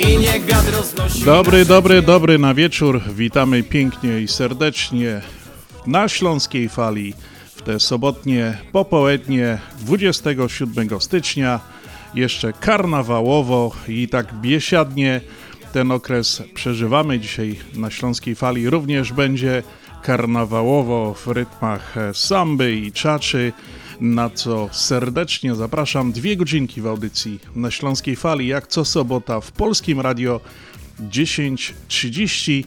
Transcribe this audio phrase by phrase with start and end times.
[0.00, 3.00] i niech wiatr roznosi Dobry, dobry, dobry na wieczór.
[3.14, 5.20] Witamy pięknie i serdecznie
[5.86, 7.14] na Śląskiej Fali
[7.56, 11.60] w te sobotnie popołudnie 27 stycznia.
[12.14, 15.20] Jeszcze karnawałowo i tak biesiadnie
[15.72, 17.20] ten okres przeżywamy.
[17.20, 19.62] Dzisiaj na Śląskiej Fali również będzie
[20.02, 23.52] karnawałowo w rytmach samby i czaczy
[24.00, 26.12] na co serdecznie zapraszam.
[26.12, 30.40] Dwie godzinki w audycji na Śląskiej Fali, jak co sobota w Polskim Radio
[31.00, 32.64] 10.30.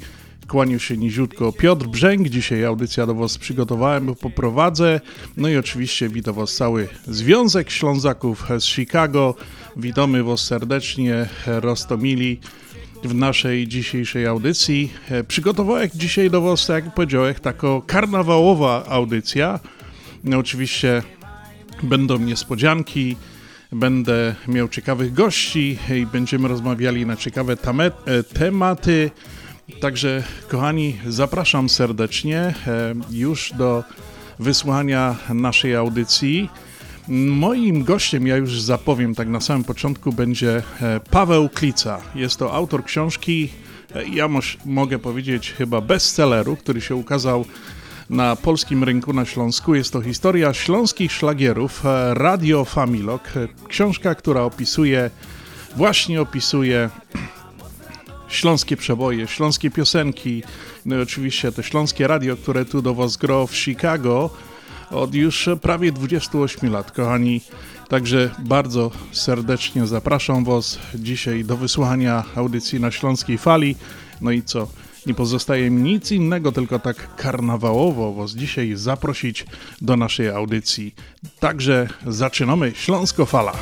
[0.48, 2.30] Kłaniu się niziutko Piotr Brzęk.
[2.30, 5.02] Dzisiaj audycja do Was przygotowałem, poprowadzę.
[5.38, 9.36] No i oczywiście witam Was cały Związek Ślązaków z Chicago.
[9.78, 12.40] Witamy Was serdecznie, Rostomili
[13.04, 14.94] w naszej dzisiejszej audycji.
[15.28, 19.60] Przygotowałem dzisiaj do Was, tak jak powiedziałem, taka karnawałowa audycja.
[20.24, 21.04] No oczywiście
[21.84, 23.16] Będą niespodzianki,
[23.72, 27.58] będę miał ciekawych gości i będziemy rozmawiali na ciekawe
[28.06, 29.12] e, tematy.
[29.80, 32.54] Także, kochani, zapraszam serdecznie e,
[33.12, 33.84] już do
[34.40, 36.50] wysłania naszej audycji.
[37.08, 42.02] Moim gościem, ja już zapowiem tak na samym początku, będzie e, Paweł Klica.
[42.16, 43.50] Jest to autor książki,
[44.14, 44.30] ja
[44.66, 47.46] mogę powiedzieć chyba bestselleru, który się ukazał
[48.14, 49.76] na polskim rynku na Śląsku.
[49.76, 53.24] Jest to historia śląskich szlagierów, e, Radio Familok.
[53.68, 55.10] Książka, która opisuje,
[55.76, 56.90] właśnie opisuje
[58.28, 60.44] śląskie przeboje, śląskie piosenki,
[60.86, 64.30] no i oczywiście to śląskie radio, które tu do Was gro w Chicago
[64.92, 67.42] od już prawie 28 lat, kochani.
[67.90, 73.76] Także bardzo serdecznie zapraszam Was dzisiaj do wysłuchania audycji na Śląskiej Fali.
[74.22, 74.68] No i co?
[75.06, 79.46] Nie pozostaje mi nic innego, tylko tak karnawałowo Was dzisiaj zaprosić
[79.82, 80.96] do naszej audycji.
[81.40, 83.54] Także zaczynamy Śląsko Fala.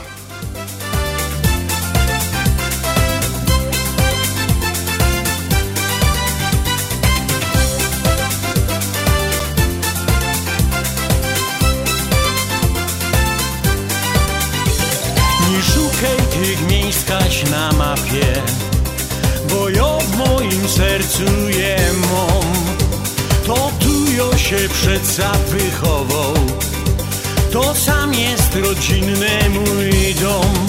[15.51, 17.11] Nie szukaj tych miejsc
[17.51, 18.60] na mapie
[20.51, 22.51] moim sercu je mam.
[23.45, 26.33] To tu jo się przedsa wychował,
[27.51, 30.67] to sam jest rodzinny mój dom.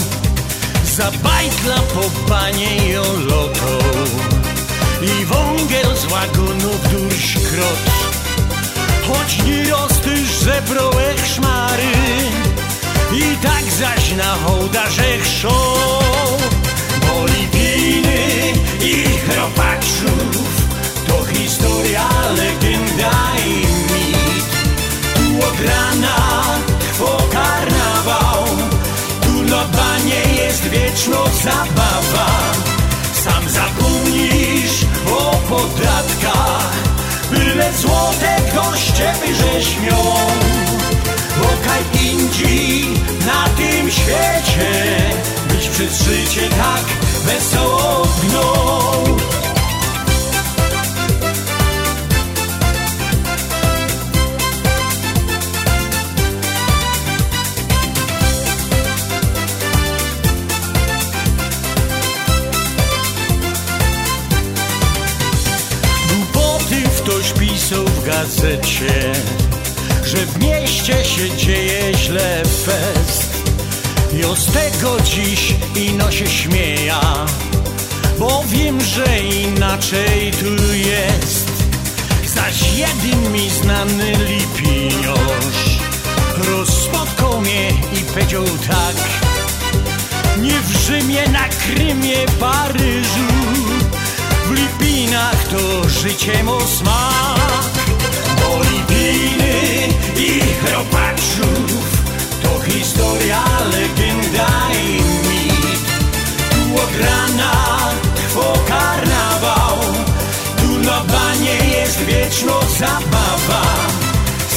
[0.96, 2.92] Za bajtla po banie i
[3.28, 3.78] loto
[5.02, 7.82] i wągiel z wagonów durś krot.
[9.08, 11.92] Choć nie rostysz zebrałek szmary
[13.12, 16.02] i tak zaś na hołdarzech show
[17.42, 17.61] i
[19.32, 20.66] chropaczów
[21.08, 23.12] To historia, legenda
[23.46, 23.56] i
[23.92, 24.50] mit.
[25.14, 26.22] Tu od rana
[27.32, 28.44] karnawał.
[29.22, 32.30] Tu lobanie jest wieczno zabawa.
[33.24, 36.72] Sam zapomnisz o podatkach
[37.30, 39.96] Byle złote goście wyrzeźmią
[41.38, 42.88] Bo kaj indzi
[43.26, 44.72] na tym świecie
[45.72, 46.84] Przez życie tak
[47.24, 48.92] wesoło gną.
[67.02, 69.12] Ktoś pisał w gazecie,
[70.04, 73.21] że w mieście się dzieje źle fest
[74.12, 77.00] z tego dziś ino się śmieja
[78.18, 81.50] Bo wiem, że inaczej tu jest.
[82.26, 85.78] Zaś jeden mi znany lipiniosz
[86.48, 88.96] Rozspotkał mnie i powiedział tak
[90.38, 93.32] Nie w Rzymie, na Krymie, Paryżu
[94.46, 97.62] W Lipinach to życie mo smak
[98.40, 101.91] Bo Lipiny i chropaczów
[102.66, 105.84] historia, legenda i mit.
[106.50, 107.52] Tu ograna
[108.16, 109.78] trwo karnawał.
[110.56, 113.62] Tu na banie jest wieczno zabawa.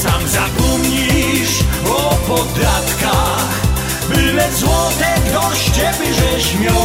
[0.02, 1.60] Sam zapomnisz
[1.90, 3.62] o podatkach
[4.10, 6.76] Byle złote ktoś ciebie rzeźmią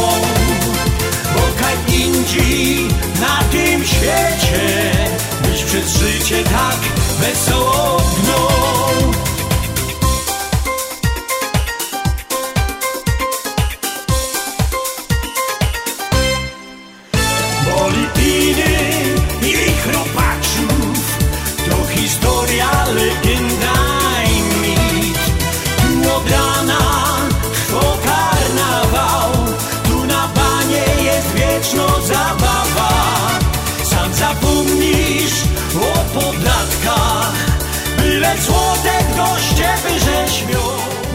[1.35, 2.87] Bo kaj indziej
[3.21, 4.91] na tym świecie
[5.41, 6.79] Byś przez życie tak
[7.19, 9.20] wesoło gnął.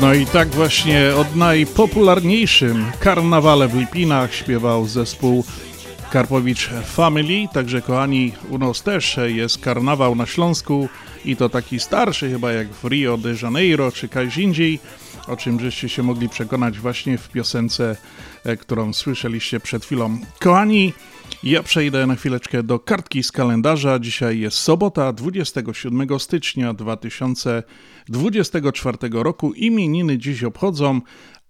[0.01, 5.45] No i tak właśnie od najpopularniejszym karnawale w Lipinach śpiewał zespół
[6.11, 10.89] Karpowicz Family, także kochani, u nas też jest karnawał na Śląsku
[11.25, 14.79] i to taki starszy chyba jak w Rio de Janeiro czy gdzieś indziej,
[15.27, 17.97] o czym żeście się mogli przekonać właśnie w piosence,
[18.45, 20.19] e, którą słyszeliście przed chwilą.
[20.41, 20.93] Kochani,
[21.47, 23.99] ja przejdę na chwileczkę do kartki z kalendarza.
[23.99, 29.53] Dzisiaj jest sobota, 27 stycznia 2024 roku.
[29.53, 31.01] Imieniny dziś obchodzą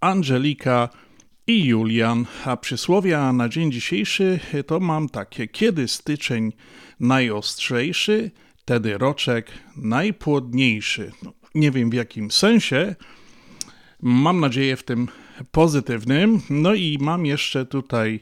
[0.00, 0.88] Angelika
[1.46, 6.52] i Julian, a przysłowia na dzień dzisiejszy to mam takie: kiedy styczeń
[7.00, 8.30] najostrzejszy,
[8.64, 11.12] tedy roczek najpłodniejszy.
[11.22, 12.96] No, nie wiem w jakim sensie,
[14.02, 15.08] mam nadzieję w tym
[15.50, 16.40] pozytywnym.
[16.50, 18.20] No i mam jeszcze tutaj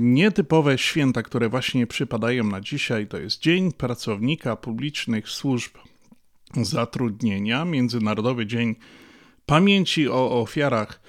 [0.00, 3.06] nietypowe święta, które właśnie przypadają na dzisiaj.
[3.06, 5.72] To jest Dzień Pracownika Publicznych Służb
[6.62, 8.76] Zatrudnienia, Międzynarodowy Dzień
[9.46, 11.00] Pamięci o Ofiarach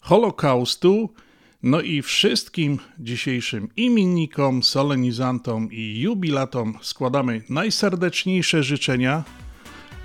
[0.00, 1.14] Holokaustu.
[1.62, 9.24] No i wszystkim dzisiejszym imiennikom, solenizantom i jubilatom składamy najserdeczniejsze życzenia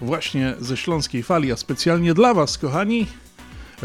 [0.02, 3.06] właśnie ze Śląskiej Fali, a specjalnie dla Was, kochani,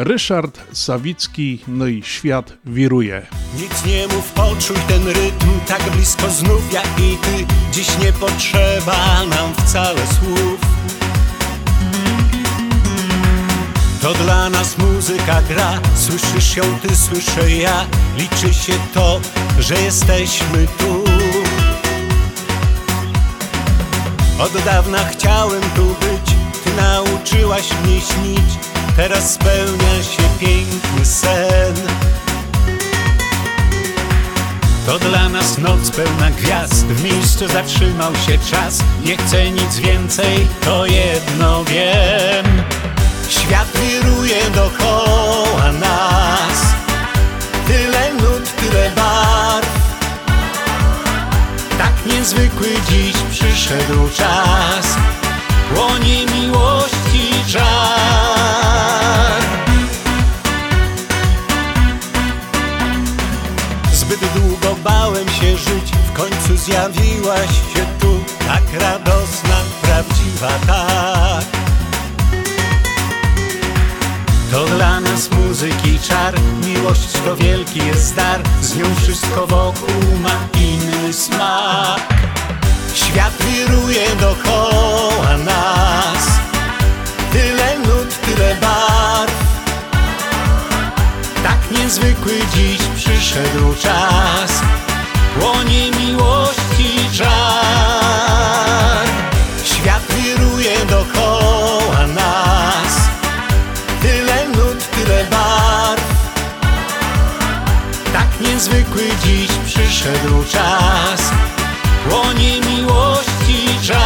[0.01, 3.27] Ryszard Sawicki, no i świat wiruje.
[3.55, 7.55] Nic nie mów, poczuj ten rytm tak blisko znów jak i ty.
[7.73, 10.61] Dziś nie potrzeba nam wcale słów.
[14.03, 17.87] To dla nas muzyka gra, słyszysz ją ty, słyszę ja.
[18.19, 19.21] Liczy się to,
[19.59, 21.05] że jesteśmy tu.
[24.39, 31.75] Od dawna chciałem tu być, ty nauczyłaś mnie śnić Teraz spełnia się piękny sen.
[34.87, 36.87] To dla nas noc pełna gwiazd.
[36.87, 38.79] W miejscu zatrzymał się czas.
[39.05, 42.47] Nie chcę nic więcej, to jedno wiem.
[43.29, 46.75] Świat wiruje dookoła nas.
[47.67, 49.69] Tyle nut, tyle barw.
[51.79, 54.97] Tak niezwykły dziś przyszedł czas.
[55.75, 58.28] Płonie miłości żar
[66.59, 71.45] zjawiłaś się tu Tak radosna, prawdziwa, tak.
[74.51, 76.35] To dla nas muzyki czar,
[76.67, 82.15] miłość to wielki jest dar Z nią wszystko wokół ma inny smak.
[82.95, 86.27] Świat wiruje dookoła nas.
[87.33, 89.33] Tyle nut, tyle barw.
[91.43, 94.78] Tak niezwykły dziś przyszedł czas
[95.41, 97.29] Płonie miłości żar
[99.65, 102.95] Świat wiruje dookoła nas.
[104.03, 106.03] Tyle nut, tyle barw.
[108.13, 111.31] Tak niezwykły dziś przyszedł czas.
[112.09, 113.99] Płonie miłości żar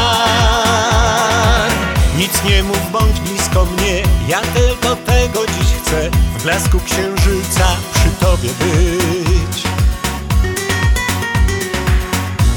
[2.16, 4.02] Nic nie mów, bądź blisko mnie.
[4.28, 6.10] Ja tylko tego dziś chcę.
[6.10, 9.71] W blasku księżyca przy tobie być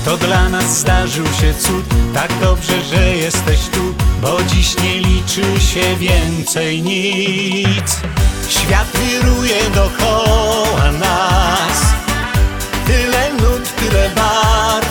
[0.05, 1.85] To dla nas zdarzył się cud.
[2.13, 8.01] Tak dobrze, że jesteś tu Bo dziś nie liczy się więcej nic.
[8.49, 11.81] Świat wiruje dookoła nas.
[12.87, 14.89] Tyle nut, tyle barw.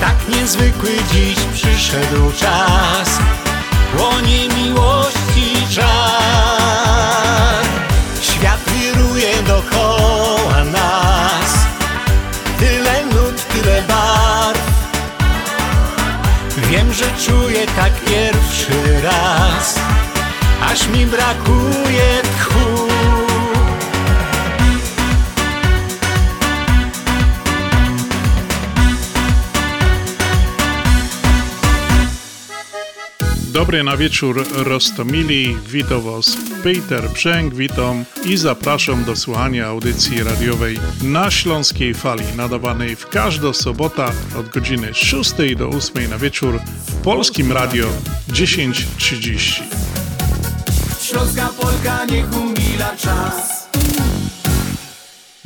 [0.00, 3.18] Tak niezwykły dziś przyszedł czas.
[3.96, 4.48] Płonie
[16.78, 19.78] Wiem, że czuję tak pierwszy raz.
[20.62, 22.87] Aż mi brakuje tchu
[33.52, 40.78] Dobry na wieczór Rostomili, witam Was Peter Brzęk, witam i zapraszam do słuchania audycji radiowej
[41.02, 44.06] na Śląskiej Fali, nadawanej w każdą sobotę
[44.40, 47.86] od godziny 6 do 8 na wieczór w Polskim Radio
[48.34, 49.62] 1030.
[51.02, 53.57] Śląska Polka niech umila czas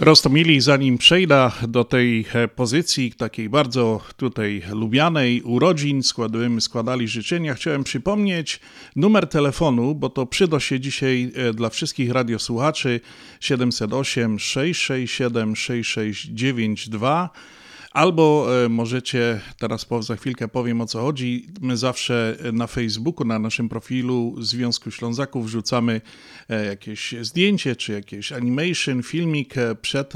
[0.03, 7.55] Rostomili, zanim przejdę do tej e, pozycji takiej bardzo tutaj lubianej urodzin, składamy, składali życzenia,
[7.55, 8.61] chciałem przypomnieć
[8.97, 13.01] numer telefonu, bo to przyda się dzisiaj e, dla wszystkich radiosłuchaczy
[13.41, 17.31] 708 667 6692
[17.93, 23.39] Albo e, możecie, teraz za chwilkę powiem o co chodzi, my zawsze na Facebooku, na
[23.39, 26.01] naszym profilu Związku Ślązaków wrzucamy
[26.49, 30.13] e, jakieś zdjęcie, czy jakieś animation, filmik e, przed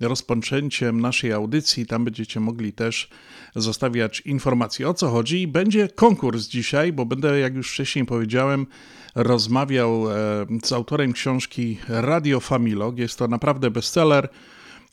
[0.00, 1.86] rozpoczęciem naszej audycji.
[1.86, 3.08] Tam będziecie mogli też
[3.56, 5.48] zostawiać informacje o co chodzi.
[5.48, 8.66] Będzie konkurs dzisiaj, bo będę, jak już wcześniej powiedziałem,
[9.14, 10.04] rozmawiał
[10.64, 12.98] z autorem książki Radio Familog.
[12.98, 14.28] Jest to naprawdę bestseller.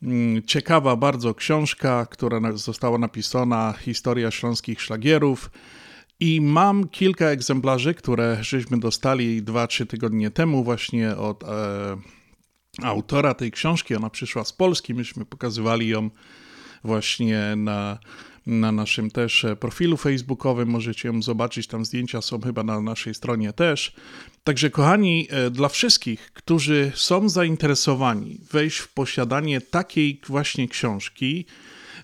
[0.04, 5.52] Mm, ciekawa bardzo książka, która została napisana, Historia śląskich szlagierów.
[6.20, 11.48] I mam kilka egzemplarzy, które żeśmy dostali 2-3 tygodnie temu właśnie od e,
[12.82, 13.96] autora tej książki.
[13.96, 16.10] Ona przyszła z Polski, myśmy pokazywali ją
[16.84, 18.00] właśnie na
[18.48, 20.70] na naszym też e, profilu facebookowym.
[20.70, 23.94] Możecie ją zobaczyć, tam zdjęcia są chyba na naszej stronie też.
[24.44, 31.46] Także, kochani, e, dla wszystkich, którzy są zainteresowani wejść w posiadanie takiej właśnie książki,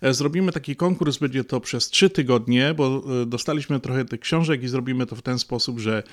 [0.01, 4.67] e, Zrobimy taki konkurs, będzie to przez trzy tygodnie, bo dostaliśmy trochę tych książek i
[4.67, 6.03] zrobimy to w ten sposób, że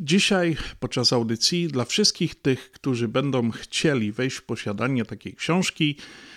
[0.00, 5.96] dzisiaj podczas audycji dla wszystkich tych, którzy będą chcieli wejść w posiadanie takiej książki,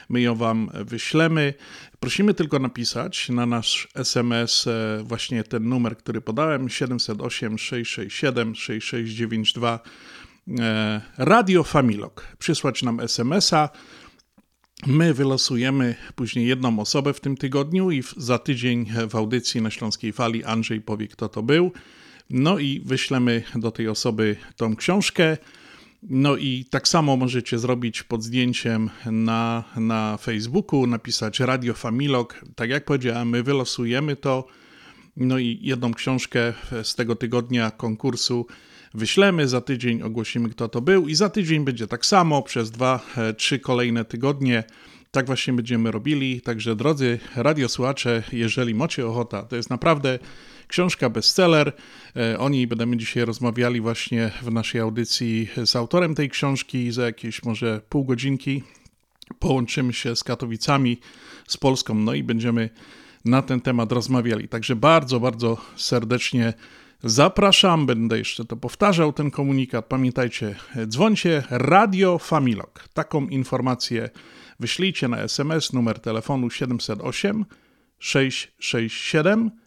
[0.10, 1.54] my ją Wam wyślemy.
[2.00, 9.80] Prosimy tylko napisać na nasz SMS e, właśnie ten numer, który podałem 708 667 6692
[11.18, 12.28] Radio Familok.
[12.40, 13.70] Przysłać nam SMS-a.
[14.88, 20.14] My wylosujemy później jedną osobę w tym tygodniu i za tydzień w audycji na Śląskiej
[20.14, 21.72] Fali Andrzej powie, kto to był.
[22.30, 25.38] No i wyślemy do tej osoby tą książkę.
[26.10, 32.46] No i tak samo możecie zrobić pod zdjęciem na, na Facebooku, napisać Radio Familog.
[32.56, 34.48] Tak jak powiedziałem, my wylosujemy to.
[35.18, 38.48] No i jedną książkę z tego tygodnia konkursu
[38.94, 39.48] wyślemy.
[39.48, 43.34] Za tydzień ogłosimy, kto to był, i za tydzień będzie tak samo przez dwa, e,
[43.34, 44.64] trzy kolejne tygodnie.
[45.12, 46.42] Tak właśnie będziemy robili.
[46.42, 50.20] Także drodzy radiosłuchacze, jeżeli macie ochota, to jest naprawdę
[50.76, 51.74] książka bestseller.
[52.16, 57.06] E, o niej będziemy dzisiaj rozmawiali właśnie w naszej audycji z autorem tej książki za
[57.06, 58.64] jakieś może pół godzinki.
[59.40, 61.00] Połączymy się z Katowicami,
[61.48, 62.70] z Polską, no i będziemy
[63.26, 64.48] na ten temat rozmawiali.
[64.48, 66.54] Także bardzo, bardzo serdecznie
[67.04, 67.86] zapraszam.
[67.86, 69.86] Będę jeszcze to powtarzał, ten komunikat.
[69.86, 70.56] Pamiętajcie,
[70.88, 72.88] dzwońcie Radio Familog.
[72.94, 74.10] Taką informację
[74.60, 77.46] wyślijcie na SMS numer telefonu 708
[78.00, 79.65] 667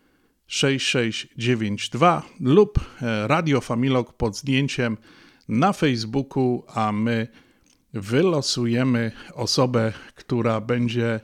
[0.49, 4.97] 6692 lub e, Radio Familog pod zdjęciem
[5.49, 7.29] na Facebooku, a my
[7.95, 11.21] wylosujemy osobę, która będzie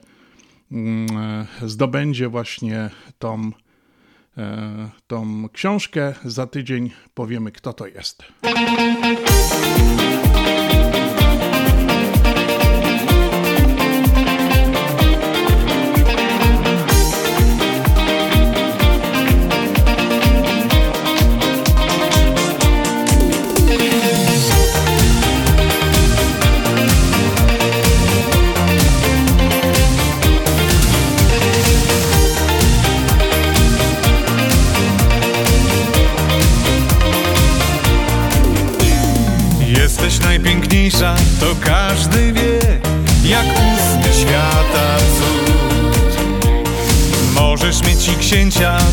[0.71, 2.89] mm, e, zdobędzie właśnie
[3.19, 3.51] tą,
[4.37, 6.13] e, tą książkę.
[6.25, 8.23] Za tydzień powiemy, kto to jest.
[48.35, 48.84] 坚强。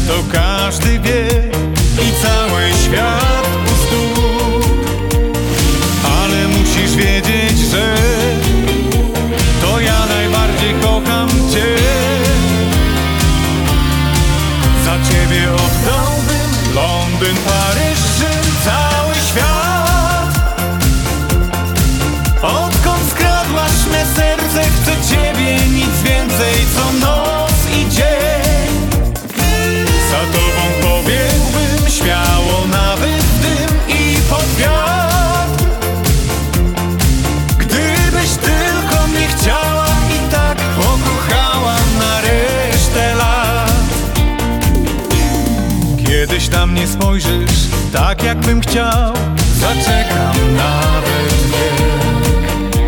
[47.92, 49.14] Tak jakbym chciał.
[49.61, 52.82] Zaczekam nawet wiek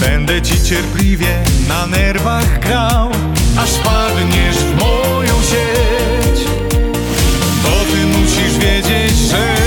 [0.00, 3.10] Będę ci cierpliwie na nerwach grał
[3.58, 6.48] Aż padniesz w moją sieć.
[7.62, 9.57] Bo ty musisz wiedzieć, że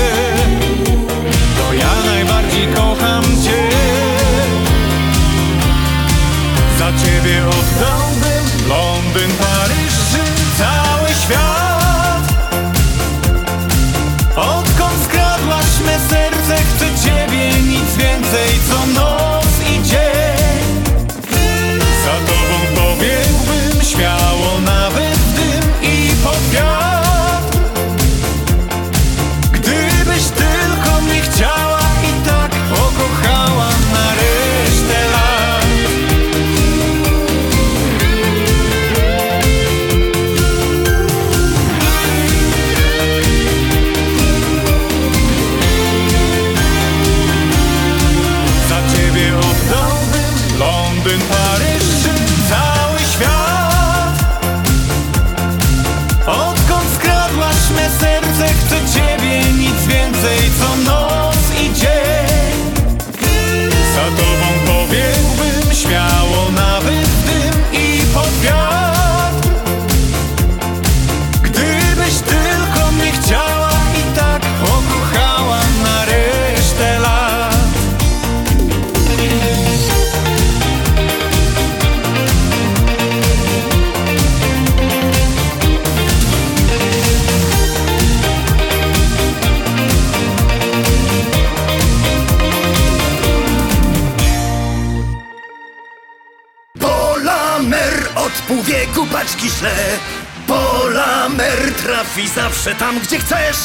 [100.46, 103.56] Polamer trafi zawsze tam, gdzie chcesz.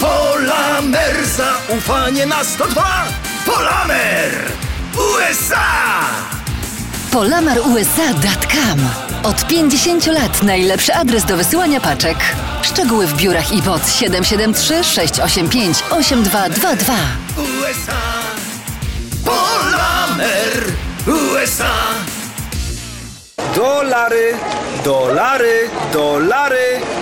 [0.00, 3.04] Polamer zaufanie na 102
[3.46, 4.52] Polamer
[4.96, 6.02] USA
[7.12, 8.80] PolamarUSA.com
[9.22, 12.16] Od 50 lat najlepszy adres do wysyłania paczek.
[12.62, 16.94] Szczegóły w biurach i WOD 773 685 8222.
[17.36, 18.02] USA
[19.24, 20.64] Polamer
[21.06, 21.74] USA
[23.54, 24.34] Dolary,
[24.82, 27.01] dolary, dolary,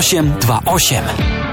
[0.00, 1.47] 0828.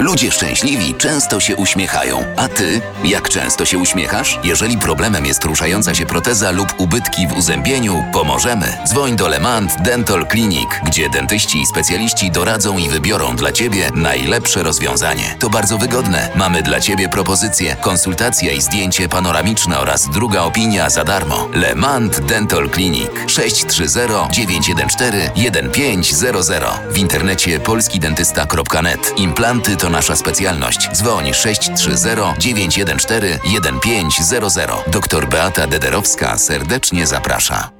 [0.00, 2.24] Ludzie szczęśliwi często się uśmiechają.
[2.36, 4.38] A ty, jak często się uśmiechasz?
[4.44, 8.78] Jeżeli problemem jest ruszająca się proteza lub ubytki w uzębieniu, pomożemy.
[8.86, 14.62] Dzwoń do Lemant Dental Clinic, gdzie dentyści i specjaliści doradzą i wybiorą dla ciebie najlepsze
[14.62, 15.36] rozwiązanie.
[15.38, 16.28] To bardzo wygodne.
[16.36, 21.48] Mamy dla ciebie propozycje, konsultacja i zdjęcie panoramiczne oraz druga opinia za darmo.
[21.54, 23.98] Lemant Dental Clinic 630
[24.30, 29.12] 914 1500 w internecie polskidentysta.net.
[29.16, 30.88] Implanty to nasza specjalność.
[30.92, 34.70] Dzwoń 630 914 1500.
[34.86, 37.79] Doktor Beata Dederowska serdecznie zaprasza.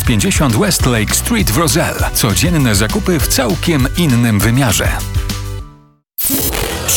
[0.01, 2.09] 950 Westlake Street w Roselle.
[2.13, 4.87] Codzienne zakupy w całkiem innym wymiarze.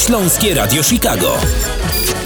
[0.07, 1.39] Śląskie Radio Chicago.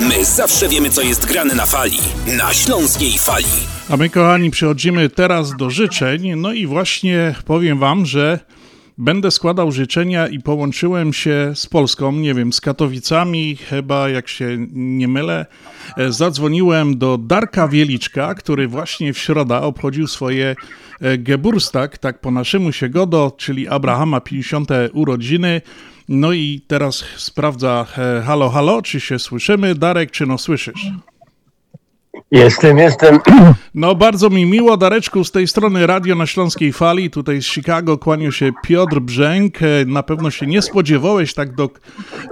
[0.00, 1.98] My zawsze wiemy, co jest grane na fali.
[2.26, 3.46] Na śląskiej fali.
[3.90, 6.36] A my, kochani, przechodzimy teraz do życzeń.
[6.36, 8.38] No i właśnie powiem Wam, że
[8.98, 14.66] będę składał życzenia i połączyłem się z Polską, nie wiem, z Katowicami, chyba jak się
[14.72, 15.46] nie mylę.
[15.96, 20.56] E, Zadzwoniłem do Darka Wieliczka, który właśnie w środa obchodził swoje
[21.00, 24.70] e, Geburstag, tak po naszemu się godo, czyli Abrahama 50.
[24.92, 25.62] urodziny.
[26.08, 29.74] No i teraz sprawdza, e, halo, halo, czy się słyszymy?
[29.74, 30.86] Darek, czy no słyszysz?
[32.30, 33.18] Jestem, jestem.
[33.74, 37.98] No bardzo mi miło, Dareczku, z tej strony Radio na Śląskiej Fali, tutaj z Chicago
[37.98, 39.62] kłanił się Piotr Brzęk.
[39.62, 41.70] E, Na pewno się nie spodziewałeś tak do,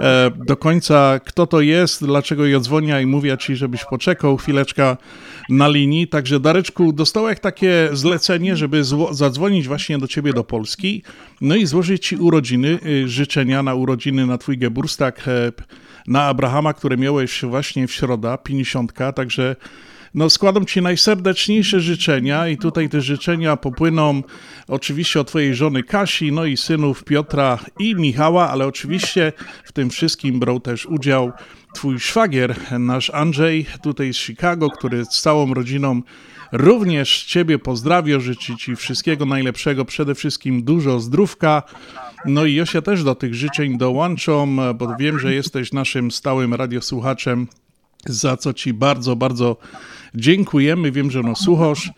[0.01, 4.97] e, do końca, kto to jest, dlaczego ja dzwonię i mówię ci, żebyś poczekał chwileczkę
[5.49, 6.07] na linii.
[6.07, 11.03] Także Dareczku, dostałeś takie zlecenie, żeby zadzwonić właśnie do ciebie do Polski,
[11.41, 15.51] no i złożyć ci urodziny, y, życzenia na urodziny na twój Geburstag, e,
[16.07, 19.55] na Abrahama, które miałeś właśnie w środa, 50, także
[20.13, 24.23] No, składam Ci najserdeczniejsze życzenia i tutaj te życzenia popłyną
[24.67, 29.89] oczywiście od Twojej żony Kasi, no i synów Piotra i Michała, ale oczywiście w tym
[29.89, 31.31] wszystkim brał też udział
[31.73, 36.01] Twój szwagier, nasz Andrzej, tutaj z Chicago, który z całą rodziną
[36.51, 41.63] również Ciebie pozdrawia, życzy Ci wszystkiego najlepszego, przede wszystkim dużo zdrówka.
[42.25, 47.47] No i Josia też do tych życzeń dołączą, bo wiem, że jesteś naszym stałym radiosłuchaczem,
[48.05, 49.57] za co Ci bardzo, bardzo
[50.15, 50.91] dziękujemy.
[50.91, 51.91] Wiem, że no słuchasz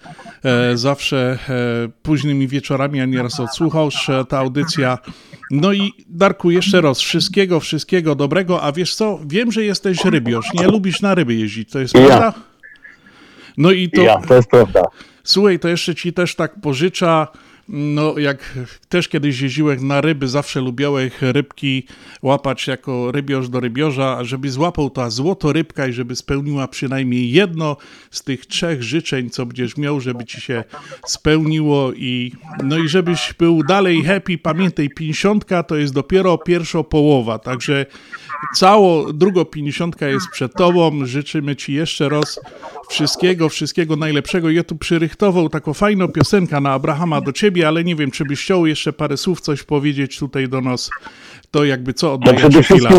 [0.43, 4.97] e, zawsze e, późnymi wieczorami, a nieraz odsłuchasz e, ta audycja.
[5.51, 10.45] No i Darku, jeszcze raz, wszystkiego, wszystkiego dobrego, a wiesz co, wiem, że jesteś rybiarz,
[10.53, 12.33] nie lubisz na ryby jeździć, to jest Ja.
[13.59, 14.01] No i to...
[14.01, 14.81] Ja, to jest prawda.
[15.23, 17.27] Słuchaj, to jeszcze ci też tak pożycza.
[17.71, 21.83] No, jak też kiedyś jeździłem na ryby, zawsze lubiałem rybki
[22.21, 27.77] łapać jako rybiarz do rybiorza, żeby złapał ta złoto rybka i żeby spełniła przynajmniej jedno
[28.11, 30.63] z tych trzech życzeń, co będziesz miał, żeby ci się
[31.05, 32.31] spełniło i
[32.63, 34.37] no i żebyś był dalej happy.
[34.37, 37.85] Pamiętaj, pięćdziesiątka to jest dopiero pierwsza połowa, także
[38.55, 41.05] cało druga pięćdziesiątka jest przed tobą.
[41.05, 42.39] Życzymy ci jeszcze raz
[42.89, 44.49] wszystkiego, wszystkiego najlepszego.
[44.49, 48.43] Ja tu przyrychtował taką fajną piosenkę na Abrahama do ciebie, ale nie wiem, czy byś
[48.43, 50.89] chciał jeszcze parę słów coś powiedzieć tutaj do nas.
[51.51, 52.89] To jakby co No przede ci chwila.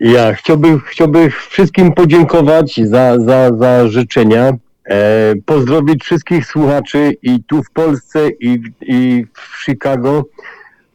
[0.00, 4.52] ja chciałbym, chciałbym wszystkim podziękować za, za, za życzenia.
[4.90, 10.24] E, pozdrowić wszystkich słuchaczy i tu w Polsce i, i w Chicago.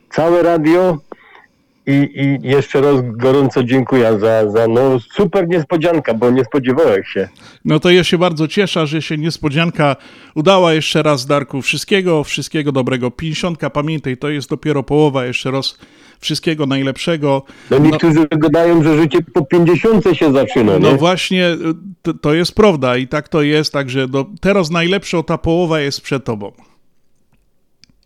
[0.10, 0.98] Całe radio
[1.88, 2.10] i,
[2.43, 7.30] i jeszcze raz gorąco dziękuję za, za no, super niespodzianka, bo nie spodziewałem się.
[7.65, 9.96] No to ja się bardzo cieszę, że się niespodzianka
[10.36, 10.74] udała.
[10.74, 13.12] Jeszcze raz, Darku, wszystkiego, wszystkiego dobrego.
[13.12, 15.26] Pięćdziesiątka, pamiętaj, to jest dopiero połowa.
[15.26, 15.78] Jeszcze raz
[16.19, 17.43] wszystkiego najlepszego.
[17.72, 20.98] No niektórzy gadają, że życie po 50 się zaczyna, No nie?
[20.98, 21.58] właśnie,
[22.02, 26.02] to, to jest prawda i tak to jest, także do, teraz najlepsza ta połowa jest
[26.02, 26.52] przed tobą.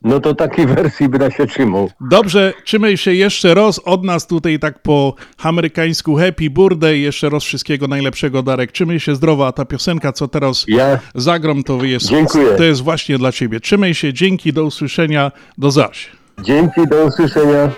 [0.04, 1.90] No to takiej wersji by się trzymał.
[2.02, 7.44] Dobrze, trzymaj się jeszcze raz od nas tutaj tak po amerykańsku Happy Birthday, jeszcze raz
[7.44, 11.00] wszystkiego najlepszego Darek, trzymaj się zdrowo, a ta piosenka co teraz ja.
[11.16, 12.56] zagram to jest, Dziękuję.
[12.58, 13.60] to jest właśnie dla ciebie.
[13.60, 16.10] Trzymaj się, dzięki, do usłyszenia, do zaś.
[16.44, 17.70] Dzięki, do usłyszenia.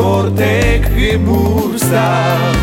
[0.00, 2.56] Fajrował w czwartek Geburstag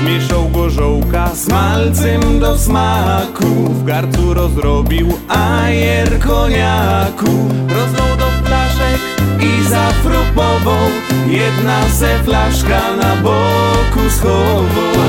[0.00, 3.46] Zmieszał gorzołka z malcem do smaku.
[3.46, 7.30] W garcu rozrobił ajer koniaku.
[7.68, 9.00] Rozlał do flaszek
[9.40, 10.88] i zafrupował.
[11.26, 15.04] Jedna se flaszka na boku schował.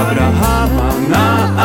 [0.00, 0.89] Abrahama,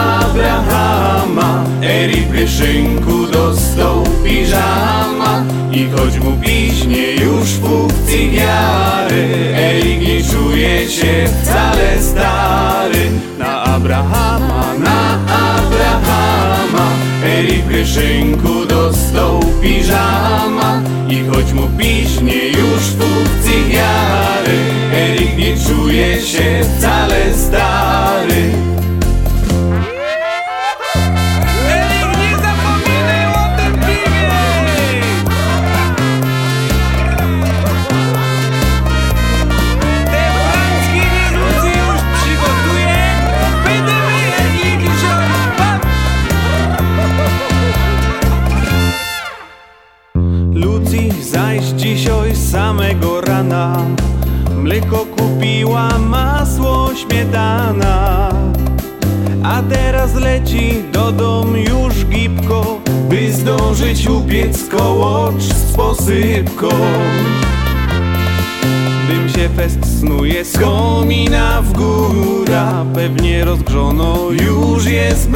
[0.06, 10.24] Abrahama Eri w kieszynku dostał piżama I choć mu piśnie już pół cygary Erik nie
[10.24, 13.10] czuje się wcale stary.
[13.40, 15.20] Na Abrahama, na
[15.56, 16.90] Abrahama
[17.26, 24.58] Erik w kieszynku dostał piżama I choć mu piśnie już pół cygary
[24.94, 28.75] Erik nie czuje się wcale stary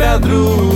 [0.09, 0.68] jest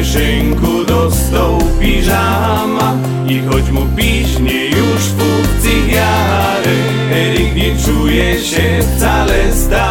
[0.00, 2.94] Kieszynku dostał piżama
[3.28, 6.76] I choć mu piśnie już funkcji jary
[7.12, 9.89] Erik nie czuje się wcale stary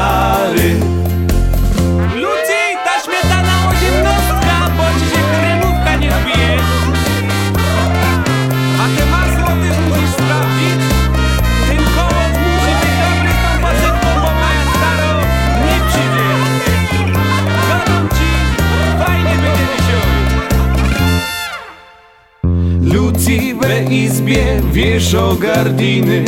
[25.40, 26.26] gardiny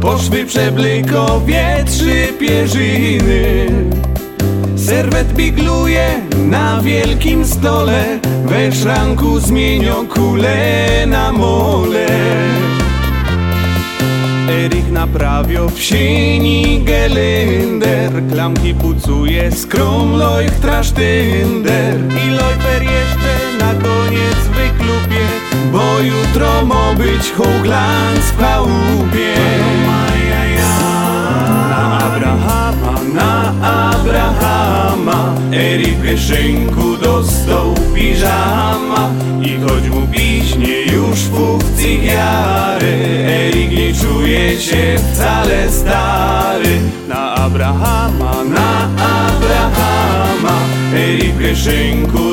[0.00, 3.66] Poszły przeblykowie trzy pierzyny
[4.76, 12.06] Serwet bigluje na wielkim stole We szranku zmienią kule na mole.
[14.50, 21.94] Erik naprawio w sieni gelender Klamki pucuje skrom lojch trasztynder.
[22.26, 24.67] I lojper jeszcze na koniec wyklupie
[26.02, 29.34] Jutro mo być hołglans w chałupie
[31.70, 39.10] Na Abrahama, na Abrahama Erik w kieszynku dostał piżama.
[39.42, 46.80] I choć mu piśnie już w jary Erik nie czuje się wcale stary.
[47.08, 50.58] Na Abrahama, na Abrahama
[50.94, 52.27] Erik w kieszynku dostał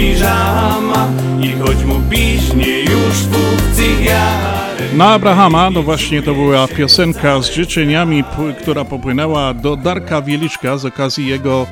[0.00, 1.08] piżama
[1.42, 7.50] I choć mu piśnie już funkcji jary Na Abrahama, no właśnie to była piosenka z
[7.50, 8.24] życzeniami,
[8.62, 11.66] która popłynęła do Darka Wieliczka z okazji jego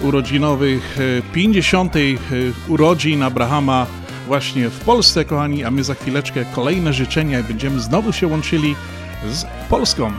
[0.00, 1.96] urodzinowych e, 50.
[1.96, 2.00] e,
[2.68, 3.86] urodzin Abrahama
[4.26, 8.74] właśnie w Polsce, kochani, a my za chwileczkę kolejne życzenia i będziemy znowu się łączyli
[9.30, 10.12] z Polską.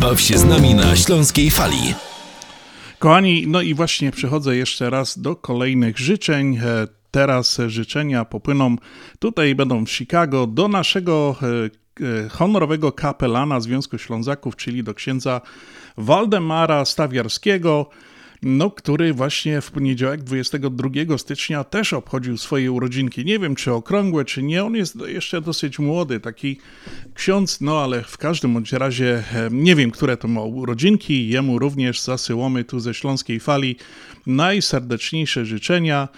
[0.00, 1.94] Baw się z nami na Śląskiej Fali.
[2.98, 6.56] Kochani, no i właśnie przechodzę jeszcze raz do kolejnych życzeń.
[6.56, 8.76] E, Teraz życzenia popłyną
[9.18, 11.46] tutaj, będą w Chicago, do naszego e,
[12.24, 15.40] e, honorowego kapelana Związku Ślązaków, czyli do księdza
[15.96, 17.90] Waldemara Stawiarskiego,
[18.42, 23.24] no, który właśnie w poniedziałek 22 stycznia też obchodził swoje urodzinki.
[23.24, 24.64] Nie wiem, czy okrągłe, czy nie.
[24.64, 26.58] On jest jeszcze dosyć młody, taki
[27.14, 31.28] ksiądz, no ale w każdym bądź razie nie wiem, które to ma urodzinki.
[31.28, 33.76] Jemu również zasyłamy tu ze Śląskiej Fali
[34.26, 36.08] najserdeczniejsze życzenia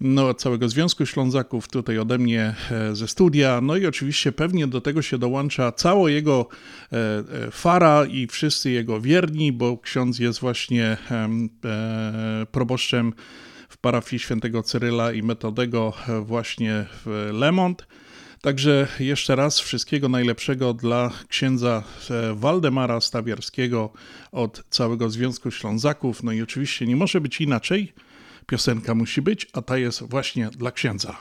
[0.00, 3.60] no, całego Związku Ślązaków, tutaj ode mnie e, ze studia.
[3.60, 6.48] No i oczywiście pewnie do tego się dołącza cała jego
[6.92, 11.48] e, e, fara i wszyscy jego wierni, bo ksiądz jest właśnie em,
[12.52, 13.12] proboszczem
[13.68, 17.86] w parafii świętego Cyryla i Metodego właśnie w Lemont.
[18.40, 21.82] Także jeszcze raz wszystkiego najlepszego dla księdza
[22.34, 23.92] Waldemara Stawiarskiego
[24.32, 26.22] od całego Związku Ślązaków.
[26.22, 27.92] No i oczywiście nie może być inaczej.
[28.46, 31.16] Piosenka musi być, a ta jest właśnie dla księdza.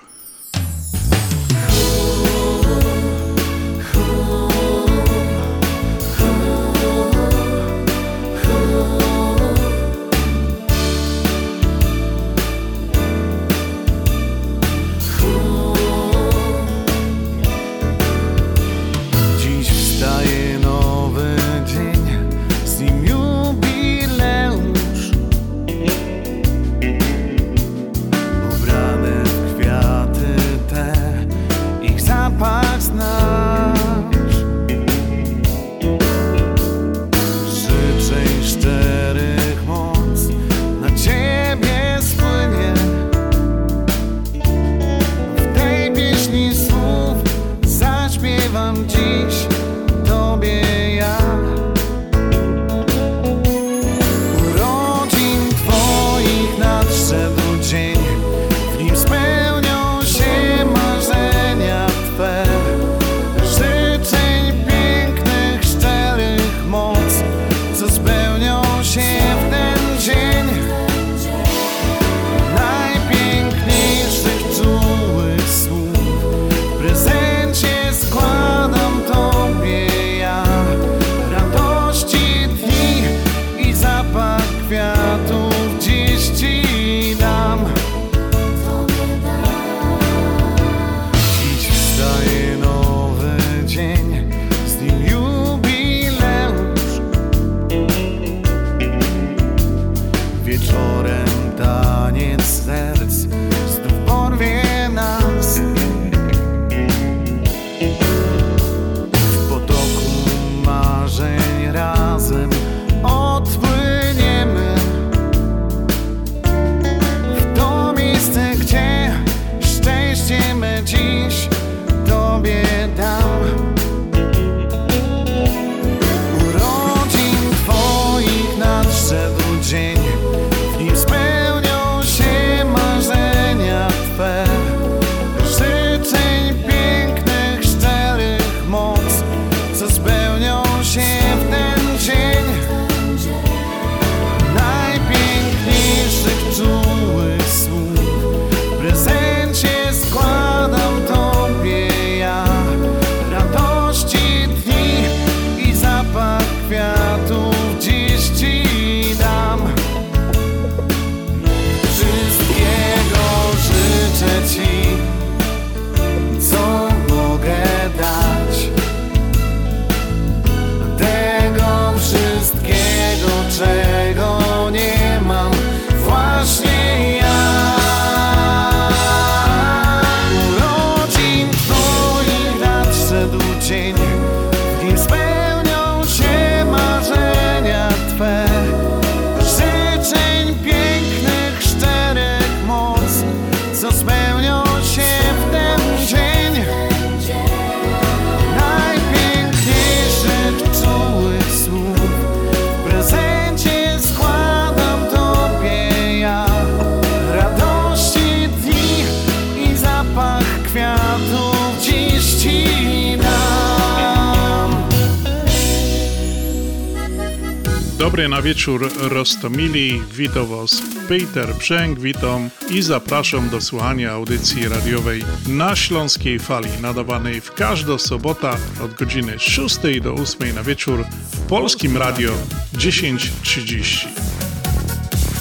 [218.66, 226.40] Wieczór Rostomili, witam Was Peter Brzęk, witam i zapraszam do słuchania audycji radiowej na Śląskiej
[226.40, 228.50] Fali, nadawanej w każdą sobotę
[228.84, 232.32] od godziny 6 do 8 na wieczór w Polskim Radio
[232.74, 234.08] 10.30.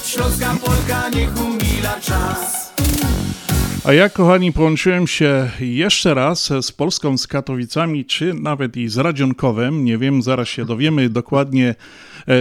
[0.06, 2.74] Śląska Polka niech umila czas.
[3.84, 8.96] A ja, kochani, połączyłem się jeszcze raz z Polską, z Katowicami, czy nawet i z
[8.96, 9.84] Radzionkowem.
[9.84, 11.74] Nie wiem, zaraz się dowiemy dokładnie,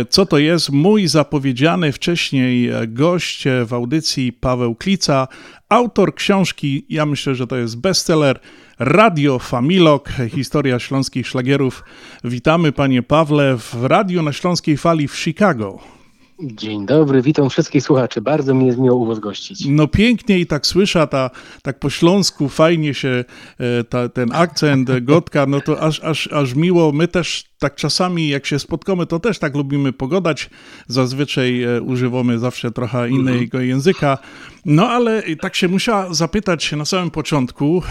[0.10, 0.70] co to jest.
[0.70, 5.28] Mój zapowiedziany wcześniej e, gość e, w audycji Paweł Klica,
[5.70, 8.40] autor książki, ja myślę, że to jest bestseller,
[8.80, 11.84] Radio Familok, historia śląskich szlagierów.
[12.24, 16.03] Witamy, panie Pawle, w Radiu na Śląskiej Fali w Chicago.
[16.46, 18.22] Dzień dobry, witam wszystkich słuchaczy.
[18.22, 19.66] Bardzo mi jest miło u Was gościć.
[19.66, 21.30] No pięknie i tak słysza, ta,
[21.62, 23.26] tak po śląsku fajnie się
[23.60, 26.92] e, ta, ten akcent e, Gotka, no to aż, aż, aż miło.
[26.92, 30.50] My też tak czasami jak się spotkamy, to też tak lubimy pogadać.
[30.88, 34.18] Zazwyczaj e, używamy zawsze trochę innego języka.
[34.66, 37.82] No ale tak się musiała zapytać na samym początku,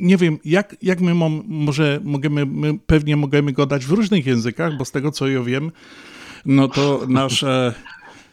[0.00, 4.76] nie wiem, jak, jak my mom, może możemy, my pewnie możemy gadać w różnych językach,
[4.76, 5.70] bo z tego co ja wiem,
[6.46, 7.74] no to nasz, e,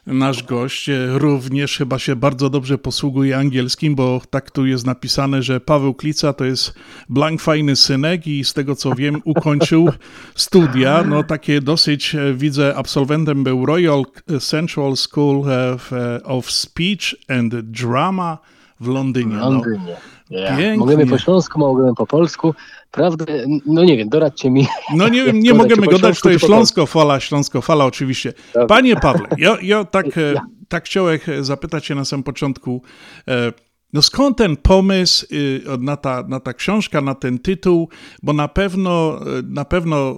[0.08, 5.44] nasz gość e, również chyba się bardzo dobrze posługuje angielskim, bo tak tu jest napisane,
[5.44, 6.74] że Paweł Klica to jest
[7.10, 9.90] blank fajny synek i z tego co wiem ukończył
[10.36, 14.04] studia, no takie dosyć e, widzę absolwentem był Royal
[14.40, 15.44] Central School
[15.76, 15.92] of,
[16.24, 18.38] of Speech and Drama
[18.80, 19.36] w Londynie.
[19.36, 19.50] W No.
[19.50, 19.90] Londynie.
[19.90, 20.15] Ja.
[20.30, 20.76] Pięknie.
[20.78, 22.54] Możemy po śląsku, możemy po polsku.
[22.92, 23.26] Prawda,
[23.66, 24.68] no nie wiem, doradźcie mi.
[24.96, 26.46] No nie wiem, nie gadać, możemy gadać, śląsku, to jest.
[26.46, 28.34] Śląsko-Fala, Śląsko-Fala oczywiście.
[28.68, 30.34] Panie Pawle, ja, ja tak, e,
[30.68, 32.82] tak chciałem zapytać się na samym początku,
[33.28, 33.52] e,
[33.96, 37.90] no skąd ten pomysł y, na ta, na ta książka, na ten tytuł,
[38.24, 40.16] bo na pewno, e, na pewno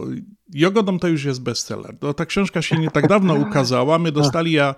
[0.53, 1.95] Jogodom to już jest bestseller.
[2.01, 4.75] No, ta książka się nie tak dawno ukazała, my dostali ja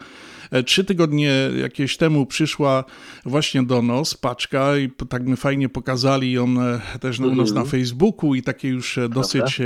[0.51, 2.83] e, trzy tygodnie jakieś temu przyszła
[3.25, 7.65] właśnie do nas paczka i tak my fajnie pokazali ją e, też u nas na
[7.65, 9.61] Facebooku i takie już e, dosyć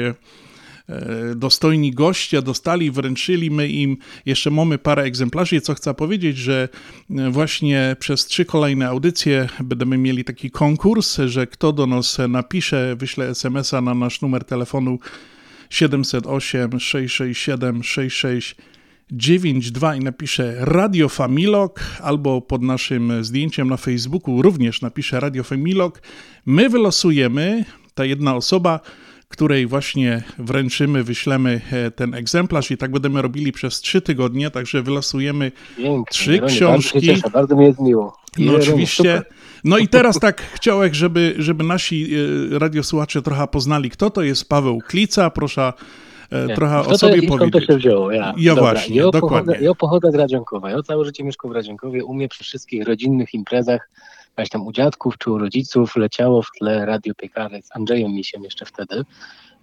[1.35, 6.69] dostojni goście dostali, wręczyli my im, jeszcze mamy parę egzemplarzy, co chcę powiedzieć, że
[7.31, 13.29] właśnie przez trzy kolejne audycje będziemy mieli taki konkurs, że kto do nas napisze, wyśle
[13.29, 14.99] SMS-a na nasz numer telefonu
[15.73, 25.19] 708 667 6692 i napisze Radio Familok albo pod naszym zdjęciem na Facebooku również napisze
[25.19, 26.01] Radio Familok.
[26.45, 28.79] My wylosujemy, ta jedna osoba,
[29.27, 34.81] której właśnie wręczymy, wyślemy e, ten egzemplarz i tak będziemy robili przez trzy tygodnie, także
[34.81, 36.93] wylosujemy Pięknie, trzy książki.
[36.93, 38.17] Bardzo się cieszę, bardzo mi jest miło.
[38.37, 38.95] No oczywiście.
[38.95, 39.25] super.
[39.63, 42.15] No i teraz tak chciałem, żeby, żeby nasi
[42.55, 45.29] e, radiosłuchacze trochę poznali, kto to jest Paweł Klica.
[45.29, 45.73] Proszę
[46.31, 47.67] e, Nie, trochę kto o to sobie skąd powiedzieć.
[47.67, 48.11] to się wzięło?
[48.11, 49.53] Ja, Ja Dobra, właśnie, ja dokładnie.
[49.53, 50.69] Pochodzę, ja pochodzę z Radzionkowa.
[50.69, 52.05] Ja całe życie mieszkam w Radzionkowie.
[52.05, 53.89] U mnie przy wszystkich rodzinnych imprezach,
[54.37, 58.43] jakaś tam u dziadków czy u rodziców leciało w tle radio piekary z Andrzejem Misiem
[58.43, 59.03] jeszcze wtedy.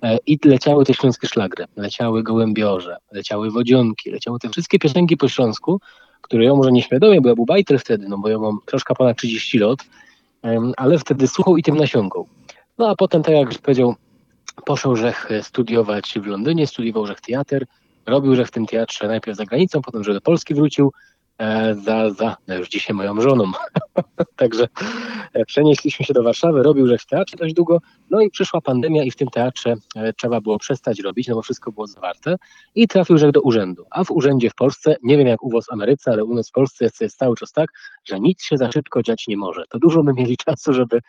[0.02, 1.64] E, I leciały te śląskie szlagry.
[1.76, 5.80] Leciały gołębiorze, leciały wodzionki, leciały te wszystkie piosenki po śląsku,
[6.20, 9.18] które ja może nieświadomie, bo ja był bajtel wtedy, no bo ja mam troszkę ponad
[9.18, 9.78] 30 lat,
[10.76, 12.26] ale wtedy słuchał i tym nasiągał.
[12.78, 13.94] No a potem, tak jak powiedział,
[14.64, 17.66] poszedł Rzech studiować w Londynie, studiował Rzech teatr,
[18.06, 21.19] robił Rzech w tym teatrze najpierw za granicą, potem, że do Polski wrócił e,
[21.74, 23.44] za, za no już dzisiaj moją żoną.
[24.36, 24.68] Także
[25.32, 27.78] e, przenieśliśmy się do Warszawy, robił Rzech w teatrze dość długo,
[28.10, 31.42] no i przyszła pandemia i w tym teatrze e, trzeba było przestać robić, no bo
[31.42, 32.36] wszystko było zawarte
[32.74, 33.84] i trafił Rzech do urzędu.
[33.90, 36.48] A w urzędzie w Polsce, nie wiem jak u was w Ameryce, ale u nas
[36.48, 37.70] w Polsce jest, jest cały czas tak,
[38.04, 39.64] że nic się za szybko dziać nie może.
[39.68, 41.00] To dużo my mieli czasu, żeby e,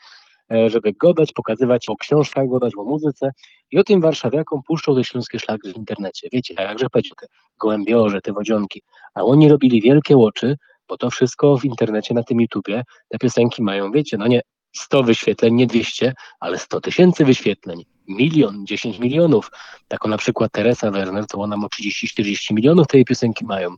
[0.67, 3.31] żeby godać, pokazywać o książkach, godać o muzyce
[3.71, 6.27] i o tym warszawiakom puszczą te śląskie szlaki w internecie.
[6.31, 7.27] Wiecie, a jakże powiedział, te
[7.59, 8.81] gołębiorze, te wodzionki,
[9.13, 13.63] a oni robili wielkie łoczy, bo to wszystko w internecie, na tym YouTubie, te piosenki
[13.63, 14.41] mają, wiecie, no nie
[14.75, 19.51] 100 wyświetleń, nie 200, ale 100 tysięcy wyświetleń, milion, 10 milionów.
[19.87, 23.75] Taką na przykład Teresa Werner, to ona ma 30-40 milionów tej piosenki mają.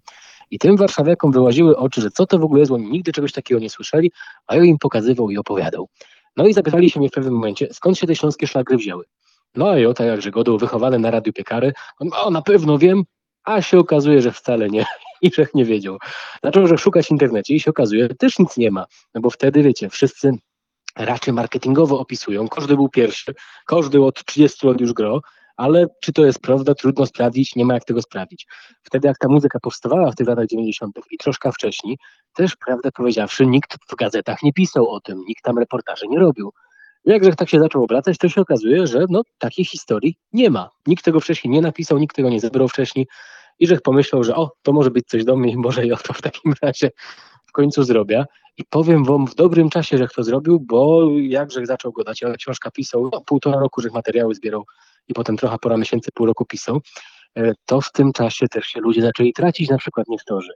[0.52, 3.32] I tym warszawiakom wyłaziły oczy, że co to w ogóle jest, bo oni nigdy czegoś
[3.32, 4.12] takiego nie słyszeli,
[4.48, 5.88] a ja im pokazywał i opowiadał.
[6.38, 9.06] No i zapytali się mnie w pewnym momencie, skąd się te śląskie szlagry wzięły.
[9.56, 13.04] No i o tak jak Żegodą, wychowany na Radiu Piekary, on, o na pewno wiem,
[13.44, 14.86] a się okazuje, że wcale nie.
[15.22, 15.98] I że nie wiedział.
[16.44, 19.30] Zaczął, że szukać w internecie i się okazuje, że też nic nie ma, no bo
[19.30, 20.32] wtedy, wiecie, wszyscy
[20.96, 23.34] raczej marketingowo opisują, każdy był pierwszy,
[23.66, 25.22] każdy od 30 lat już gro,
[25.58, 28.48] ale czy to jest prawda, trudno sprawdzić, nie ma jak tego sprawdzić.
[28.84, 31.00] Wtedy jak ta muzyka powstawała w tych latach 90.
[31.12, 31.98] i troszkę wcześniej,
[32.36, 36.54] też prawdę powiedziawszy, nikt w gazetach nie pisał o tym, nikt tam reportaży nie robił.
[37.06, 40.70] Jakże tak się zaczął obracać, to się okazuje, że no, takiej historii nie ma.
[40.88, 43.08] Nikt tego wcześniej nie napisał, nikt tego nie zebrał wcześniej
[43.60, 46.14] i że pomyślał, że o, to może być coś do mnie i może ja to
[46.14, 46.92] w takim razie
[47.48, 48.26] w końcu zrobię.
[48.58, 52.38] I powiem wam w dobrym czasie, że to zrobił, bo jakże zaczął go dać, ale
[52.38, 54.66] książka pisał, no, półtora roku, że materiały zbierał
[55.08, 56.80] i potem trochę pora miesięcy, pół roku pisał,
[57.38, 60.52] e, to w tym czasie też się ludzie zaczęli tracić, na przykład niektórzy.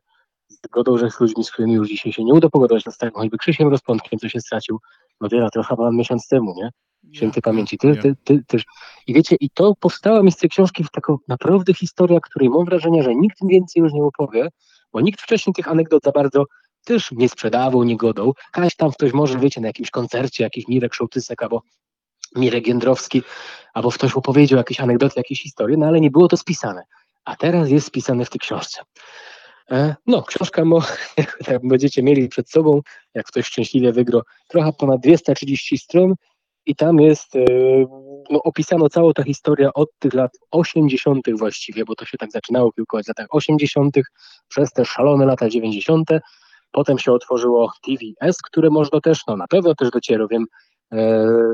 [0.50, 3.20] Zgodą, że z ludźmi, z którymi już dzisiaj się nie uda pogadać, no z takim
[3.20, 4.80] choćby Krzysiem Rozpątkiem, co się stracił,
[5.22, 6.70] no wiele, to chyba miesiąc temu, nie?
[7.14, 7.78] Świętej pamięci.
[7.78, 8.58] Ty, ty, ty, ty,
[9.08, 12.66] I wiecie, i to powstała mi z tej książki w taką naprawdę historia, której mam
[12.66, 14.48] wrażenie, że nikt więcej już nie opowie,
[14.94, 16.46] bo nikt wcześniej tych anegdot za bardzo
[16.86, 18.34] też nie sprzedawał, nie godał.
[18.52, 21.62] Kaś tam ktoś może, wiecie, na jakimś koncercie, jakiś Mirek Szołtysek albo
[22.36, 23.24] Mirek Jędrowski,
[23.74, 26.84] albo ktoś opowiedział jakieś anegdoty, jakieś historie, no ale nie było to spisane.
[27.26, 28.82] A teraz jest spisane w tej książce.
[29.72, 30.82] E, no, książka, mo,
[31.48, 32.82] jak będziecie mieli przed sobą,
[33.14, 36.14] jak ktoś szczęśliwie wygrał, trochę ponad 230 stron
[36.66, 37.46] i tam jest e,
[38.30, 41.26] no, opisano całą ta historia od tych lat 80.
[41.38, 43.96] właściwie, bo to się tak zaczynało kilka w latach 80.
[44.48, 46.10] przez te szalone lata 90.
[46.72, 50.46] Potem się otworzyło TVS, które można też, no na pewno też dociera, wiem,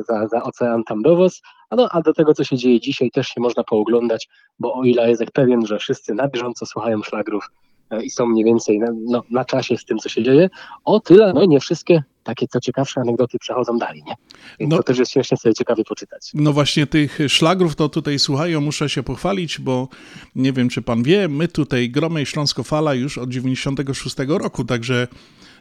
[0.08, 3.12] za, za ocean tam do was, a, no, a do tego, co się dzieje dzisiaj,
[3.12, 4.30] też się można pooglądać,
[4.60, 7.50] bo o ile jest pewien, że wszyscy na bieżąco słuchają szlagrów
[7.90, 10.50] e, i są mniej więcej na, no, na czasie z tym, co się dzieje,
[10.86, 14.14] o tyle, no nie wszystkie takie co ciekawsze anegdoty przechodzą dalej, nie?
[14.60, 16.32] Więc no, to też jest śmiesznie sobie ciekawie poczytać.
[16.34, 19.88] No właśnie tych szlagrów to tutaj słuchają, muszę się pochwalić, bo
[20.36, 25.08] nie wiem, czy pan wie, my tutaj gromy Śląsko Fala już od 96 roku, także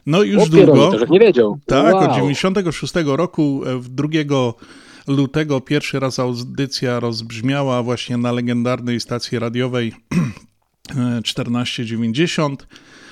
[0.05, 0.91] no już długo.
[0.91, 1.59] To, że nie wiedział.
[1.65, 2.03] Tak, wow.
[2.03, 4.07] od 96 roku, 2
[5.07, 9.93] lutego pierwszy raz audycja rozbrzmiała właśnie na legendarnej stacji radiowej
[11.23, 12.67] 1490.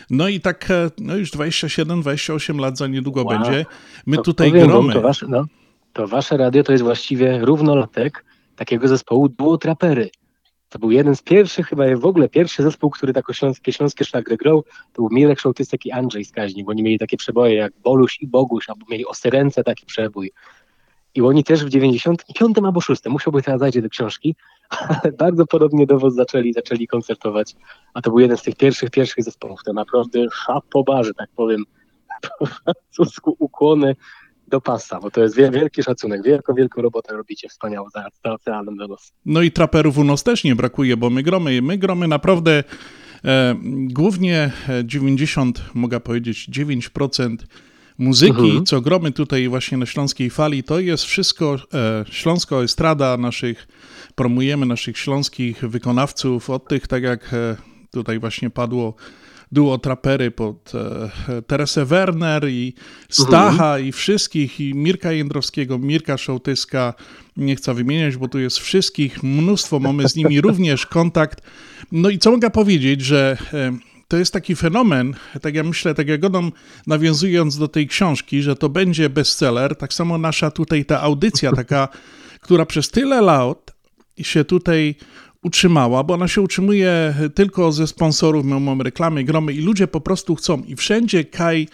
[0.10, 3.30] No i tak no już 27-28 lat za niedługo wow.
[3.30, 3.66] będzie.
[4.06, 4.94] My to, tutaj powiem, gromy.
[4.94, 5.46] To wasze, no,
[5.94, 8.26] to wasze radio to jest właściwie równolatek
[8.56, 10.10] takiego zespołu Duo Trapery.
[10.72, 14.38] To był jeden z pierwszych, chyba w ogóle pierwszy zespół, który tak śląskie, śląskie szlagry
[14.38, 14.64] grał,
[14.94, 18.28] to był Mirek Szołtysek i Andrzej Skaźnik, bo oni mieli takie przeboje jak Boluś i
[18.28, 20.32] Boguś, albo mieli o Syrence taki przebój.
[21.16, 24.36] I oni też w 95 albo 6, musiałby teraz zajrzeć do książki,
[25.04, 27.56] ale bardzo podobnie do was zaczęli, zaczęli koncertować,
[27.94, 30.26] a to był jeden z tych pierwszych, pierwszych zespołów, to naprawdę
[31.02, 31.64] że tak powiem,
[32.40, 33.96] po francusku ukłony
[34.52, 38.78] do pasa, bo to jest wielki szacunek, wielką, wielką robotę robicie, wspaniałą za, za oceanem
[38.78, 39.14] do nas.
[39.26, 42.64] No i traperów u nas też nie brakuje, bo my gromy, my gromy naprawdę
[43.26, 43.56] e,
[43.88, 44.52] głównie
[44.84, 47.36] 90, mogę powiedzieć 9%
[47.98, 48.66] muzyki, mhm.
[48.66, 53.68] co gromy tutaj właśnie na Śląskiej Fali, to jest wszystko e, śląsko estrada naszych,
[54.16, 57.56] promujemy naszych śląskich wykonawców, od tych, tak jak e,
[57.92, 58.96] tutaj właśnie padło,
[59.52, 60.72] duo trapery pod
[61.30, 62.74] e, Teresę Werner i
[63.10, 63.86] Stacha mhm.
[63.86, 66.94] i wszystkich, i Mirka Jędrowskiego, Mirka Szołtyska,
[67.38, 71.42] nie chcę wymieniać, bo tu jest wszystkich, mnóstwo, mamy z nimi również kontakt.
[71.92, 73.78] No i co mogę powiedzieć, że e,
[74.08, 76.52] to jest taki fenomen, tak ja myślę, tak jak Godom,
[76.88, 81.88] nawiązując do tej książki, że to będzie bestseller, tak samo nasza tutaj ta audycja taka,
[82.42, 83.72] która przez tyle lat
[84.22, 84.96] się tutaj
[85.44, 90.02] utrzymała, bo ona się utrzymuje tylko ze sponsorów, my mamy reklamy, gromy i ludzie po
[90.02, 91.68] prostu chcą i wszędzie Kaj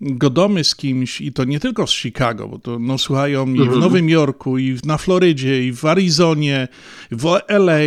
[0.00, 3.62] godomy z kimś i to nie tylko z Chicago, bo to no, słuchają i w
[3.62, 3.80] mhm.
[3.80, 6.68] Nowym Jorku, i na Florydzie, i w Arizonie,
[7.10, 7.78] w LA,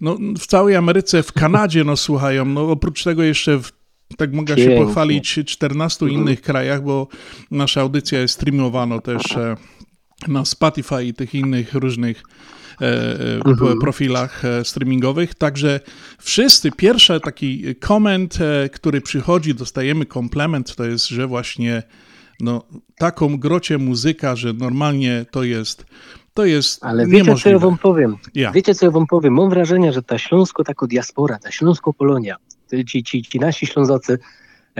[0.00, 3.72] no, w całej Ameryce, w Kanadzie no, słuchają, no oprócz tego jeszcze w
[4.16, 6.22] tak mogę się pochwalić 14 mhm.
[6.22, 7.08] innych krajach, bo
[7.50, 9.56] nasza audycja jest streamowana też e,
[10.28, 12.22] na Spotify i tych innych różnych
[13.44, 13.78] mhm.
[13.78, 15.34] profilach e, streamingowych.
[15.34, 15.80] Także
[16.18, 21.82] wszyscy, pierwszy taki koment, e, który przychodzi, dostajemy komplement, to jest, że właśnie
[22.40, 22.62] no,
[22.98, 25.86] taką grocie muzyka, że normalnie to jest
[26.34, 28.16] to jest Ale wiecie, co ja wam powiem?
[28.34, 28.52] Ja.
[28.52, 29.34] Wiecie, co ja wam powiem?
[29.34, 32.36] Mam wrażenie, że ta śląsko tako diaspora, ta śląsko-Polonia,
[32.88, 34.18] ci, ci, ci nasi ślązacy, E,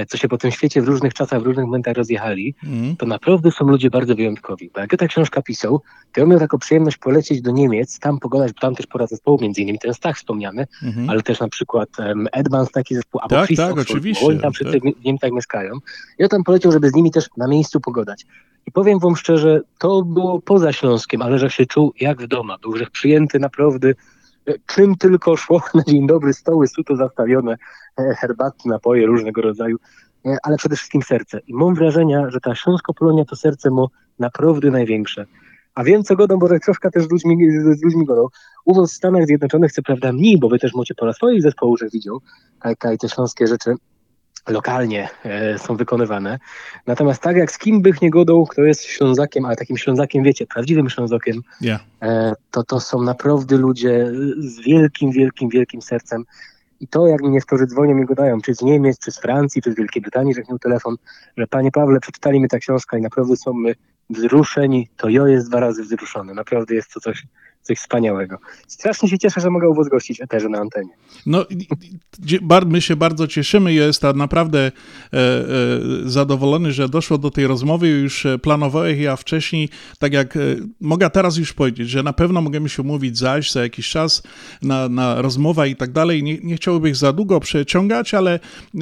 [0.09, 2.97] co się po tym świecie w różnych czasach, w różnych momentach rozjechali, mm.
[2.97, 4.71] to naprawdę są ludzie bardzo wyjątkowi.
[4.75, 5.83] Bo jak ja tę książkę pisał,
[6.13, 9.39] to ja miał taką przyjemność polecieć do Niemiec, tam pogadać, bo tam też pora zespołu,
[9.43, 11.11] między innymi ten Stach wspomniany, mm.
[11.11, 14.25] ale też na przykład um, Edmans, taki zespół, albo tak, tak, oczywiście.
[14.25, 14.95] Bo oni tam wszyscy tak.
[15.01, 15.73] w Niemcach mieszkają.
[16.19, 18.27] Ja tam poleciał, żeby z nimi też na miejscu pogadać.
[18.67, 22.53] I powiem wam szczerze, to było poza Śląskiem, ale że się czuł jak w domu.
[22.63, 23.95] Był że przyjęty naprawdę e,
[24.67, 27.57] czym tylko szło na dzień dobry, stoły suto zastawione,
[27.99, 29.77] e, herbaty, napoje różnego rodzaju,
[30.27, 31.41] e, ale przede wszystkim serce.
[31.47, 35.27] I mam wrażenie, że ta Śląsko-Polonia to serce mo naprawdę największe.
[35.75, 38.29] A wiem, co godą, bo troszkę też z ludźmi, z ludźmi godą.
[38.65, 41.79] U was w Stanach Zjednoczonych, co prawda mniej, bo wy też macie po swoich zespołów,
[41.79, 42.21] że widział,
[42.59, 43.75] kaj, kaj te śląskie rzeczy
[44.49, 46.39] lokalnie e, są wykonywane.
[46.87, 50.47] Natomiast tak jak z kim bych nie godał, kto jest Ślązakiem, ale takim Ślązakiem, wiecie,
[50.47, 51.81] prawdziwym Ślązakiem, Yeah.
[52.03, 56.25] e, to to są naprawdę ludzie z wielkim, wielkim, wielkim sercem.
[56.81, 59.73] I to, jak mi niektórzy dzwonią i gadają, czy z Niemiec, czy z Francji, czy
[59.73, 60.97] z Wielkiej Brytanii, że miał telefon,
[61.37, 63.75] że panie Pawle, przeczytali mi ta książka i naprawdę są my
[64.11, 66.35] wzruszeni, to ja jest dwa razy wzruszony.
[66.35, 67.27] Naprawdę jest to coś,
[67.67, 68.39] coś wspaniałego.
[68.69, 70.91] Strasznie się cieszę, że mogę u was gościć eterze na antenie.
[71.27, 71.47] No,
[72.67, 73.73] my się bardzo cieszymy.
[73.73, 74.71] Jest naprawdę e,
[75.13, 75.43] e,
[76.05, 77.89] zadowolony, że doszło do tej rozmowy.
[77.89, 80.39] Już e, planowałem ja wcześniej, tak jak
[80.81, 84.23] mogę teraz już powiedzieć, że na pewno możemy się umówić zaś za jakiś czas
[84.63, 86.23] na, na rozmowę i tak dalej.
[86.23, 88.41] Nie, nie chciałbym za długo przeciągać, ale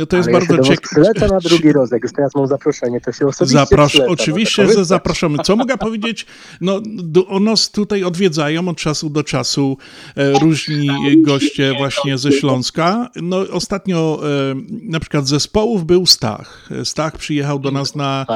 [0.09, 1.29] to jest Ale ja bardzo was ciekawe.
[1.29, 4.85] na drugi rozek, już teraz mam zaproszenie, to się osobiście przylecę, no oczywiście, że powiedz-
[4.85, 5.39] zapraszamy.
[5.39, 6.27] Co mogę powiedzieć?
[6.61, 9.77] No, do, o nas tutaj odwiedzają od czasu do czasu
[10.17, 10.89] e, różni
[11.23, 13.11] goście właśnie ze Śląska.
[13.23, 16.69] No, ostatnio e, na przykład zespołów był Stach.
[16.85, 18.27] Stach przyjechał do nas na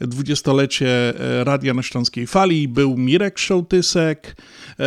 [0.00, 0.88] dwudziestolecie
[1.40, 2.68] e, Radia na Śląskiej Fali.
[2.68, 4.36] Był Mirek Szołtysek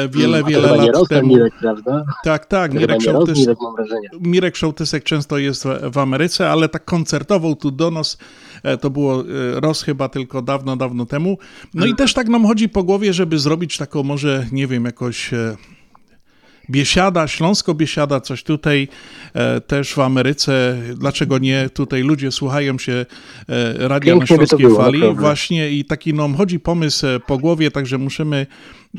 [0.09, 1.27] wiele, wiele nie lat temu.
[1.27, 2.05] Mirek, prawda?
[2.23, 3.57] Tak, tak, Mirek Szołtysek.
[4.19, 8.17] Mirek, Szołtysek często jest w, w Ameryce, ale tak koncertował tu do nas.
[8.63, 9.25] E, To było e,
[9.59, 11.37] roz chyba tylko dawno, dawno temu.
[11.73, 15.33] No i też tak nam chodzi po głowie, żeby zrobić taką może, nie wiem, jakoś
[15.33, 15.55] e,
[16.69, 18.87] biesiada, śląsko-biesiada, coś tutaj
[19.33, 20.77] e, też w Ameryce.
[20.95, 21.69] Dlaczego nie?
[21.73, 23.05] Tutaj ludzie słuchają się
[23.49, 24.99] e, radia Pięknie na Śląskiej było, Fali.
[24.99, 25.21] naprawdę.
[25.21, 28.47] Właśnie i taki nam chodzi pomysł po głowie, także musimy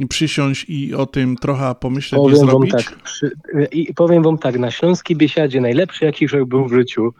[0.09, 2.73] przysiąść i o tym trochę pomyśleć i Powiem wam zrobić.
[2.73, 3.33] tak, przy,
[3.73, 7.15] i powiem wam tak, na Śląskiej Biesiadzie najlepszy jaki był w życiu,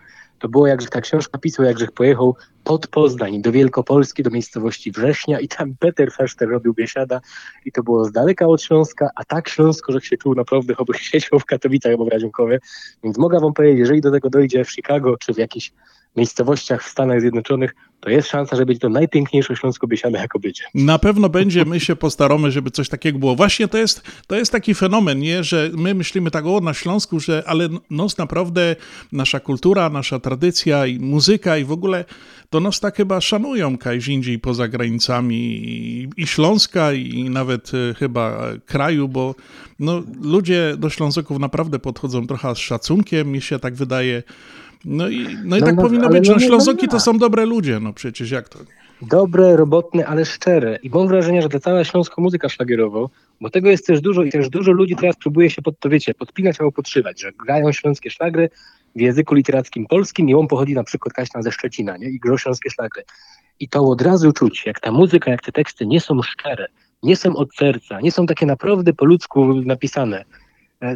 [0.45, 4.93] to było jak ta książka pisał, jak Grzech pojechał pod Poznań do Wielkopolski, do miejscowości
[4.93, 7.21] Września i tam Peter Feszter robił Biesiada
[7.65, 10.99] i to było z daleka od Śląska, a tak Śląsko, że się czuł naprawdę, choćby
[10.99, 12.59] siedział w Katowicach albo Radziunkowie,
[13.05, 15.73] więc mogę wam powiedzieć, jeżeli do tego dojdzie w Chicago czy w jakichś
[16.17, 20.65] miejscowościach w Stanach Zjednoczonych, to jest szansa, że będzie to najpiękniejsze Śląsko Biesiada jako będzie.
[20.75, 23.37] Na pewno będzie, my się postaramy, żeby coś takiego było.
[23.37, 25.45] Właśnie to jest, to jest taki fenomen, nie?
[25.45, 28.77] że my myślimy tak o na Śląsku, że ale nos naprawdę,
[29.13, 32.05] nasza kultura, nasza tradycja i muzyka i w ogóle
[32.51, 37.95] to nas tak chyba szanują kajś indziej poza granicami i, i Śląska i nawet e,
[37.95, 39.35] chyba kraju, bo
[39.79, 44.23] no, ludzie do Ślązaków naprawdę podchodzą trochę z szacunkiem, mi się tak wydaje.
[44.85, 47.47] No i, no i No, tak no, powinno być, no no Ślązoki to są dobre
[47.47, 48.85] ludzie, no przecież jak to nie?
[49.03, 50.79] dobre, robotne, ale szczere.
[50.83, 53.09] I mam wrażenie, że ta cała śląska muzyka szlagierowa,
[53.41, 56.15] bo tego jest też dużo i też dużo ludzi teraz próbuje się pod to, wiecie,
[56.15, 58.51] podpinać albo podszywać, że grają śląskie szlagry
[58.97, 62.09] w języku literackim polskim i on pochodzi na przykład Kaśna ze Szczecina, nie?
[62.09, 63.03] I grą śląskie szlagry.
[63.61, 66.67] I to od razu czuć, jak ta muzyka, jak te teksty nie są szczere,
[67.03, 70.25] nie są od serca, nie są takie naprawdę po ludzku napisane,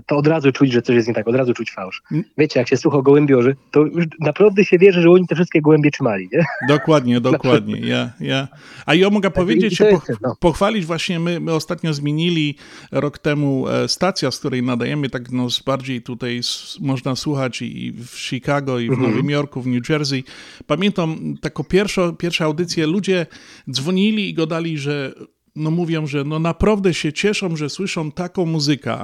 [0.06, 2.02] to od razu czuć, że coś jest nie tak, od razu czuć fałsz.
[2.38, 5.90] Wiecie, jak się słucha gołębiorzy, to już naprawdę się wierzy, że oni te wszystkie gołębie
[5.90, 6.44] trzymali, nie?
[6.68, 7.80] Dokładnie, dokładnie.
[7.80, 8.48] Ja, ja.
[8.86, 9.98] A ja mogę powiedzieć, i się
[10.40, 12.54] pochwalić właśnie, my, my ostatnio zmienili
[12.92, 16.40] rok temu e, stacja, z której nadajemy, tak no, bardziej tutaj
[16.80, 19.10] można słuchać i w Chicago, i w Mhm.
[19.10, 20.24] Nowym Jorku, w New Jersey.
[20.66, 23.26] Pamiętam taką pierwszą, pierwszą audycję, ludzie
[23.70, 25.12] dzwonili i gadali, że
[25.56, 28.98] no mówią, że no naprawdę się cieszą, że słyszą taką muzykę,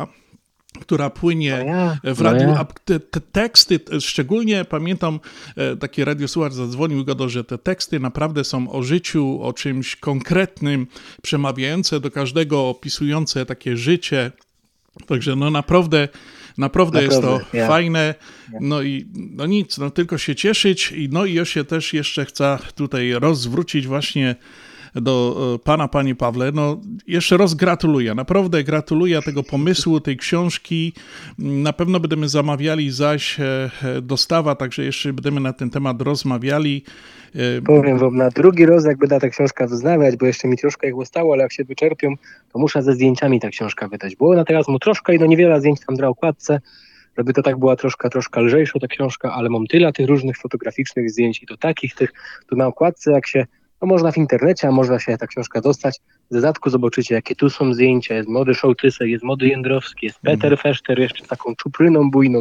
[0.81, 1.65] która płynie
[2.05, 2.59] w no radiu, ja.
[2.59, 5.21] a te, te teksty, te- szczególnie pamiętam,
[5.57, 9.97] e, taki radiosłuchacz zadzwonił i gadał, że te teksty naprawdę są o życiu, o czymś
[9.97, 10.87] konkretnym,
[11.23, 14.33] przemawiające do każdego, opisujące takie życie.
[15.07, 16.09] Także no naprawdę,
[16.59, 17.69] naprawdę, jest to Naprawdę, ja.
[17.69, 18.15] fajne.
[18.61, 20.93] No i no nic, no tylko się cieszyć.
[20.93, 24.37] I no i ja się też jeszcze chcę tutaj rozwrócić właśnie
[24.95, 26.53] do e, pana, panie Pawle.
[26.53, 30.93] No jeszcze raz gratuluję, naprawdę gratuluję tego pomysłu, tej książki.
[31.39, 33.71] Na pewno będziemy zamawiali zaś e,
[34.03, 36.85] dostawa, także jeszcze będziemy na ten temat rozmawiali.
[37.35, 40.89] E, Powiem wam, na drugi raz, jak będę ta książka wznawiać, bo jeszcze mi troszkę
[40.89, 42.15] ich zostało, ale jak się wyczerpią,
[42.53, 44.17] to muszę ze zdjęciami ta książka wydać.
[44.17, 46.61] Bo ona teraz mu troszkę i no niewiele zdjęć tam na okładce,
[47.19, 51.11] żeby to tak była troszkę, troszkę lżejsza ta książka, ale mam tyle tych różnych fotograficznych
[51.11, 52.13] zdjęć i to takich tych,
[52.47, 53.47] tu na okładce, jak się,
[53.85, 56.01] no można w internecie, a można się ta książka dostać.
[56.31, 60.59] W dodatku zobaczycie, jakie tu są zdjęcia, jest młody Szołtysek, jest młody Jędrowski, jest Peter
[60.59, 62.41] Feszter jeszcze taką czupryną bujną.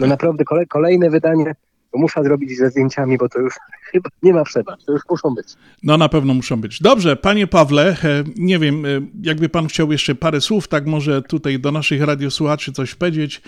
[0.00, 1.54] No naprawdę kole, kolejne wydanie
[1.98, 3.54] muszę zrobić ze zdjęciami, bo to już
[3.92, 5.46] chyba nie ma przebacz, to już muszą być.
[5.82, 6.82] No na pewno muszą być.
[6.82, 8.88] Dobrze, panie Pawle, e, nie wiem, e,
[9.22, 13.42] jakby pan chciał jeszcze parę słów, tak może tutaj do naszych radiosłuchaczy coś powiedzieć,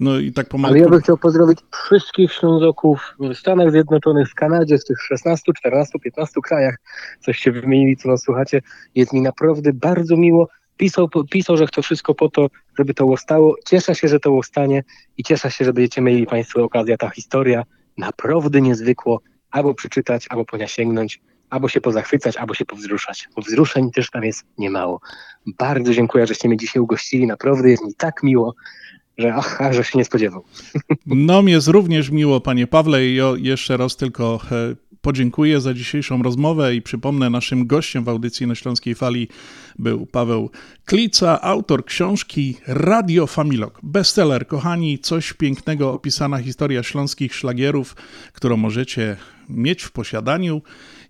[0.00, 0.74] no i tak pomału.
[0.74, 5.52] Ale ja bym chciał pozdrowić wszystkich Ślązoków w Stanach Zjednoczonych, w Kanadzie, w tych 16,
[5.56, 6.76] 14, 15 krajach,
[7.20, 8.62] coście wymienili, co nas słuchacie.
[8.94, 10.48] Jest mi naprawdę bardzo miło.
[10.76, 13.56] Pisał, pisał, że to wszystko po to, żeby to ustało.
[13.66, 14.84] Cieszę się, że to ustanie
[15.16, 16.98] i cieszę się, że będziecie mieli Państwo okazję.
[16.98, 17.62] Ta historia
[17.98, 19.20] naprawdę niezwykło
[19.50, 21.20] albo przeczytać, albo po nią sięgnąć,
[21.50, 23.28] albo się pozachwycać, albo się powzruszać.
[23.36, 25.00] Bo wzruszeń też tam jest niemało.
[25.46, 27.26] Bardzo dziękuję, żeście mnie dzisiaj ugościli.
[27.26, 28.54] Naprawdę jest mi tak miło,
[29.18, 30.44] że ach, że się nie spodziewał.
[31.06, 36.22] No, mi jest również miło, panie Pawle, i jeszcze raz tylko e, podziękuję za dzisiejszą
[36.22, 39.28] rozmowę i przypomnę, naszym gościem w audycji na Śląskiej Fali
[39.78, 40.50] był Paweł
[40.84, 43.80] Klica, autor książki Radio Familok.
[43.82, 47.96] Bestseller, kochani, coś pięknego opisana historia śląskich szlagierów,
[48.32, 49.16] którą możecie
[49.48, 50.62] mieć w posiadaniu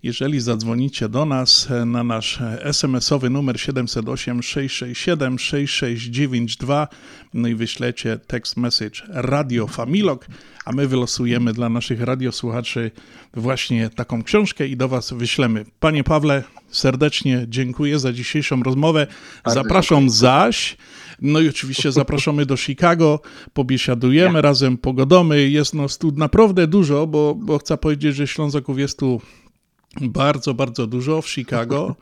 [0.03, 6.87] jeżeli zadzwonicie do nas na nasz SMS-owy numer 708 667 6692
[7.33, 10.27] no i wyślecie text message Radio Familok,
[10.65, 12.91] a my wylosujemy dla naszych radiosłuchaczy
[13.33, 15.65] właśnie taką książkę i do was wyślemy.
[15.79, 19.07] Panie Pawle, serdecznie dziękuję za dzisiejszą rozmowę.
[19.45, 20.77] Zapraszam zaś.
[21.21, 23.21] No i oczywiście zapraszamy do Chicago,
[23.53, 25.49] pobiesiadujemy razem, pogodomy.
[25.49, 29.21] Jest nas tu naprawdę dużo, bo, bo chcę powiedzieć, że Ślązaków jest tu
[30.01, 31.95] bardzo, bardzo dużo w Chicago.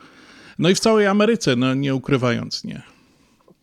[0.59, 2.81] No i w całej Ameryce, no nie ukrywając, nie.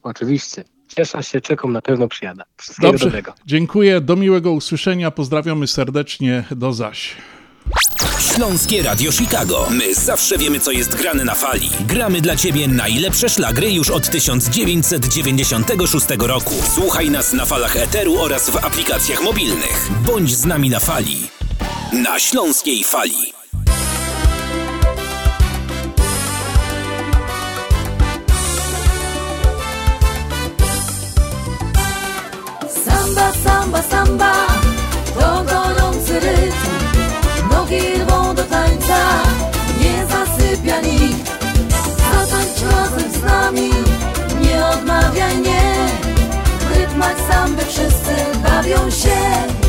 [0.03, 0.65] Oczywiście.
[0.97, 2.45] Cieszę się, czekam, na pewno przyjada.
[2.57, 3.35] Wszystkiego Dobrze, dobrego.
[3.47, 7.17] dziękuję, do miłego usłyszenia, pozdrawiamy serdecznie, do zaś.
[8.35, 9.69] Śląskie Radio Chicago.
[9.71, 11.71] My zawsze wiemy, co jest grane na fali.
[11.87, 16.55] Gramy dla Ciebie najlepsze szlagry już od 1996 roku.
[16.75, 19.89] Słuchaj nas na falach Eteru oraz w aplikacjach mobilnych.
[20.07, 21.17] Bądź z nami na fali.
[21.93, 23.34] Na Śląskiej Fali.
[33.25, 34.33] Samba, samba, samba,
[35.15, 37.49] to gorący rytm.
[37.51, 38.99] Nogi rwą do tańca,
[39.81, 41.33] nie zasypia nikt.
[42.13, 43.71] Zatańcz razem z nami,
[44.41, 45.89] nie odmawiaj nie.
[46.61, 49.64] W rytmach samby wszyscy bawią się.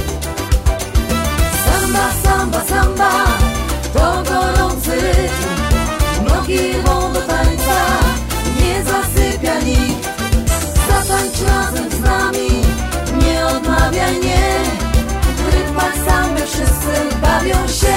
[16.56, 17.96] Wszyscy bawią się.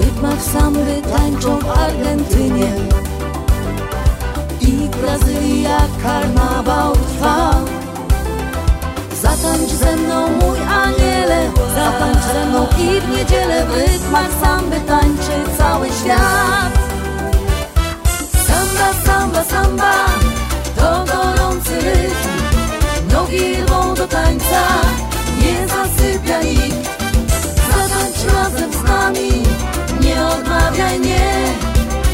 [0.00, 2.72] Rytmach samby tańczą w Argentynie.
[4.60, 4.88] I
[5.62, 7.54] jak karnawał trwa.
[9.22, 15.58] Zatańcz ze mną mój aniele Zatańcz ze mną i w niedzielę W rytmach samby tańczy
[15.58, 16.72] cały świat.
[18.46, 20.23] Samba, samba, samba
[30.34, 31.54] odmawiaj nie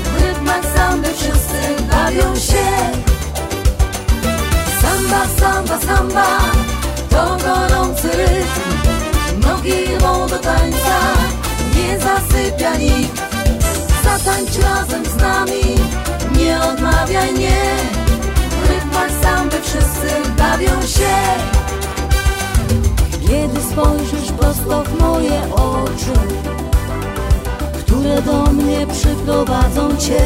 [0.04, 1.60] W rytmach samby wszyscy
[1.90, 2.66] bawią się.
[4.82, 6.26] Samba, samba, samba.
[7.10, 8.70] To gorący rytm.
[9.40, 10.96] Nogi rwą do tańca.
[11.76, 13.22] Nie zasypia nikt.
[14.04, 15.74] Zatańcz razem z nami.
[16.38, 17.62] Nie odmawiaj nie
[18.64, 21.16] W rytmach samby wszyscy bawią się.
[23.28, 26.20] Kiedy spojrzysz prosto w moje oczy
[27.90, 30.22] Które do mnie przyprowadzą cię.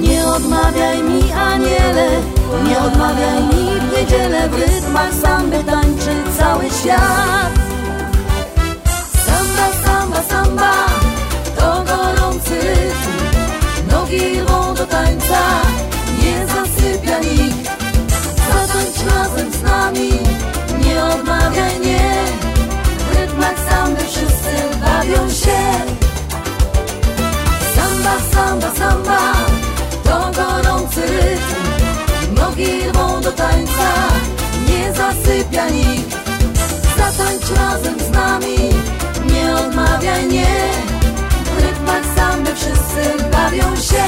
[0.00, 2.08] Nie odmawiaj mi aniele
[2.68, 7.52] Nie odmawiaj mi w niedzielę W rytmach samby tańczy cały świat.
[9.26, 10.72] Samba, samba, samba
[11.58, 13.12] To gorący rytm.
[13.90, 15.40] Nogi rwą do tańca
[16.22, 17.70] Nie zasypia nikt.
[18.48, 20.10] Zatańcz razem z nami
[20.84, 22.10] Nie odmawiaj nie.
[23.10, 24.75] W rytmach samby wszyscy
[25.06, 25.58] bawią się.
[27.74, 29.32] Samba, samba, samba
[30.04, 32.34] To gorący rytm.
[32.34, 33.92] Nogi rwą do tańca
[34.68, 36.16] Nie zasypia nikt.
[36.98, 38.56] Zatańcz razem z nami
[39.32, 40.70] Nie odmawiaj nie.
[41.56, 44.06] W rytmach samby wszyscy bawią się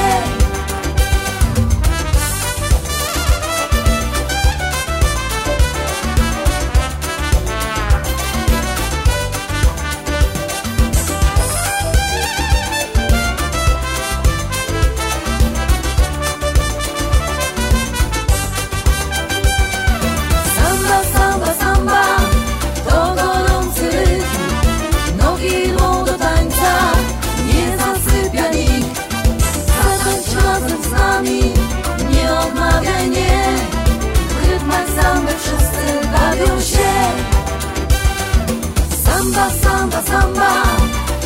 [39.99, 40.63] nasza samba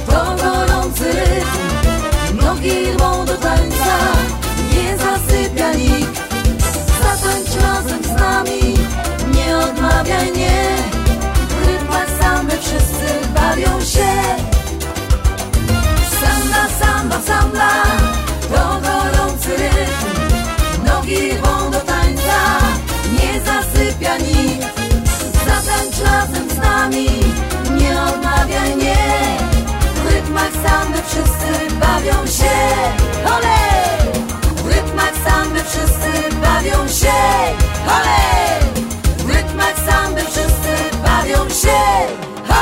[0.07, 2.37] To gorący rytm.
[2.43, 3.97] Nogi rwą do tańca
[4.73, 6.23] Nie zasypia nikt.
[7.03, 8.75] Zatańcz razem z nami
[9.35, 10.77] Nie odmawiaj, nie.
[11.49, 14.12] W rytmach samby wszyscy bawią się.
[16.20, 17.83] Samba, samba, samba
[18.55, 20.85] To gorący rytm.
[20.87, 22.39] Nogi rwą do tańca
[23.12, 24.81] Nie zasypia nikt.
[25.47, 27.09] Zatańcz razem z nami
[28.43, 28.97] odmawiaj nie
[29.95, 30.53] W rytmach
[31.07, 32.55] wszyscy bawią się
[33.26, 34.12] Olej!
[34.57, 37.12] W rytmach samych wszyscy bawią się
[37.86, 38.84] Olej!
[39.18, 41.78] W rytmach samych wszyscy bawią się
[42.49, 42.62] Olej!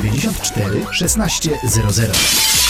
[0.00, 2.69] 794 1600.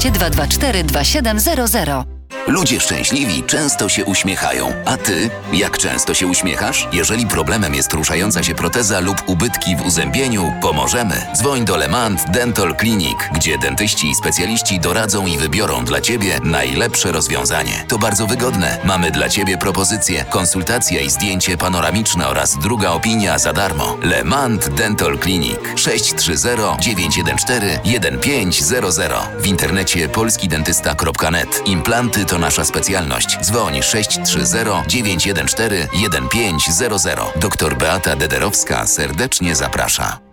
[0.01, 2.20] 224 2700.
[2.47, 4.73] Ludzie szczęśliwi często się uśmiechają.
[4.85, 6.87] A ty, jak często się uśmiechasz?
[6.93, 11.27] Jeżeli problemem jest ruszająca się proteza lub ubytki w uzębieniu, pomożemy.
[11.35, 17.11] Dzwoń do Lemant Dental Clinic, gdzie dentyści i specjaliści doradzą i wybiorą dla ciebie najlepsze
[17.11, 17.85] rozwiązanie.
[17.87, 18.77] To bardzo wygodne.
[18.83, 23.97] Mamy dla ciebie propozycję, konsultacja i zdjęcie panoramiczne oraz druga opinia za darmo.
[24.01, 26.47] Lemant Dental Clinic 630
[26.79, 31.61] 914 1500 w internecie polskidentysta.net.
[31.65, 33.37] Implanty to nasza specjalność.
[33.41, 34.55] Dzwoń 630
[34.87, 37.19] 914 1500.
[37.35, 40.30] Doktor Beata Dederowska serdecznie zaprasza.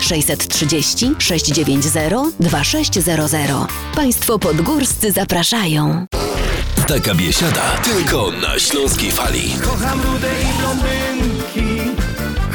[0.00, 3.50] 630 690 2600.
[3.94, 6.06] Państwo podgórscy zapraszają.
[6.88, 9.54] Taka biesiada tylko na śląskiej fali.
[9.64, 11.92] Kocham rude i blondynki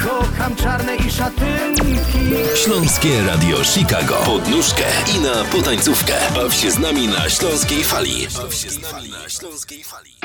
[0.04, 2.20] Kocham czarne i szatynki
[2.64, 4.16] Śląskie Radio Chicago.
[4.26, 4.84] Pod nóżkę
[5.16, 6.14] i na potańcówkę.
[6.36, 8.28] Baw się z nami na śląskiej fali.
[8.38, 10.18] Baw się z nami na śląskiej fali.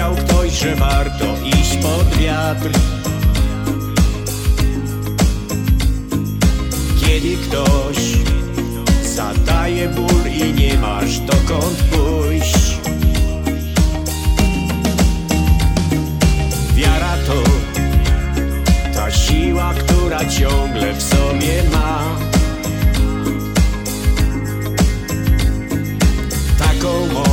[0.00, 2.70] Powiedział ktoś, że warto iść pod wiatr.
[7.00, 7.96] Kiedy ktoś
[9.14, 12.78] zadaje ból i nie masz dokąd pójść.
[16.74, 17.42] Wiara to
[18.94, 22.00] ta siła, która ciągle w sobie ma.
[26.58, 27.29] taką moc,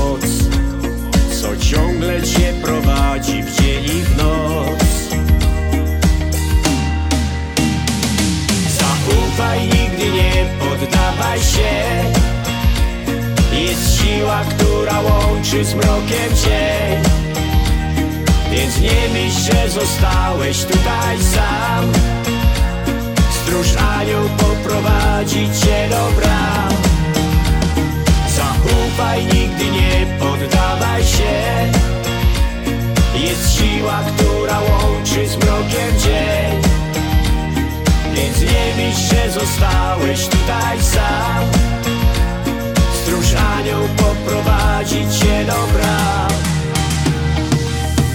[1.72, 4.84] ciągle cię prowadzi w dzień i w noc.
[8.80, 12.04] Zaufaj, nigdy nie poddawaj się.
[13.58, 17.04] Jest siła, która łączy z mrokiem cień.
[18.52, 21.92] Więc nie myśl, że zostałeś tutaj sam.
[23.32, 23.68] Stróż
[24.00, 26.87] anioł poprowadzi cię do bram.
[28.68, 31.72] Zaufaj, nigdy nie poddawaj się.
[33.20, 36.62] Jest siła, która łączy z mrokiem dzień.
[38.14, 41.46] Więc nie myśl, że zostałeś tutaj sam.
[43.04, 46.32] Stróż anioł poprowadzi cię do bram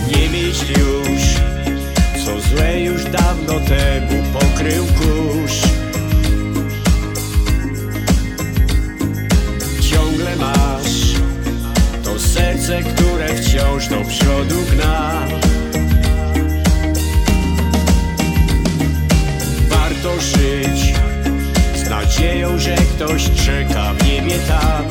[0.09, 1.23] Nie myśl już,
[2.25, 5.72] co złe już dawno temu pokrył kurz
[12.63, 15.27] które wciąż do przodu gna.
[19.69, 20.95] Warto żyć
[21.75, 24.85] z nadzieją, że ktoś czeka w niebie tam.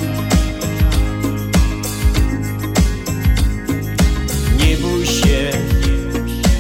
[4.60, 5.52] Nie bój się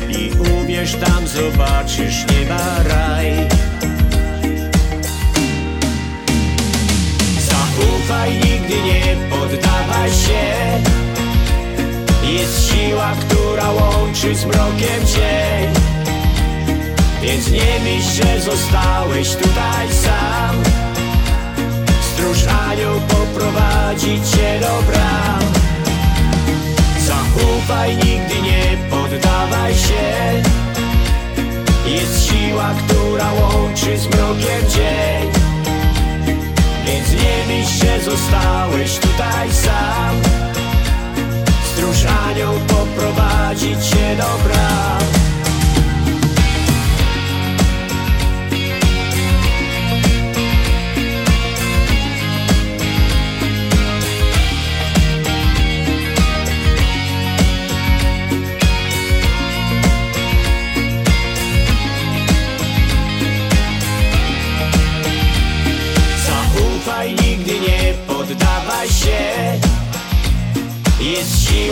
[0.09, 0.31] i
[0.63, 3.47] uwierz tam zobaczysz nieba raj.
[7.39, 11.00] Zaufaj, nigdy nie poddawaj się
[12.31, 15.73] Jest siła, która łączy z mrokiem cień.
[17.21, 20.55] Więc nie myśl, że zostałeś tutaj sam.
[22.01, 22.37] Stróż
[22.69, 25.39] anioł poprowadzi cię do bram.
[26.99, 30.41] Zaufaj, nigdy nie poddawaj się.
[31.85, 35.31] Jest siła, która łączy z mrokiem dzień
[36.85, 40.41] Więc nie myśl, że zostałeś tutaj sam
[41.71, 44.51] Stróż anioł poprowadzi cię do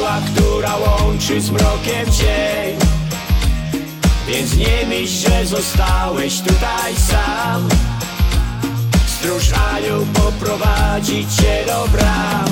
[0.10, 2.80] siła, która łączy z mrokiem cień
[4.28, 7.70] Więc nie myśl, że zostałeś tutaj sam.
[9.08, 9.44] Stróż
[9.74, 12.46] anioł poprowadzi cię do bram.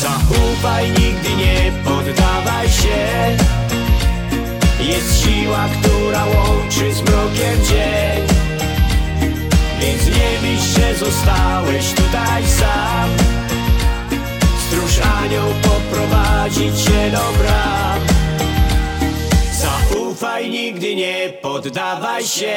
[0.00, 3.36] Zaufaj, nigdy nie poddawaj się.
[4.80, 8.26] Jest siła, która łączy z mrokiem dzień.
[9.80, 13.47] Więc nie myśl, że zostałeś tutaj sam
[14.88, 18.00] Stróż anioł poprowadzi cię do bram
[19.52, 22.56] Zaufaj, nigdy nie poddawaj się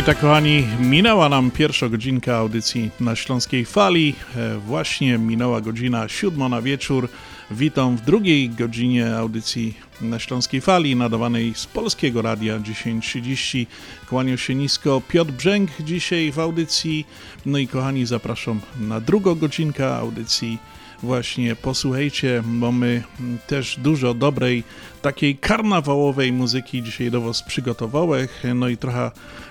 [0.00, 4.14] i tak, kochani, minęła nam pierwsza godzinka audycji na Śląskiej Fali.
[4.36, 7.08] E, Właśnie minęła godzina siódma na wieczór.
[7.50, 13.66] Witam w drugiej godzinie audycji na Śląskiej Fali, nadawanej z Polskiego Radia 1030.
[14.08, 17.06] Kłaniał się nisko Piotr Brzęk dzisiaj w audycji.
[17.46, 20.58] No i kochani, zapraszam na drugą godzinkę audycji
[21.02, 23.02] właśnie posłuchajcie, bo my
[23.46, 24.64] też dużo dobrej,
[25.02, 29.10] takiej karnawałowej muzyki dzisiaj do Was przygotowałem, no i trochę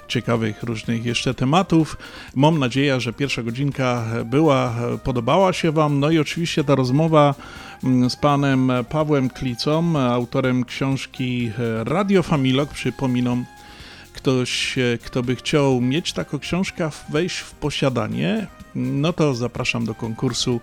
[0.09, 1.97] ciekawych różnych jeszcze tematów.
[2.35, 7.35] Mam nadzieję, że pierwsza godzinka była, podobała się Wam, no i oczywiście ta rozmowa
[8.09, 11.51] z panem Pawłem Klicą, autorem książki
[11.83, 13.45] Radio Familok, przypominam,
[14.13, 20.61] ktoś, kto by chciał mieć taką książkę, wejść w posiadanie, no to zapraszam do konkursu.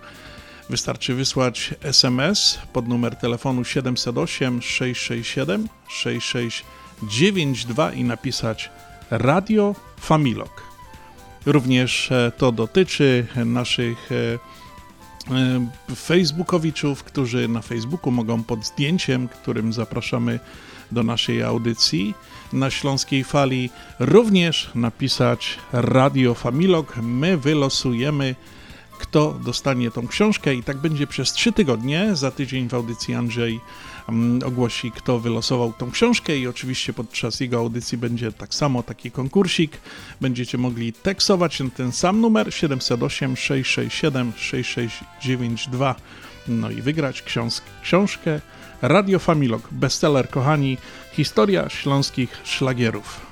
[0.69, 8.69] Wystarczy wysłać SMS pod numer telefonu 708 667 6692 i napisać
[9.11, 10.63] Radio Familok.
[11.45, 14.15] Również e, to dotyczy naszych e,
[15.35, 20.39] e, facebookowiczów, którzy na Facebooku mogą pod zdjęciem, którym zapraszamy
[20.91, 22.13] do naszej audycji
[22.53, 26.97] na Śląskiej Fali, również napisać Radio Familok.
[27.01, 28.35] My wylosujemy
[28.97, 32.15] kto dostanie tą książkę i tak będzie przez trzy tygodnie.
[32.15, 33.59] Za tydzień w audycji Andrzej
[34.45, 39.77] ogłosi, kto wylosował tą książkę i oczywiście podczas jego audycji będzie tak samo taki konkursik.
[40.21, 45.95] Będziecie mogli tekstować na ten sam numer 708 667 6692
[46.47, 47.53] no i wygrać książ
[47.83, 48.41] książkę
[48.81, 50.77] Radio Familok, bestseller kochani,
[51.11, 53.26] historia śląskich szlagierów.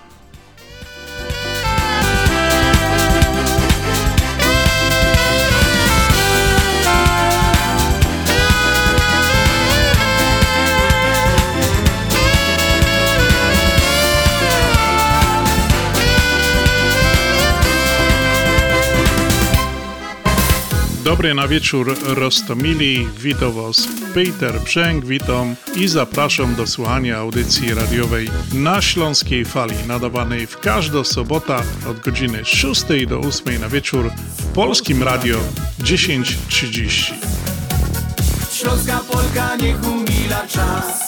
[21.06, 28.30] Dobry na wieczór Rostomili, witam Was Peter Brzęk, witam i zapraszam do słuchania audycji radiowej
[28.54, 31.58] na Śląskiej Fali, nadawanej w każdą sobotę
[31.90, 35.38] od godziny 6 do 8 na wieczór w Polskim Radio
[35.80, 37.14] 10.30.
[38.54, 41.05] Śląska Polka niech umila czas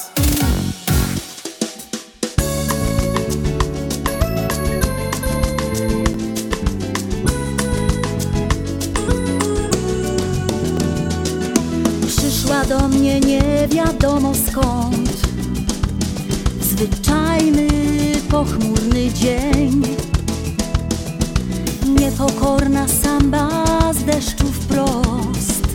[12.65, 15.27] Do mnie nie wiadomo skąd.
[16.61, 17.67] Zwyczajny,
[18.29, 19.81] pochmurny dzień.
[21.99, 23.49] Niepokorna samba
[23.93, 25.67] z deszczu wprost.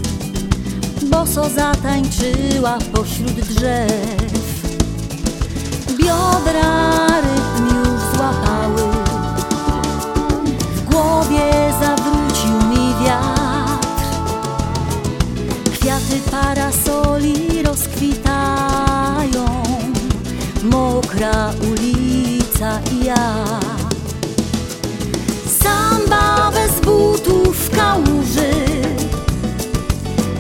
[1.03, 4.63] Boso zatańczyła pośród drzew.
[5.99, 8.83] Biodra rytm już złapały.
[10.77, 11.72] W głowie
[16.03, 19.47] Kwiaty parasoli rozkwitają.
[20.63, 23.45] Mokra ulica i ja.
[25.63, 28.53] Samba bez butów w kałuży.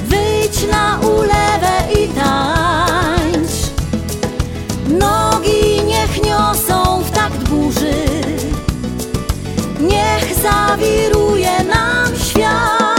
[0.09, 3.53] Wyjdź na ulewę i tańcz.
[4.89, 8.05] Nogi niech niosą w takt burzy.
[9.81, 12.92] Niech zawiruje nam świat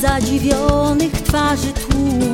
[0.00, 2.32] zadziwionych twarzy tłum.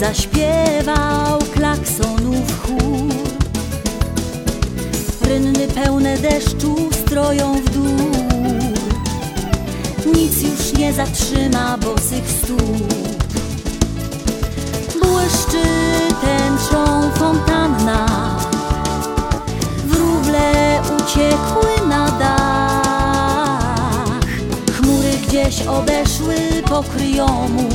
[0.00, 3.14] Zaśpiewał klaksonów chór.
[5.28, 8.10] Rynny pełne deszczu stroją w dół.
[10.14, 12.94] Nic już nie zatrzyma bosych stóp.
[15.02, 15.68] Błyszczy
[16.20, 18.06] tęczą fontanna.
[19.86, 22.55] Wróble uciekły na dach
[25.46, 27.68] Chmury gdzieś odeszły pokryją mu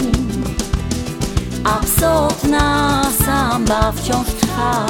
[1.63, 4.85] A psotna samba wciąż trwa.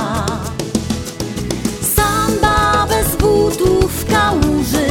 [1.96, 4.88] Samba bez butów w kałuży.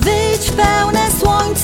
[0.00, 1.55] Wyjdź pełne słońce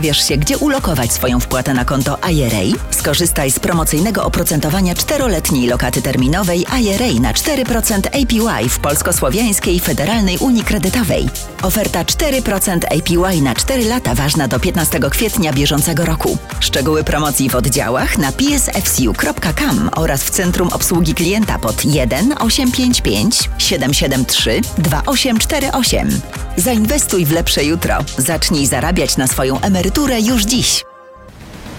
[0.00, 2.78] zastanawiasz się, gdzie ulokować swoją wpłatę na konto IRA?
[2.90, 10.64] Skorzystaj z promocyjnego oprocentowania czteroletniej lokaty terminowej IRA na 4% APY w Polsko-Słowiańskiej Federalnej Unii
[10.64, 11.28] Kredytowej.
[11.62, 16.38] Oferta 4% APY na 4 lata ważna do 15 kwietnia bieżącego roku.
[16.60, 24.60] Szczegóły promocji w oddziałach na psfcu.com oraz w Centrum Obsługi Klienta pod 1 855 773
[24.78, 26.20] 2848.
[26.56, 27.94] Zainwestuj w lepsze jutro.
[28.18, 30.84] Zacznij zarabiać na swoją emeryturę już dziś.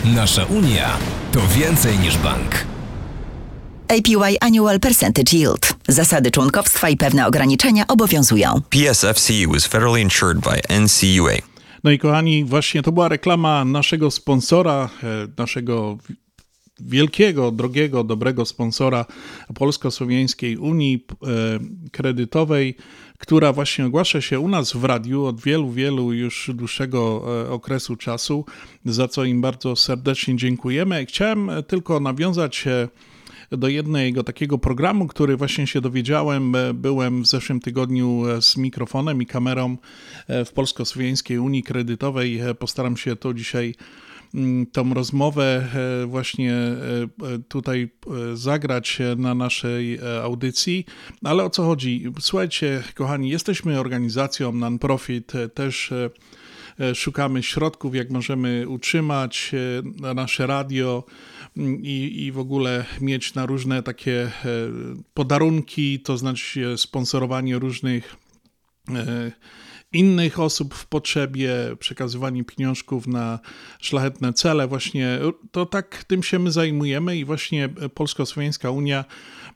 [0.05, 0.97] Nasza Unia
[1.31, 2.65] to więcej niż bank.
[3.87, 5.73] APY Annual Percentage Yield.
[5.87, 8.61] Zasady członkowstwa i pewne ograniczenia obowiązują.
[8.69, 11.35] PSFCU is federally insured by NCUA.
[11.83, 15.97] No i kochani, właśnie to była reklama naszego sponsora, e, naszego
[16.79, 19.05] wielkiego, drogiego, dobrego sponsora
[19.55, 21.27] Polsko-Słowiańskiej Unii e,
[21.91, 22.77] Kredytowej,
[23.21, 27.95] która właśnie ogłasza się u nas w radiu od wielu, wielu już dłuższego e, okresu
[27.95, 28.45] czasu,
[28.85, 31.05] za co im bardzo serdecznie dziękujemy.
[31.05, 32.65] Chciałem tylko nawiązać
[33.51, 36.55] do jednego takiego programu, który właśnie się dowiedziałem.
[36.73, 39.77] Byłem w zeszłym tygodniu z mikrofonem i kamerą
[40.45, 42.41] w Polsko-Słowiańskiej Unii Kredytowej.
[42.59, 43.75] Postaram się to dzisiaj
[44.71, 45.67] tą rozmowę
[46.07, 46.55] właśnie
[47.47, 47.89] tutaj
[48.33, 50.85] zagrać na naszej audycji.
[51.23, 52.05] Ale o co chodzi?
[52.19, 55.93] Słuchajcie, kochani, jesteśmy organizacją non-profit, też
[56.93, 59.51] szukamy środków, jak możemy utrzymać
[60.15, 61.03] nasze radio
[61.81, 64.31] i, i w ogóle mieć na różne takie e,
[65.13, 68.15] podarunki, to znaczy sponsorowanie różnych
[68.89, 69.31] e,
[69.93, 73.39] innych osób w potrzebie, przekazywanie pieniążków na
[73.79, 74.67] szlachetne cele.
[74.67, 75.19] Właśnie
[75.51, 79.05] to tak tym się my zajmujemy i właśnie Polsko-Słowiańska Unia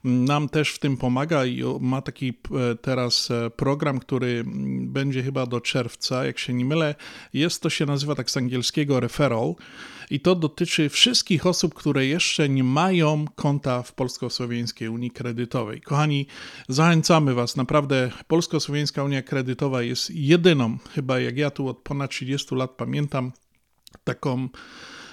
[0.04, 4.44] nam też w tym pomaga i ma taki e, teraz program, który
[4.80, 6.94] będzie chyba do czerwca, jak się nie mylę.
[7.32, 9.54] Jest to się nazywa tak z angielskiego referral
[10.10, 15.80] i to dotyczy wszystkich osób, które jeszcze nie mają konta w Polsko-Słowiańskiej Unii Kredytowej.
[15.80, 16.26] Kochani,
[16.68, 22.54] zachęcamy Was, naprawdę Polsko-Słowiańska Unia Kredytowa jest jedyną, chyba jak ja tu od ponad 30
[22.54, 23.32] lat pamiętam,
[24.04, 24.48] taką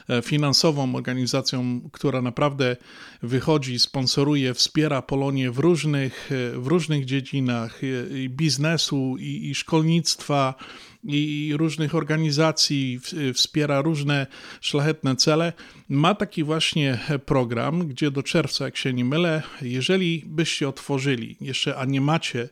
[0.10, 2.78] e, finansową organizacją, która naprawdę
[3.22, 9.56] wychodzi, sponsoruje, wspiera Polonię w różnych, e, w różnych dziedzinach e, i biznesu, i, i
[9.56, 10.56] szkolnictwa,
[11.04, 13.00] i różnych organizacji,
[13.34, 14.28] wspiera różne
[14.62, 15.54] szlachetne cele.
[15.90, 21.78] Ma taki właśnie program, gdzie do czerwca, jak się nie mylę, jeżeli byście otworzyli, jeszcze
[21.78, 22.50] a nie macie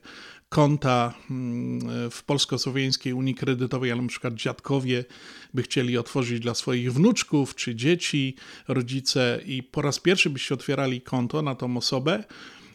[0.50, 5.06] konta mm, w Polsko-Słowiańskiej Unii Kredytowej, ale na przykład dziadkowie
[5.54, 8.36] by chcieli otworzyć dla swoich wnuczków czy dzieci,
[8.68, 12.24] rodzice i po raz pierwszy byście otwierali konto na tą osobę,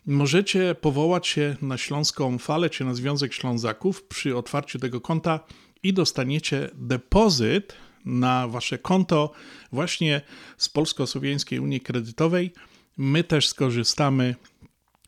[0.07, 5.41] możecie powołać się na Śląską Falę czy na Związek Ślązaków przy otwarciu tego konta
[5.83, 7.73] i dostaniecie depozyt
[8.05, 9.33] na wasze konto
[9.73, 10.21] właśnie
[10.57, 12.53] z Polsko-Słowiańskiej Unii Kredytowej.
[12.97, 14.35] My też skorzystamy.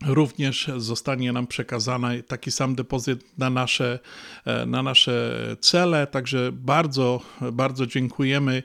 [0.05, 3.99] Również zostanie nam przekazany taki sam depozyt na nasze,
[4.45, 5.31] e, na nasze
[5.61, 6.07] cele.
[6.07, 7.21] Także bardzo,
[7.51, 8.63] bardzo dziękujemy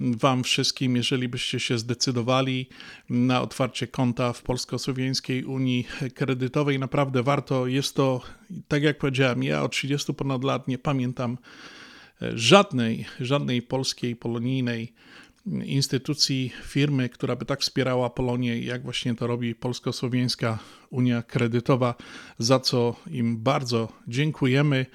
[0.00, 2.68] Wam wszystkim, jeżeli byście się zdecydowali
[3.10, 6.78] na otwarcie konta w Polsko-Słowiańskiej Unii Kredytowej.
[6.78, 7.66] Naprawdę warto.
[7.66, 8.20] Jest to,
[8.68, 11.38] tak jak powiedziałem, ja od 30 ponad lat nie pamiętam
[12.22, 14.92] e, żadnej, żadnej polskiej, polonijnej
[15.64, 20.58] instytucji, firmy, która by tak wspierała Polonię, jak właśnie to robi Polsko-Słowiańska
[20.90, 21.94] Unia Kredytowa,
[22.38, 24.86] za co im bardzo dziękujemy.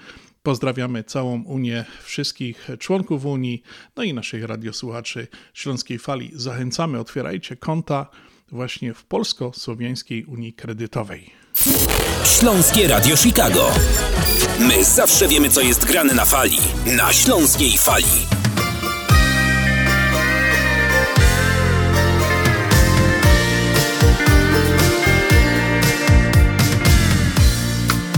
[0.44, 3.64] Pozdrawiamy całą Unię, wszystkich członków Unii,
[3.96, 6.32] no i naszych radiosłuchaczy Śląskiej Fali.
[6.34, 8.10] Zachęcamy, otwierajcie konta
[8.52, 11.30] właśnie w Polsko-Słowiańskiej Unii Kredytowej.
[12.26, 13.72] Śląskie Radio Chicago.
[14.60, 16.58] My zawsze wiemy, co jest grane na fali.
[16.98, 18.06] Na Śląskiej Fali.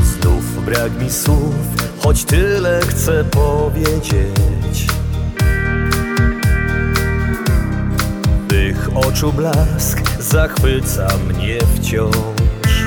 [0.04, 4.88] Znów brak mi słów choć tyle chcę powiedzieć.
[8.48, 12.86] Tych oczu blask zachwyca mnie wciąż.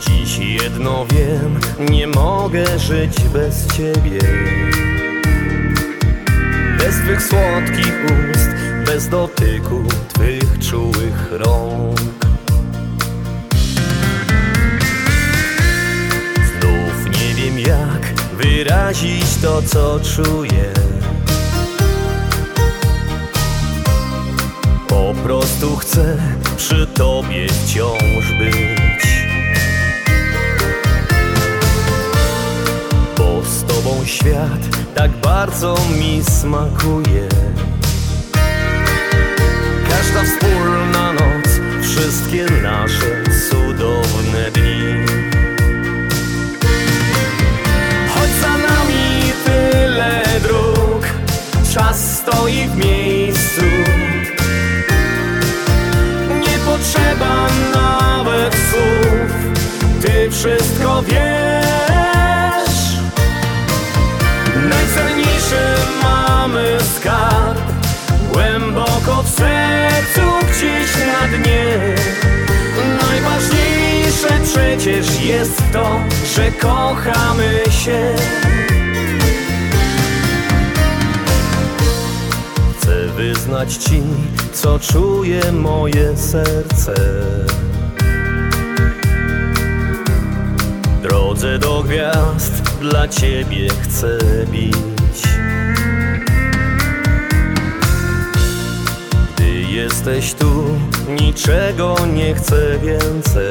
[0.00, 4.20] Dziś jedno wiem, nie mogę żyć bez ciebie.
[6.78, 8.50] Bez twych słodkich ust,
[8.86, 12.13] bez dotyku twych czułych rąk.
[17.66, 20.72] Jak wyrazić to, co czuję.
[24.88, 26.16] Po prostu chcę
[26.56, 29.24] przy tobie wciąż być.
[33.18, 34.60] Bo z tobą świat
[34.94, 37.28] tak bardzo mi smakuje.
[39.90, 45.23] Każda wspólna noc, wszystkie nasze cudowne dni.
[51.74, 53.64] Czas stoi w miejscu.
[56.28, 59.32] Nie potrzeba nawet słów
[60.02, 62.74] Ty wszystko wiesz.
[64.68, 65.64] Najcenniejszy
[66.02, 67.58] mamy skarb
[68.32, 71.78] Głęboko w sercu gdzieś na dnie.
[73.10, 76.00] Najważniejsze przecież jest to,
[76.36, 78.14] że kochamy się
[83.16, 84.02] wyznać ci,
[84.52, 86.94] co czuje moje serce.
[91.02, 94.18] Drodze do gwiazd dla ciebie chcę
[94.52, 95.22] bić.
[99.34, 100.64] Gdy jesteś tu,
[101.20, 103.50] niczego nie chcę więcej.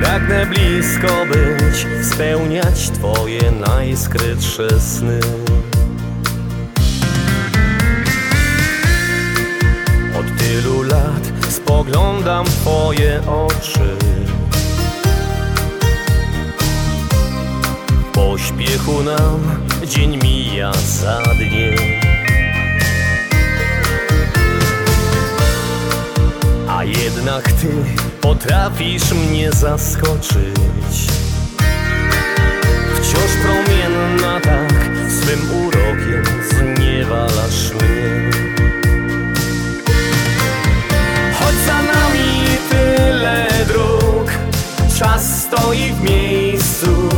[0.00, 5.20] Pragnę blisko być, spełniać twoje najskrytsze sny.
[11.68, 13.96] Spoglądam w twoje oczy.
[17.90, 21.74] W pośpiechu nam dzień mija za dniem.
[26.68, 27.68] A jednak ty
[28.20, 31.08] potrafisz mnie zaskoczyć
[32.94, 34.72] Wciąż promienna tak,
[35.10, 38.17] swym urokiem zniewalasz mnie
[45.48, 47.08] stoi w miejscu.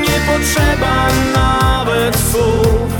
[0.00, 2.92] Nie potrzeba nawet słów,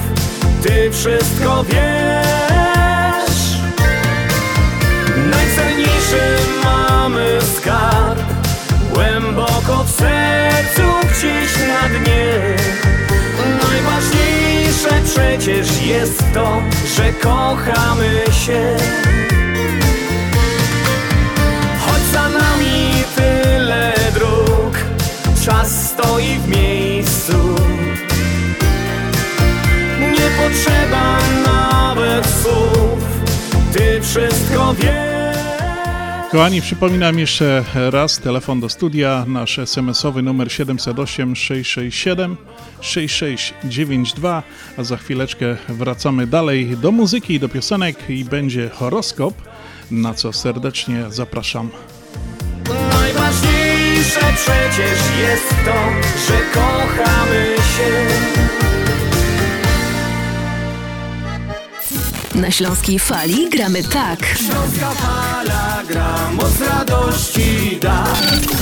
[0.62, 3.58] ty wszystko wiesz.
[5.30, 8.22] Najcenniejszy mamy skarb
[8.94, 12.56] Głęboko w sercu gdzieś na dnie.
[13.62, 16.62] Najważniejsze przecież jest to,
[16.96, 18.76] że kochamy się
[34.14, 35.38] wszystko wiesz
[36.30, 42.36] Kochani, przypominam jeszcze raz telefon do studia, nasz SMS-owy numer 708 667
[42.80, 44.42] 6692,
[44.78, 49.34] a za chwileczkę wracamy dalej do muzyki, do piosenek i będzie horoskop,
[49.90, 51.70] na co serdecznie zapraszam.
[52.68, 55.74] Najważniejsze przecież jest to,
[56.28, 58.73] że kochamy się
[62.34, 64.18] Na Śląskiej Fali gramy tak.
[64.36, 68.04] Śląska fala gra, moc radości da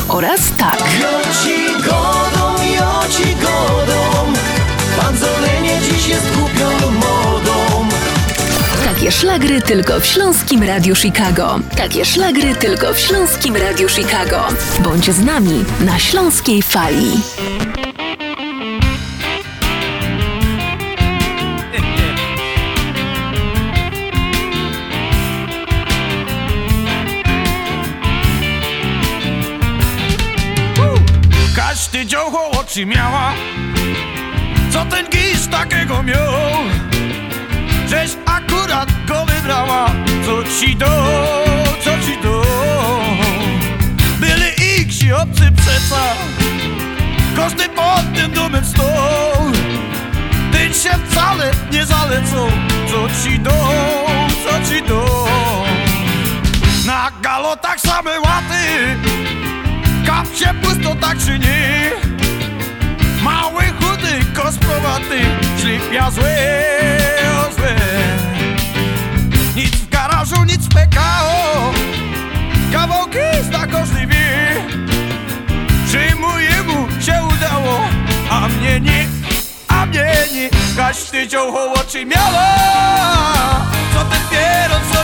[0.08, 0.78] Oraz tak.
[0.78, 4.32] Joci godą, joci godą
[5.00, 7.88] Pan Zolenie dziś jest głupią modą
[8.84, 11.58] Takie szlagry tylko w Śląskim Radiu Chicago.
[11.76, 14.44] Takie szlagry tylko w Śląskim Radiu Chicago.
[14.80, 17.20] Bądź z nami na Śląskiej Fali.
[31.92, 33.32] Każdy dziołcho oczy miała.
[34.70, 36.32] Co ten gisz takiego miał?
[37.88, 39.86] Żeś akurat go wybrała.
[40.26, 40.86] Co ci do,
[41.84, 42.42] co ci do?
[44.20, 46.02] Byli iksi obcy przeca
[47.36, 49.52] Każdy pod tym domem stał
[50.52, 52.48] Ty się wcale nie zalecą.
[52.90, 53.68] Co ci do,
[54.44, 55.26] co ci do?
[56.86, 58.96] Na galotach same łaty
[60.06, 61.90] Kap się pusto tak czy nie.
[63.22, 65.20] Mały, chudy, kosprowaty
[65.60, 66.36] Ślipia złe,
[67.48, 67.76] o złe.
[69.56, 71.72] Nic w garażu, nic w PKO
[72.72, 74.56] Kawałki zna każdy wie.
[75.90, 77.80] Czy mojemu się udało
[78.30, 79.06] A mnie nie,
[79.68, 80.50] a mnie nie.
[80.76, 82.46] Każdy dziołcho oczy miała?
[83.94, 85.01] Co ten pieron sobie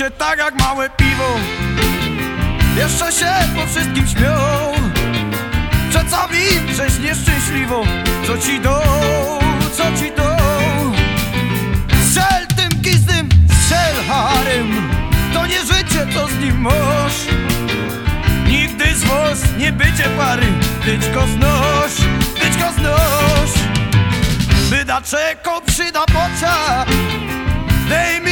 [0.00, 1.36] Rządźcie tak jak małe piwo.
[2.76, 4.36] Jeszcze się po wszystkim śmią
[5.90, 7.84] Przeca mi, żeś nieszczęśliwą
[8.26, 8.82] Co ci do,
[9.76, 10.36] co ci do?
[12.04, 14.90] Strzel tym gizdym, strzel harem.
[15.34, 17.20] To nie życie, co z nim masz.
[18.46, 20.46] Nigdy z was nie będzie pary.
[21.14, 21.92] Go znoś,
[22.58, 23.50] go znoś.
[24.70, 26.84] Byda czeko przyda pocia.
[27.88, 28.29] Dej mi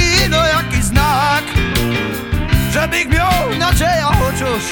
[2.73, 4.62] Żebych miał nadzieję chociaż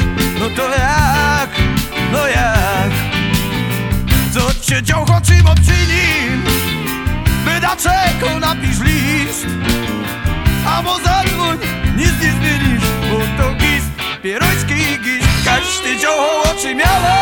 [0.40, 1.51] No to jak,
[2.12, 2.90] no jak?
[4.35, 6.06] Co cię dział czym obczyni?
[7.44, 9.47] Byda czeko napisz list
[10.66, 11.59] A bo zadzwoń,
[11.97, 13.90] nic nie zmienisz Bo to gist,
[14.23, 15.28] pieroński gist.
[15.47, 17.16] Jakaś ty dzioło oczy miała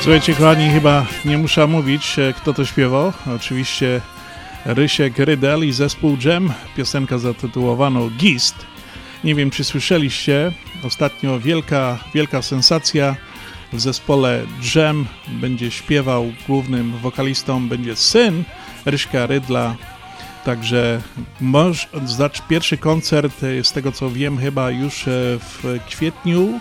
[0.00, 3.12] Słuchajcie, kochani, chyba nie muszę mówić, e, kto to śpiewał.
[3.36, 4.00] Oczywiście
[4.66, 8.54] Rysiek Rydel i zespół Jam, piosenka zatytułowana Gist.
[9.24, 10.52] Nie wiem, czy słyszeliście,
[10.82, 13.16] ostatnio wielka, wielka sensacja
[13.72, 14.42] w zespole
[14.74, 18.44] Jam będzie śpiewał, głównym wokalistą będzie syn
[18.84, 19.76] Ryśka Rydla,
[20.46, 21.00] Także
[21.40, 25.10] może zdać pierwszy koncert, e, z tego co wiem, chyba już e,
[25.40, 26.60] w kwietniu,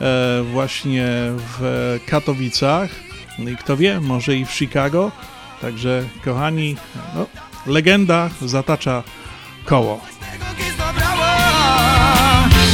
[0.00, 1.06] e, właśnie
[1.36, 2.90] w Katowicach.
[3.38, 5.12] No i kto wie, może i w Chicago.
[5.60, 6.76] Także kochani,
[7.14, 7.26] no,
[7.66, 9.02] legenda zatacza
[9.64, 10.00] koło.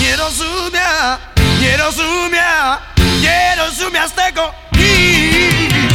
[0.00, 1.18] Nie rozumia,
[1.60, 2.78] nie rozumia,
[3.22, 5.94] nie rozumia z tego nic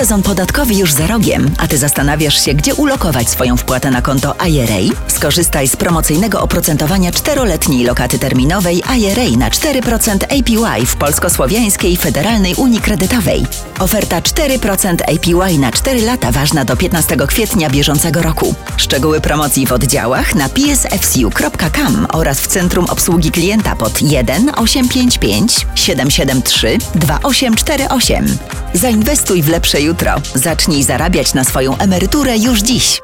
[0.00, 4.34] Sezon podatkowy już za rogiem, a ty zastanawiasz się, gdzie ulokować swoją wpłatę na konto
[4.48, 4.94] IRA?
[5.08, 12.80] Skorzystaj z promocyjnego oprocentowania czteroletniej lokaty terminowej IRA na 4% APY w Polsko-Słowiańskiej Federalnej Unii
[12.80, 13.46] Kredytowej.
[13.78, 18.54] Oferta 4% APY na 4 lata ważna do 15 kwietnia bieżącego roku.
[18.76, 26.78] Szczegóły promocji w oddziałach na psfcu.com oraz w Centrum Obsługi Klienta pod 1 855 773
[26.94, 28.38] 2848.
[28.74, 30.14] Zainwestuj w lepsze jutro.
[30.34, 33.00] Zacznij zarabiać na swoją emeryturę już dziś.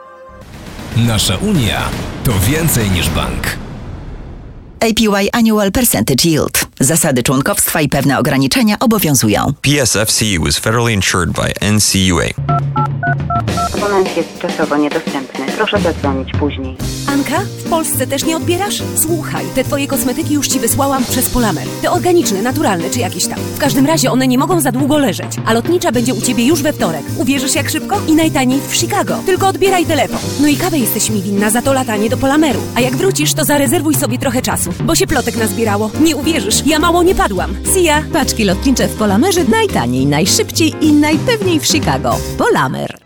[0.97, 1.81] Nasza Unia
[2.25, 3.57] to więcej niż bank.
[4.81, 6.67] APY Annual Percentage Yield.
[6.81, 9.53] Zasady członkowstwa i pewne ograniczenia obowiązują.
[9.62, 12.24] PSFCU is federally insured by NCUA.
[13.77, 15.47] Abonent jest czasowo niedostępny.
[15.57, 16.77] Proszę zadzwonić później.
[17.09, 18.82] Anka, w Polsce też nie odbierasz?
[18.97, 21.65] Słuchaj, te twoje kosmetyki już ci wysłałam przez Polamer.
[21.82, 23.39] Te organiczne, naturalne czy jakieś tam.
[23.55, 26.62] W każdym razie one nie mogą za długo leżeć, a lotnicza będzie u ciebie już
[26.62, 27.03] we wtorek.
[27.16, 28.01] Uwierzysz jak szybko?
[28.09, 29.19] I najtaniej w Chicago.
[29.27, 30.19] Tylko odbieraj telefon.
[30.40, 32.61] No i kawę jesteś mi winna za to latanie do Polameru.
[32.74, 35.90] A jak wrócisz, to zarezerwuj sobie trochę czasu, bo się plotek nazbierało.
[36.01, 37.55] Nie uwierzysz, ja mało nie padłam.
[37.83, 38.03] Ya.
[38.13, 42.17] Paczki lotnicze w Polamerze najtaniej, najszybciej i najpewniej w Chicago.
[42.39, 43.06] Polamer.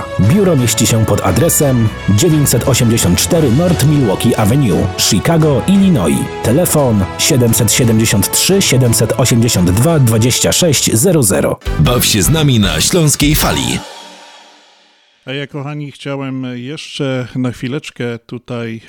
[0.19, 6.25] Biuro mieści się pod adresem 984 North Milwaukee Avenue, Chicago, Illinois.
[6.43, 11.45] Telefon 773 782 2600.
[11.79, 13.79] Baw się z nami na Śląskiej Fali.
[15.25, 18.81] A ja, kochani, chciałem jeszcze na chwileczkę tutaj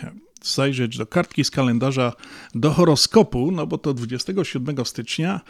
[0.43, 2.13] zajrzeć do kartki z kalendarza
[2.55, 5.41] do horoskopu, no bo to 27 stycznia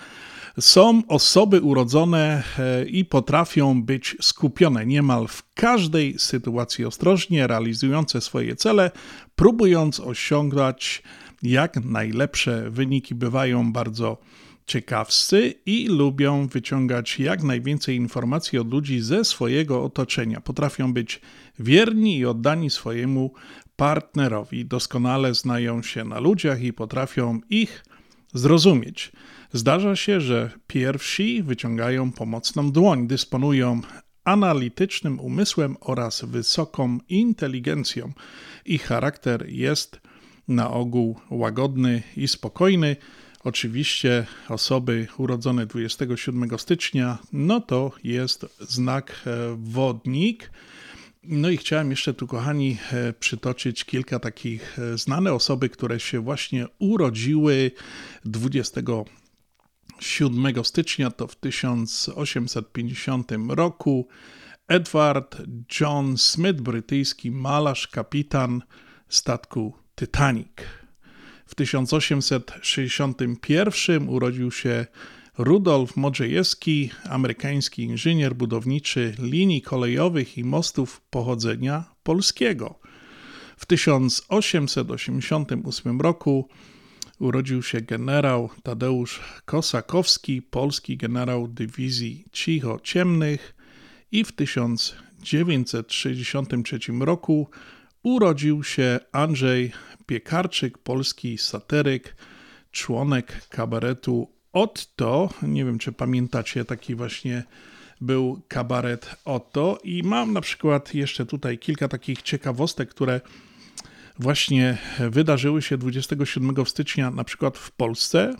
[0.60, 8.56] są osoby urodzone e, i potrafią być skupione niemal w każdej sytuacji ostrożnie, realizujące swoje
[8.56, 8.90] cele,
[9.36, 11.02] próbując osiągać
[11.42, 13.14] jak najlepsze wyniki.
[13.14, 14.18] Bywają bardzo
[14.66, 20.40] ciekawscy i lubią wyciągać jak najwięcej informacji od ludzi ze swojego otoczenia.
[20.40, 21.20] Potrafią być
[21.58, 23.32] wierni i oddani swojemu
[23.76, 24.64] partnerowi.
[24.64, 27.84] Doskonale znają się na ludziach i potrafią ich
[28.34, 29.12] zrozumieć.
[29.52, 33.80] Zdarza się, że pierwsi wyciągają pomocną dłoń, dysponują
[34.24, 38.12] analitycznym umysłem oraz wysoką inteligencją.
[38.66, 40.00] Ich charakter jest
[40.48, 42.96] na ogół łagodny i spokojny.
[43.44, 50.50] Oczywiście osoby urodzone 27 stycznia, no to jest znak e, wodnik.
[51.22, 56.20] No i chciałem jeszcze tu, kochani, e, przytoczyć kilka takich e, znane osoby, które się
[56.20, 57.70] właśnie urodziły
[58.24, 59.04] 27
[60.64, 64.08] stycznia, to w 1850 roku.
[64.68, 65.42] Edward
[65.80, 68.62] John Smith, brytyjski malarz, kapitan
[69.08, 70.48] statku Titanic.
[71.46, 74.86] W 1861 urodził się
[75.38, 82.78] Rudolf Modrzejewski, amerykański inżynier budowniczy linii kolejowych i mostów pochodzenia polskiego.
[83.56, 86.48] W 1888 roku
[87.22, 93.54] urodził się generał Tadeusz Kosakowski, polski generał dywizji cicho-ciemnych
[94.12, 97.50] i w 1963 roku
[98.02, 99.72] urodził się Andrzej
[100.06, 102.16] Piekarczyk, polski satyryk,
[102.70, 105.28] członek kabaretu Otto.
[105.42, 107.42] Nie wiem, czy pamiętacie, taki właśnie
[108.00, 109.78] był kabaret Otto.
[109.84, 113.20] I mam na przykład jeszcze tutaj kilka takich ciekawostek, które
[114.18, 114.78] właśnie
[115.10, 118.34] wydarzyły się 27 stycznia, na przykład w Polsce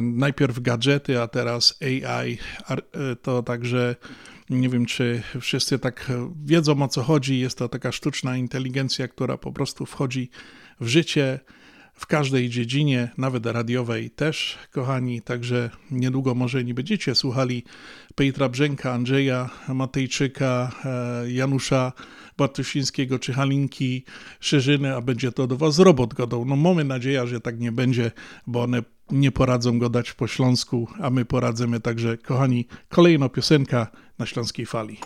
[0.00, 2.38] Najpierw gadżety, a teraz AI.
[3.22, 3.96] To także
[4.50, 6.12] nie wiem, czy wszyscy tak
[6.44, 7.38] wiedzą o co chodzi.
[7.38, 10.30] Jest to taka sztuczna inteligencja, która po prostu wchodzi
[10.80, 11.40] w życie
[11.96, 15.22] w każdej dziedzinie, nawet radiowej też, kochani.
[15.22, 17.64] Także niedługo może nie będziecie słuchali
[18.14, 20.72] Petra Brzęka, Andrzeja Matejczyka,
[21.26, 21.92] Janusza
[22.38, 24.04] Bartosińskiego czy Halinki
[24.40, 26.44] Szerzyny, a będzie to do was robot godą.
[26.44, 28.10] No mamy nadzieję, że tak nie będzie,
[28.46, 31.80] bo one nie poradzą go dać po śląsku, a my poradzimy.
[31.80, 33.86] Także, kochani, kolejna piosenka
[34.18, 34.96] na śląskiej fali.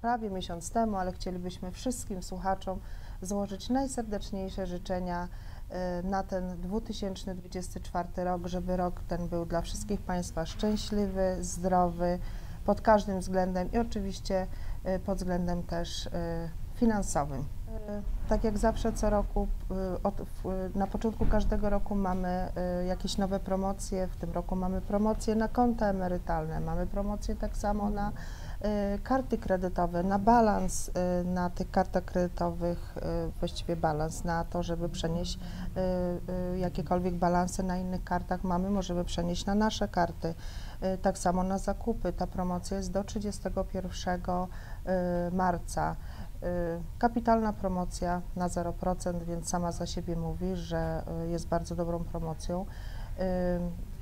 [0.00, 2.80] Prawie miesiąc temu, ale chcielibyśmy wszystkim słuchaczom
[3.22, 5.28] złożyć najserdeczniejsze życzenia
[6.00, 12.18] y, na ten 2024 rok, żeby rok ten był dla wszystkich Państwa szczęśliwy, zdrowy
[12.64, 14.46] pod każdym względem i oczywiście
[14.86, 16.10] y, pod względem też y,
[16.74, 17.44] finansowym.
[18.28, 19.48] Tak jak zawsze co roku,
[20.74, 22.52] na początku każdego roku mamy
[22.88, 24.06] jakieś nowe promocje.
[24.06, 28.12] W tym roku mamy promocje na konta emerytalne, mamy promocje tak samo na
[29.02, 34.88] karty kredytowe, na balans y, na tych kartach kredytowych, y, właściwie balans na to, żeby
[34.88, 40.34] przenieść y, y, jakiekolwiek balanse na innych kartach mamy, możemy przenieść na nasze karty.
[40.94, 42.12] Y, Tak samo na zakupy.
[42.12, 44.46] Ta promocja jest do 31
[45.30, 45.96] y, marca.
[46.42, 46.46] Y,
[46.98, 52.66] Kapitalna promocja na 0%, więc sama za siebie mówi, że y, jest bardzo dobrą promocją.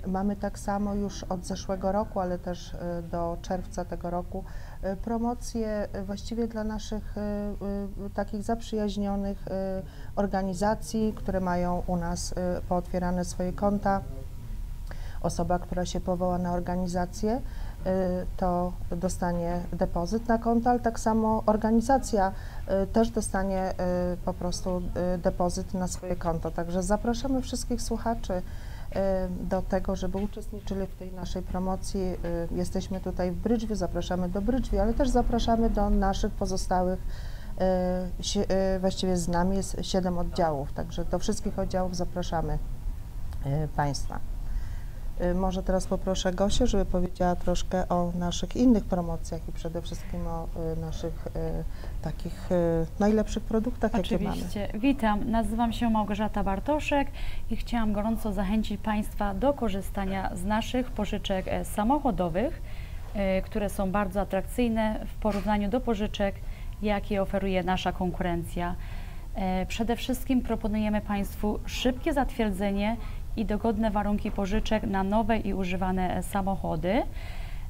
[0.07, 2.79] Mamy tak samo już od zeszłego roku, ale też y,
[3.11, 4.45] do czerwca tego roku
[4.85, 7.15] y, promocje y, właściwie dla naszych
[8.15, 9.45] takich zaprzyjaźnionych
[10.17, 12.35] organizacji, które mają u nas
[12.69, 14.01] pootwierane swoje konta
[15.23, 17.41] osoba, która się powoła na organizację,
[18.37, 22.33] to dostanie depozyt na konto, ale tak samo organizacja
[22.93, 23.75] też dostanie
[24.25, 24.83] po prostu
[25.19, 26.51] depozyt na swoje konto.
[26.51, 28.43] Także zapraszamy wszystkich słuchaczy
[29.41, 32.01] do tego, żeby uczestniczyli w tej naszej promocji.
[32.01, 32.17] Y,
[32.51, 37.01] Jesteśmy tutaj w Brydżwie, zapraszamy do Brydżwi, ale też zapraszamy do naszych pozostałych
[38.77, 42.59] y, właściwie z nami jest siedem oddziałów, także do wszystkich oddziałów zapraszamy
[43.77, 44.21] Państwa.
[45.21, 50.27] Y, Może teraz poproszę Gosię, żeby powiedziała troszkę o naszych innych promocjach i przede wszystkim
[50.27, 51.31] o y, naszych y,
[52.03, 52.49] takich
[53.01, 54.31] najlepszych produktach, jakie mamy.
[54.31, 54.69] Oczywiście.
[54.75, 57.09] Witam, nazywam się Małgorzata Bartoszek
[57.51, 62.63] i chciałam gorąco zachęcić Państwa do korzystania z naszych pożyczek e, samochodowych,
[63.15, 66.35] e, które są bardzo atrakcyjne w porównaniu do pożyczek,
[66.83, 68.75] jakie oferuje nasza konkurencja.
[69.35, 72.97] E, Przede wszystkim proponujemy Państwu szybkie zatwierdzenie
[73.39, 77.03] i dogodne warunki pożyczek na nowe i używane samochody.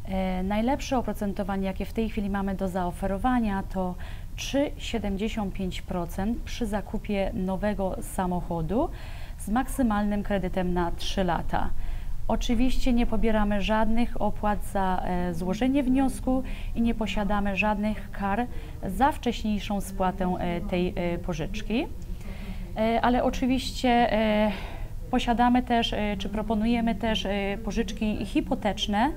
[0.04, 3.94] E, Najlepsze oprocentowanie, jakie w tej chwili mamy do zaoferowania, to
[4.36, 8.88] 3,75% przy zakupie nowego samochodu
[9.38, 11.70] z maksymalnym kredytem na 3 lata.
[12.28, 16.42] Oczywiście nie pobieramy żadnych opłat za e, złożenie wniosku
[16.74, 18.46] i nie posiadamy żadnych kar
[18.86, 20.94] za wcześniejszą spłatę e, tej
[21.26, 21.86] pożyczki.
[23.02, 24.10] Ale oczywiście
[25.10, 29.12] posiadamy też, e, czy proponujemy też e, pożyczki hipoteczne.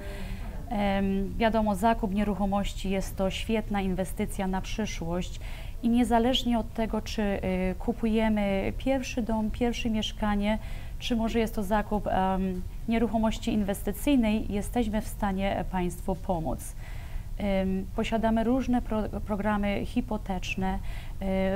[1.37, 5.39] Wiadomo, zakup nieruchomości jest to świetna inwestycja na przyszłość
[5.83, 7.39] i niezależnie od tego, czy y,
[7.79, 10.57] kupujemy pierwszy dom, pierwsze mieszkanie,
[10.99, 12.09] czy może jest to zakup
[12.87, 16.75] nieruchomości inwestycyjnej, jesteśmy w stanie Państwu pomóc.
[17.95, 20.79] Posiadamy różne pro, programy hipoteczne,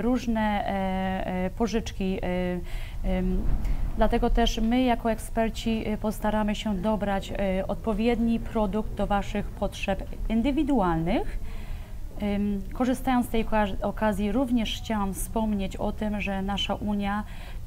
[0.01, 2.19] różne e, e, pożyczki.
[3.97, 10.03] Dlatego też my jako eksperci y, postaramy się dobrać y, odpowiedni produkt do Waszych potrzeb
[10.29, 11.39] indywidualnych.
[12.73, 17.23] Korzystając z tej oka- okazji również chciałam wspomnieć o tym, że nasza Unia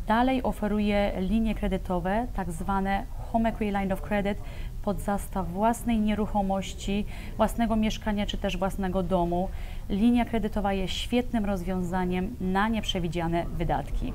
[0.09, 4.39] Dalej oferuje linie kredytowe, tak zwane Home Equity Line of Credit,
[4.83, 7.07] pod zastaw własnej nieruchomości,
[7.37, 9.49] własnego mieszkania czy też własnego domu.
[9.89, 14.13] Linia kredytowa jest świetnym rozwiązaniem na nieprzewidziane wydatki.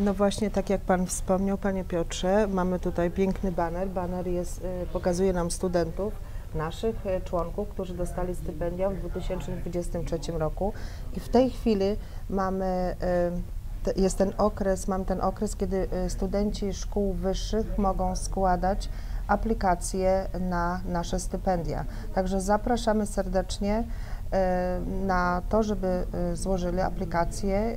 [0.00, 3.88] No właśnie, tak jak Pan wspomniał, Panie Piotrze, mamy tutaj piękny baner.
[3.88, 6.12] Baner jest, e, pokazuje nam studentów,
[6.54, 10.72] naszych e, członków, którzy dostali stypendia w 2023 roku
[11.16, 11.96] i w tej chwili
[12.30, 12.96] mamy,
[13.86, 18.88] e, jest ten okres, mam ten okres, kiedy studenci szkół wyższych mogą składać
[19.28, 21.84] aplikacje na nasze stypendia.
[22.14, 23.84] Także zapraszamy serdecznie
[25.06, 27.76] na to, żeby e, złożyli aplikację e,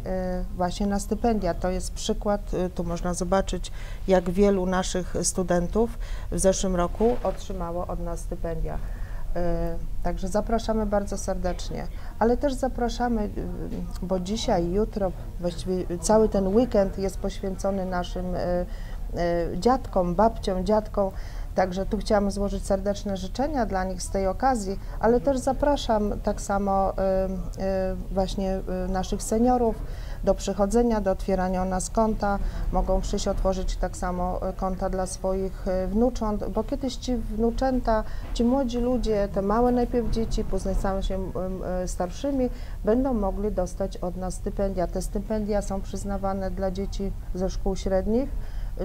[0.56, 1.54] właśnie na stypendia.
[1.54, 3.72] To jest przykład, tu można zobaczyć,
[4.08, 6.00] jak wielu naszych studentów
[6.32, 8.78] w zeszłym roku otrzymało od nas stypendia.
[10.04, 11.88] Także zapraszamy bardzo serdecznie,
[12.20, 13.30] ale też zapraszamy, y,
[14.02, 18.26] bo dzisiaj, jutro, właściwie cały ten weekend jest poświęcony naszym
[19.58, 21.12] dziadkom, babciom, dziadkom.
[21.56, 26.42] Także tu chciałam złożyć serdeczne życzenia dla nich z tej okazji, ale też zapraszam tak
[26.42, 27.30] samo e,
[27.60, 29.76] e, właśnie e, naszych seniorów
[30.24, 32.40] do przychodzenia, do otwierania u nas konta.
[32.72, 38.04] Mogą przyjść otworzyć tak samo konta dla swoich wnucząt, bo kiedyś ci wnuczęta,
[38.34, 41.32] ci młodzi ludzie, te małe najpierw dzieci, później stają się
[41.86, 42.50] starszymi,
[42.86, 44.88] będą mogli dostać od nas stypendia.
[44.88, 48.30] Te stypendia są przyznawane dla dzieci ze szkół średnich.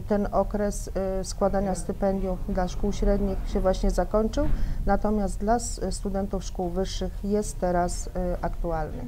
[0.09, 0.91] Ten okres
[1.21, 4.49] e, składania stypendiów dla szkół średnich się właśnie zakończył,
[4.87, 5.59] natomiast dla
[5.91, 9.05] studentów szkół wyższych jest teraz e, aktualny.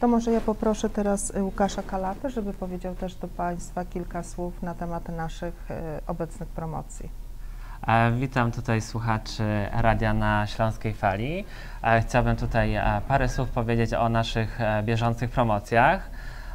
[0.00, 4.74] To może ja poproszę teraz Łukasza Kalatę, żeby powiedział też do Państwa kilka słów na
[4.74, 7.24] temat naszych e, obecnych promocji.
[7.86, 11.44] E, Witam tutaj słuchaczy Radia na Śląskiej Fali.
[11.82, 16.10] E, Chciałbym tutaj e, parę słów powiedzieć o naszych bieżących promocjach.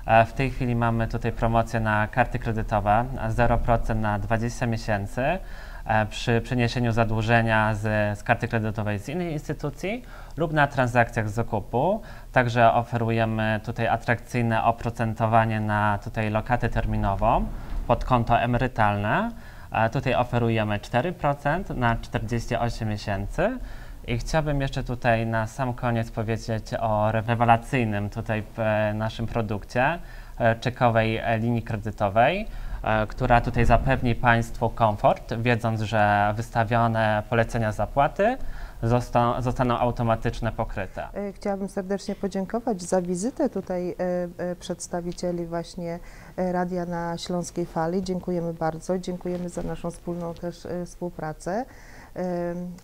[0.09, 5.21] E, W tej chwili mamy tutaj promocję na karty kredytowe e, 0% na 20 miesięcy
[5.85, 10.03] e, przy przeniesieniu zadłużenia z, z karty kredytowej z innej instytucji
[10.37, 12.01] lub na transakcjach z zakupu.
[12.31, 17.45] Także oferujemy tutaj atrakcyjne oprocentowanie na tutaj lokatę terminową
[17.87, 19.31] pod konto emerytalne.
[19.71, 23.59] E, Tutaj oferujemy 4% na 48 miesięcy.
[24.09, 29.99] I chciałbym jeszcze tutaj na sam koniec powiedzieć o rewelacyjnym tutaj e, naszym produkcie
[30.37, 32.47] e, czekowej e, linii kredytowej,
[33.07, 38.37] która tutaj zapewni Państwu komfort, wiedząc, że wystawione polecenia zapłaty
[38.83, 41.07] zostaną, zostaną automatycznie pokryte.
[41.33, 43.95] Chciałabym serdecznie podziękować za wizytę tutaj
[44.59, 45.99] przedstawicieli właśnie
[46.37, 48.03] Radia na Śląskiej Fali.
[48.03, 51.65] Dziękujemy bardzo, dziękujemy za naszą wspólną też współpracę.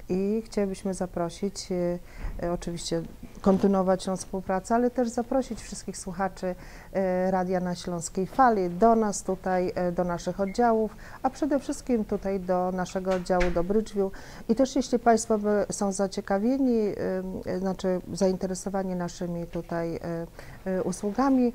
[0.09, 1.99] I chcielibyśmy zaprosić, e,
[2.43, 3.01] e, oczywiście
[3.41, 6.55] kontynuować tą współpracę, ale też zaprosić wszystkich słuchaczy
[6.93, 12.39] e, Radia na Śląskiej Fali do nas tutaj, do naszych oddziałów, a przede wszystkim tutaj
[12.39, 14.11] do naszego oddziału do Bridgeview.
[14.49, 15.39] I też jeśli Państwo
[15.71, 16.93] są zaciekawieni,
[17.59, 19.99] znaczy zainteresowani naszymi tutaj
[20.83, 21.53] usługami,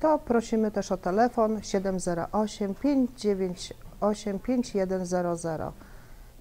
[0.00, 5.72] to prosimy też o telefon 708 598 5100.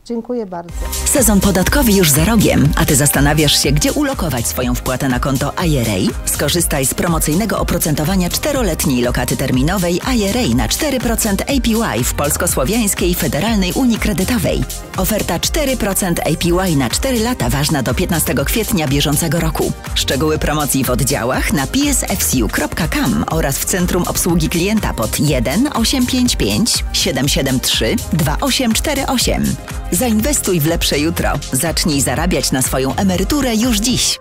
[0.05, 0.73] Dziękuję bardzo.
[1.05, 5.53] Sezon podatkowy już za rogiem, a ty zastanawiasz się, gdzie ulokować swoją wpłatę na konto
[5.65, 6.13] IRA?
[6.25, 13.97] Skorzystaj z promocyjnego oprocentowania czteroletniej lokaty terminowej IRA na 4% APY w Polsko-Słowiańskiej Federalnej Unii
[13.97, 14.63] Kredytowej.
[14.97, 19.71] Oferta 4% APY na 4 lata ważna do 15 kwietnia bieżącego roku.
[19.95, 27.95] Szczegóły promocji w oddziałach na psfcu.com oraz w Centrum Obsługi Klienta pod 1 855 773
[28.13, 29.55] 2848.
[29.91, 31.29] Zainwestuj w lepsze jutro.
[31.51, 34.19] Zacznij zarabiać na swoją emeryturę już dziś.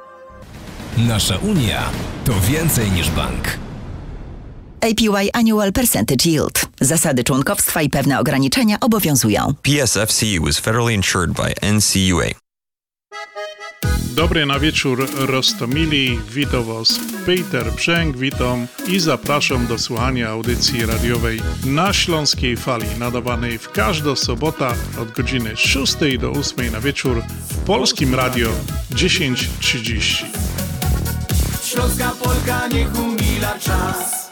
[0.98, 1.82] Nasza Unia
[2.24, 3.58] to więcej niż bank.
[4.80, 6.66] APY Annual Percentage Yield.
[6.80, 9.54] Zasady członkowstwa i pewne ograniczenia obowiązują.
[9.62, 12.49] PSFCU is federally insured by NCUA.
[14.14, 21.42] Dobry na wieczór Rostomili, witam Was Peter Brzęk, witam i zapraszam do słuchania audycji radiowej
[21.64, 24.68] na Śląskiej Fali, nadawanej w każdą sobotę
[25.02, 28.48] od godziny 6 do 8 na wieczór w Polskim Radio
[28.96, 30.24] 1030.
[31.64, 34.30] Śląska Polka niech umila czas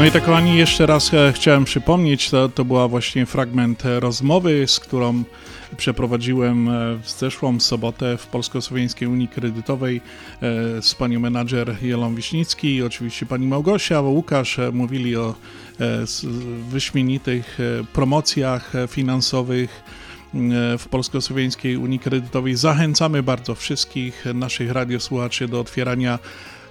[0.00, 4.00] No i tak kochani, jeszcze raz e, chciałem przypomnieć, to, to była właśnie fragment e,
[4.00, 5.24] rozmowy, z którą
[5.76, 10.00] przeprowadziłem e, w zeszłą sobotę w Polsko-Słowiańskiej Unii Kredytowej
[10.42, 15.34] e, z panią menadżer Jelą Wiśnicki i oczywiście pani Małgosia, Łukasz e, mówili o
[16.70, 17.58] wyśmienitych
[17.92, 19.82] promocjach finansowych
[20.78, 22.56] w Polsko-Słowiańskiej Unii Kredytowej.
[22.56, 26.18] Zachęcamy bardzo wszystkich naszych radiosłuchaczy do otwierania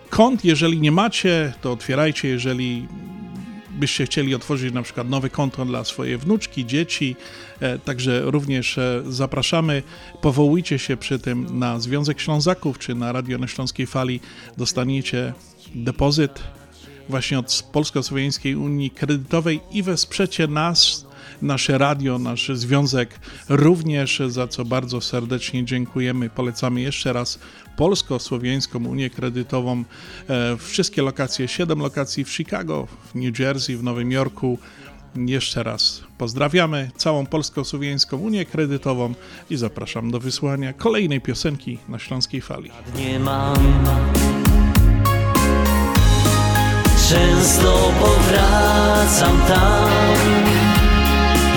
[0.10, 2.88] kont, jeżeli nie macie, to otwierajcie, jeżeli
[3.80, 7.16] byście chcieli otworzyć na przykład nowe konto dla swojej wnuczki, dzieci,
[7.60, 9.84] e, także również e, zapraszamy.
[10.22, 14.20] Powołujcie się przy tym na Związek Ślązaków czy na Radio na Śląskiej Fali.
[14.58, 15.34] Dostaniecie
[15.76, 16.44] depozyt
[17.10, 21.06] właśnie od Polsko-Słowiańskiej Unii Kredytowej i wesprzecie nas,
[21.42, 26.30] nasze radio, nasz związek również, za co bardzo serdecznie dziękujemy.
[26.30, 27.40] Polecamy jeszcze raz
[27.78, 29.84] Polsko-Słowiańską Unię Kredytową.
[30.30, 34.58] E, Wszystkie lokacje, 7 lokacji w Chicago, w New Jersey, w Nowym Jorku.
[35.16, 39.14] Jeszcze raz pozdrawiamy całą Polsko-Słowiańską Unię Kredytową
[39.50, 42.72] i zapraszam do wysłania kolejnej piosenki na Śląskiej Fali.
[42.98, 43.56] nie mam
[47.10, 49.90] Często powracam tam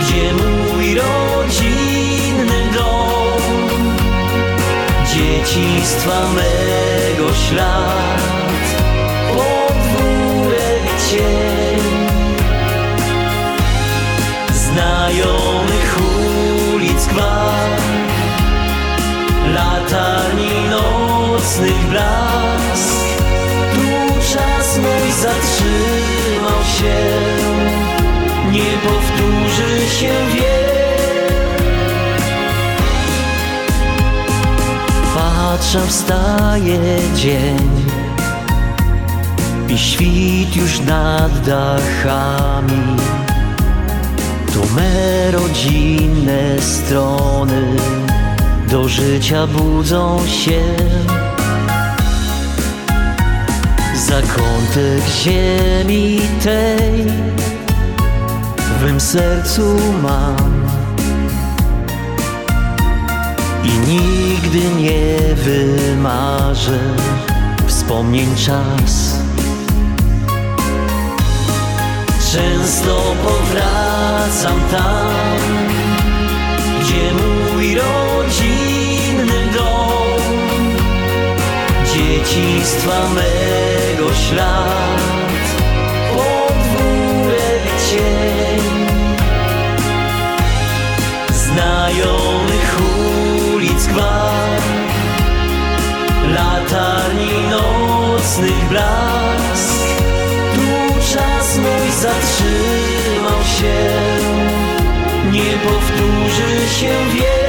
[0.02, 3.68] Gdzie mój rodzinny dom.
[5.14, 8.62] Dzieciństwa mego ślad.
[9.28, 11.82] Podwórek cień.
[14.54, 15.96] Znajomych
[16.74, 17.70] ulic gwar.
[19.54, 23.06] Latarni nocnych blask.
[23.74, 26.94] Tu czas mój zatrzymał się.
[28.50, 28.78] Nie
[30.00, 30.72] się wiele
[35.14, 36.78] Patrzę, wstaje
[37.16, 37.70] dzień
[39.68, 42.96] I świt już nad dachami.
[44.52, 47.62] To me rodzinne strony
[48.68, 50.62] do życia budzą się.
[53.96, 57.04] Zakątek ziemi tej
[58.82, 60.66] w mym sercu mam.
[63.64, 66.78] I nigdy nie wymarzę
[67.66, 69.18] wspomnień czas.
[72.32, 75.08] Często powracam tam
[76.80, 80.22] gdzie mój rodzinny dom.
[81.94, 85.21] Dzieciństwa mego ślad
[91.52, 92.80] Znajomych
[93.54, 94.62] ulic gwar
[96.34, 99.82] Latarni nocnych blask.
[100.54, 103.92] Tu czas mój zatrzymał się
[105.32, 107.42] nie powtórzy się wiele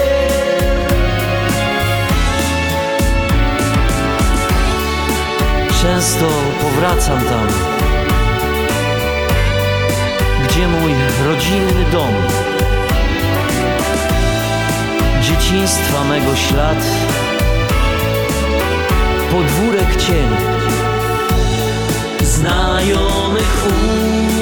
[5.81, 6.25] Często
[6.61, 7.47] powracam tam
[10.43, 10.91] Gdzie mój
[11.25, 12.42] rodzinny dom
[15.53, 16.77] Dzieciństwa mego ślad.
[19.31, 20.27] Podwórek cień
[22.21, 23.67] Znajomych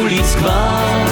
[0.04, 1.08] ulic gwar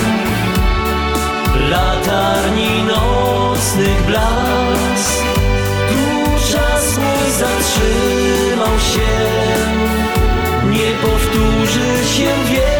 [1.69, 5.23] latarni nocnych blask.
[5.89, 9.11] Tu czas mój zatrzymał się
[10.69, 12.78] Nie powtórzy się wiele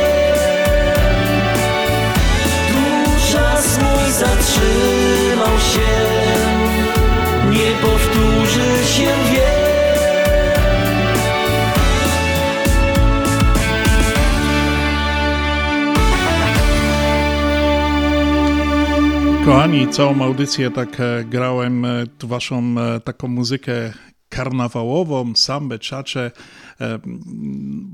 [19.50, 23.94] Kochani, całą audycję tak e, grałem e, waszą e, taką muzykę
[24.30, 26.32] karnawałową, sambę, czacze.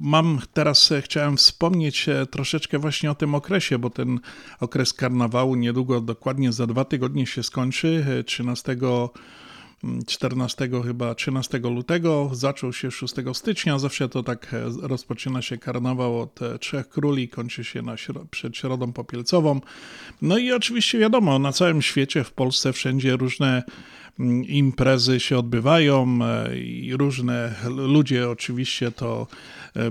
[0.02, 4.20] Mam teraz, chciałem wspomnieć troszeczkę właśnie o tym okresie, bo ten
[4.60, 8.78] okres karnawału niedługo, dokładnie za dwa tygodnie się skończy, e, 13
[10.08, 16.22] 14 chyba 13 lutego, zaczął się 6 stycznia, zawsze to tak e, rozpoczyna się karnawał
[16.22, 17.96] od e, Trzech Króli, kończy się na,
[18.32, 19.62] przed Środą Popielcową.
[20.22, 23.64] No i oczywiście wiadomo, na całym świecie, w Polsce wszędzie różne
[24.20, 29.28] mm, imprezy się odbywają e, i różne ludzie oczywiście to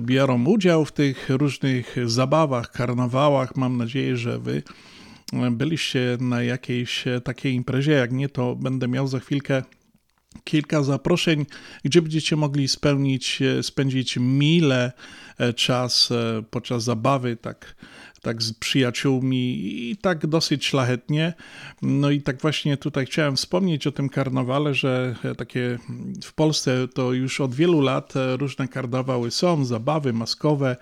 [0.00, 3.56] biorą udział w tych różnych zabawach, karnawałach.
[3.56, 4.62] Mam nadzieję, że wy
[5.50, 7.92] byliście na jakiejś takiej imprezie.
[7.92, 9.62] Jak nie, to będę miał za chwilkę
[10.44, 11.46] kilka zaproszeń,
[11.84, 14.92] gdzie będziecie mogli spełnić, e, spędzić mile
[15.38, 17.74] e, czas e, podczas zabawy, tak,
[18.22, 19.58] tak z przyjaciółmi
[19.90, 21.32] i tak dosyć szlachetnie.
[21.82, 25.78] No i tak właśnie tutaj chciałem wspomnieć o tym karnawale, że takie
[26.24, 30.76] w Polsce to już od wielu lat różne karnawały są, zabawy maskowe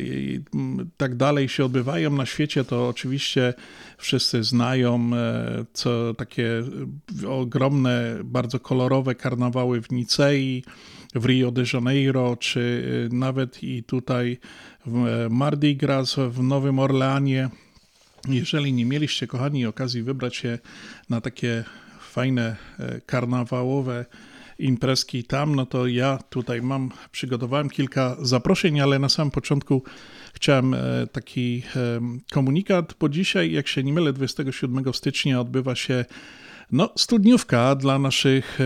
[0.00, 3.54] i mm, tak dalej się odbywają na świecie, to oczywiście
[3.98, 6.62] wszyscy znają, e, co takie
[7.22, 10.64] e, ogromne, bardzo kolorowe karnawały w Nicei,
[11.14, 14.38] w Rio de Janeiro, czy nawet i tutaj
[14.86, 17.48] w Mardi Gras w Nowym Orleanie.
[18.28, 20.58] Jeżeli nie mieliście, kochani, okazji wybrać się
[21.08, 21.64] na takie
[22.00, 22.56] fajne
[23.06, 24.06] karnawałowe
[24.60, 29.82] imprezki tam, no to ja tutaj mam, przygotowałem kilka zaproszeń, ale na samym początku
[30.34, 30.76] chciałem
[31.12, 31.62] taki
[32.32, 36.04] komunikat, bo dzisiaj, jak się nie mylę, 27 stycznia odbywa się
[36.72, 38.58] no, studniówka dla naszych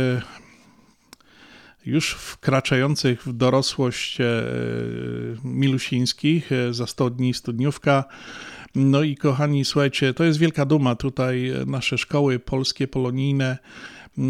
[1.86, 4.18] już wkraczających w dorosłość
[5.44, 8.04] milusińskich, za 100 dni studniówka.
[8.74, 10.94] No i kochani, słuchajcie, to jest wielka duma.
[10.94, 13.58] Tutaj nasze szkoły polskie, polonijne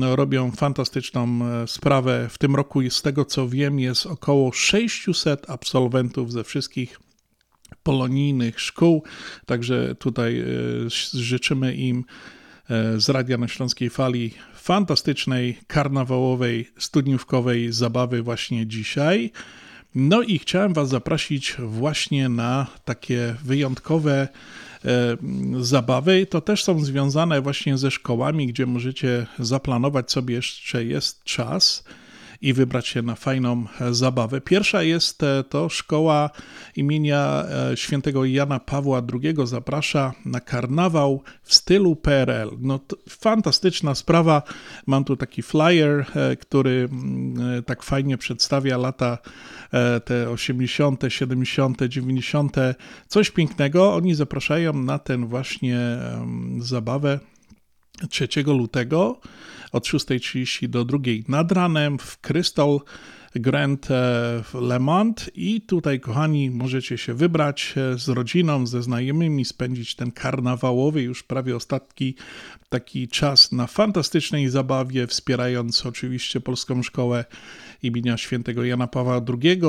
[0.03, 2.29] robią fantastyczną sprawę.
[2.31, 7.01] W tym roku, z tego co wiem, jest około 600 absolwentów ze wszystkich
[7.83, 9.03] polonijnych szkół.
[9.47, 10.45] Także tutaj
[11.13, 12.05] życzymy im
[12.97, 19.33] z Radia na Śląskiej Fali fantastycznej, karnawałowej, studniówkowej zabawy właśnie dzisiaj.
[19.95, 24.29] No i chciałem Was zaprosić właśnie na takie wyjątkowe e,
[25.61, 26.27] zabawy.
[26.27, 31.85] To też są związane właśnie ze szkołami, gdzie możecie zaplanować sobie jeszcze jest czas
[32.41, 34.41] i wybrać się na fajną zabawę.
[34.41, 36.31] Pierwsza jest to szkoła
[36.77, 37.45] imienia
[37.75, 39.35] świętego Jana Pawła II.
[39.45, 42.51] Zaprasza na karnawał w stylu PRL.
[42.61, 44.43] No fantastyczna sprawa.
[44.87, 46.07] Mam tu taki flyer,
[46.41, 46.89] który
[47.67, 49.19] tak fajnie przedstawia lata
[50.05, 52.57] te 80., 70., 90.
[53.09, 53.95] Coś pięknego.
[53.95, 55.79] Oni zapraszają na ten właśnie
[56.59, 57.21] zabawę
[58.11, 59.21] 3 lutego
[59.75, 62.81] od 6.30 do 2.00 nad ranem w Crystal
[63.35, 63.87] Grand
[64.45, 70.11] w Le Mans i tutaj kochani możecie się wybrać z rodziną, ze znajomymi, spędzić ten
[70.13, 72.15] karnawałowy już prawie ostatni
[72.69, 77.25] taki czas na fantastycznej zabawie, wspierając oczywiście Polską Szkołę
[77.83, 79.61] imienia świętego Jana Pawła II.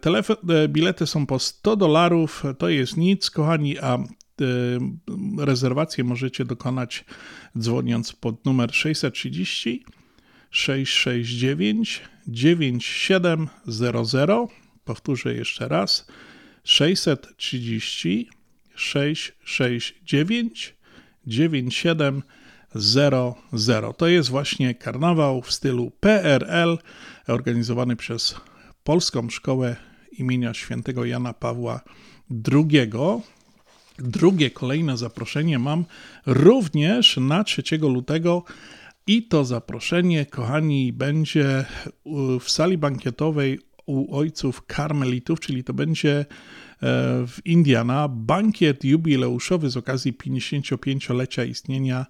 [0.00, 0.36] Telefon,
[0.68, 3.98] bilety są po 100 dolarów, to jest nic kochani, a
[5.38, 7.04] rezerwację możecie dokonać
[7.58, 9.84] dzwoniąc pod numer 630
[10.50, 14.30] 669 9700.
[14.84, 16.06] Powtórzę jeszcze raz.
[16.64, 18.28] 630
[18.74, 20.74] 669
[21.26, 23.96] 9700.
[23.96, 26.78] To jest właśnie karnawał w stylu PRL
[27.26, 28.34] organizowany przez
[28.84, 29.76] Polską Szkołę
[30.12, 31.80] imienia świętego Jana Pawła
[32.52, 32.90] II.
[34.00, 35.84] Drugie kolejne zaproszenie mam
[36.26, 38.44] również na 3 lutego
[39.06, 41.64] i to zaproszenie, kochani, będzie
[42.40, 46.26] w sali bankietowej u ojców karmelitów, czyli to będzie
[47.26, 52.06] w Indiana bankiet jubileuszowy z okazji 55-lecia istnienia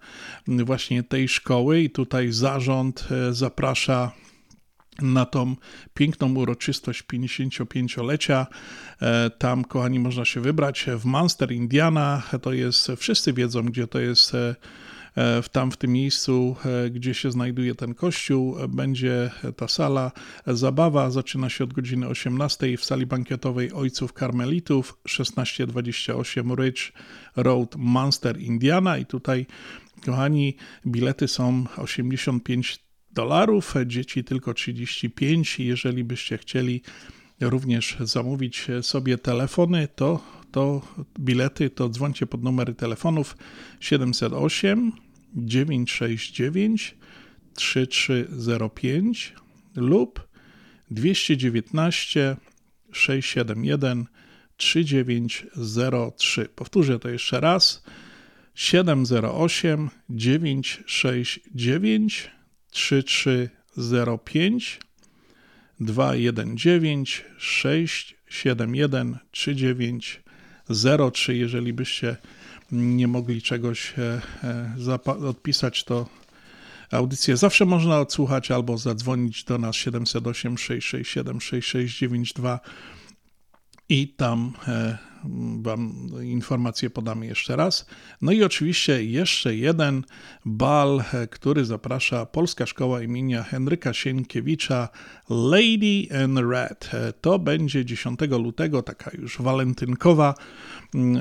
[0.47, 1.81] właśnie tej szkoły.
[1.81, 4.13] I tutaj zarząd zaprasza
[5.03, 5.57] na tą
[5.95, 8.47] piękną uroczystość 55-lecia.
[9.39, 12.23] Tam, kochani, można się wybrać w Munster, Indiana.
[12.43, 14.33] To jest, wszyscy wiedzą, gdzie to jest.
[15.17, 16.57] W, tam w tym miejscu,
[16.91, 20.13] gdzie się znajduje ten kościół, będzie ta sala.
[20.47, 26.93] Zabawa zaczyna się od godziny 18 w sali bankietowej Ojców Karmelitów 1628 Ridge
[27.37, 28.99] Road, Munster, Indiana.
[28.99, 29.47] I tutaj,
[30.07, 30.57] kochani,
[30.87, 35.61] bilety są 85 dolarów, dzieci tylko 35.
[35.61, 36.83] Jeżeli byście chcieli
[37.41, 40.83] również zamówić sobie telefony, to, to
[41.21, 43.37] bilety, to dzwońcie pod numery telefonów
[43.81, 44.93] 708
[45.35, 46.97] 969
[47.55, 49.35] 3305
[49.77, 50.29] lub
[50.91, 52.37] 219
[52.93, 54.07] 671
[54.57, 56.49] 3903.
[56.49, 57.83] Powtórzę to jeszcze raz.
[58.55, 62.31] 708 969
[62.71, 64.81] 3305
[65.81, 71.37] 219 671 3903.
[71.37, 72.17] Jeżeli byście
[72.73, 73.95] nie mogli czegoś
[75.05, 76.09] odpisać, to
[76.91, 82.61] audycję zawsze można odsłuchać albo zadzwonić do nas 708 667 6692
[83.91, 84.53] i tam
[85.63, 87.87] Wam informacje podamy jeszcze raz.
[88.23, 90.05] No i oczywiście jeszcze jeden
[90.45, 94.89] bal, który zaprasza Polska Szkoła imienia Henryka Sienkiewicza
[95.31, 96.91] Lady in Red.
[97.21, 100.35] To będzie 10 lutego, taka już walentynkowa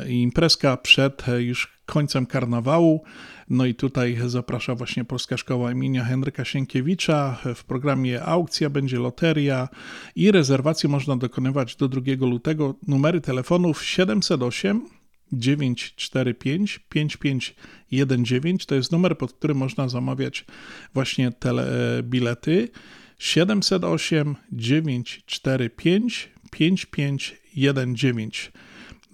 [0.08, 3.04] imprezka przed już końcem karnawału.
[3.50, 7.38] No i tutaj zaprasza właśnie Polska Szkoła imienia Henryka Sienkiewicza.
[7.56, 9.70] W programie aukcja będzie loteria
[10.16, 12.76] i rezerwacje można dokonywać do 2 lutego.
[12.88, 14.82] Numery telefonów 708
[15.32, 20.46] 945 5519 to jest numer, pod którym można zamawiać
[20.94, 21.68] właśnie tele,
[22.04, 22.70] bilety.
[23.20, 28.52] 708 945 5519.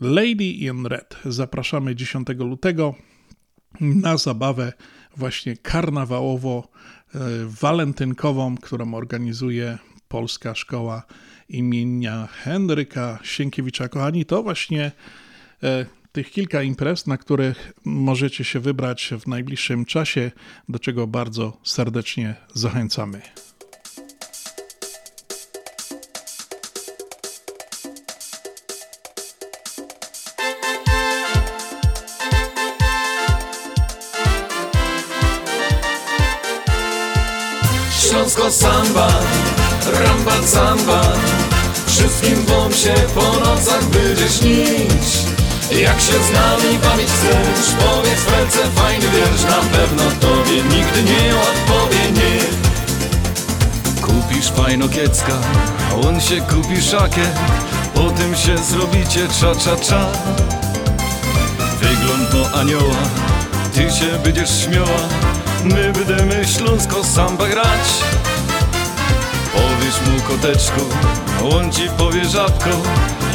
[0.02, 1.16] Lady in Red.
[1.26, 2.95] Zapraszamy 10 lutego
[3.82, 4.74] na zabawę
[5.18, 9.78] właśnie karnawałowo-walentynkową, którą organizuje
[10.08, 11.04] Polska Szkoła
[11.50, 13.90] imienia Henryka Sienkiewicza.
[13.90, 14.92] Kochani, to właśnie
[15.64, 20.32] e, tych kilka imprez, na których możecie się wybrać w najbliższym czasie,
[20.70, 23.22] do czego bardzo serdecznie zachęcamy.
[38.46, 39.08] Śląsko samba,
[39.94, 41.02] ramba samba.
[41.88, 45.26] Wszystkim wam się po nocach będzie śnić.
[45.72, 47.76] Jak się z nami bawić chcesz?
[47.80, 52.40] Powiedz Felce fajny wiersz Na pewno tobie nigdy nie odpowie nie
[54.02, 55.34] Kupisz fajno kiecka,
[56.08, 57.28] on się kupi szakie
[57.94, 60.06] Potem się zrobicie cza cza cza.
[61.82, 62.96] Wygląd no anioła,
[63.74, 65.00] ty się będziesz śmiała.
[65.64, 67.88] My będziemy śląsko samba grać
[69.86, 70.82] Powiesz mu koteczku,
[71.56, 72.70] on ci powie żabko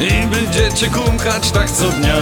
[0.01, 2.17] I będziecie kumkać tak co dnia.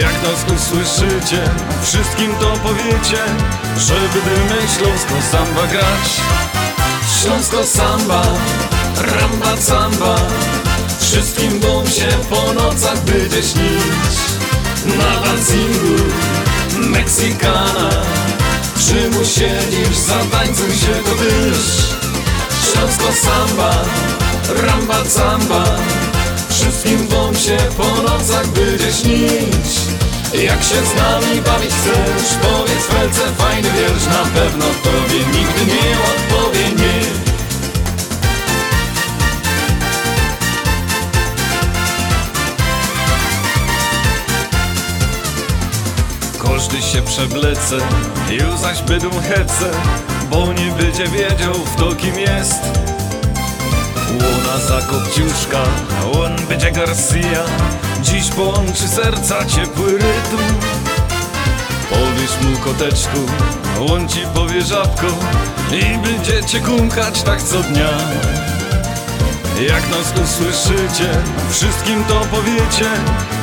[0.00, 1.50] Jak nas usłyszycie,
[1.82, 3.22] wszystkim to powiecie
[3.78, 6.20] Że będziemy śląsko samba grać.
[7.20, 8.22] Śląsko samba,
[8.96, 10.16] ramba samba
[11.00, 14.14] Wszystkim wam się po nocach będzie śnić.
[14.98, 16.02] Na dancingu
[16.78, 17.90] Meksykana
[18.76, 21.93] Przy mu siedzisz, zatańcuj się to tyż
[22.74, 23.72] Śląsko samba,
[24.66, 25.64] ramba samba.
[26.48, 29.74] Wszystkim wam się po nocach będzie śnić
[30.42, 35.96] Jak się z nami bawić chcesz Powiedz Felce fajny wiersz Na pewno tobie nigdy nie
[35.98, 37.04] odpowie nie
[46.42, 47.76] Każdy się przeblece,
[48.30, 49.70] już zaś będą hece
[50.30, 52.60] Bo nie będzie wiedział kto kim jest.
[54.08, 55.62] Łona za kopciuszka,
[56.00, 57.44] a on będzie Garcia.
[58.02, 60.44] Dziś połączy serca ciepły rytm.
[61.90, 63.18] Powiesz mu koteczku,
[63.92, 65.06] on ci powie żabko
[65.72, 67.90] I będziecie kumkać tak co dnia.
[69.68, 71.10] Jak nas usłyszycie,
[71.50, 72.90] wszystkim to powiecie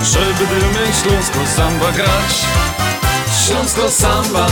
[0.03, 2.45] Że będziemy śląsko samba grać.
[3.45, 4.47] Śląsko samba,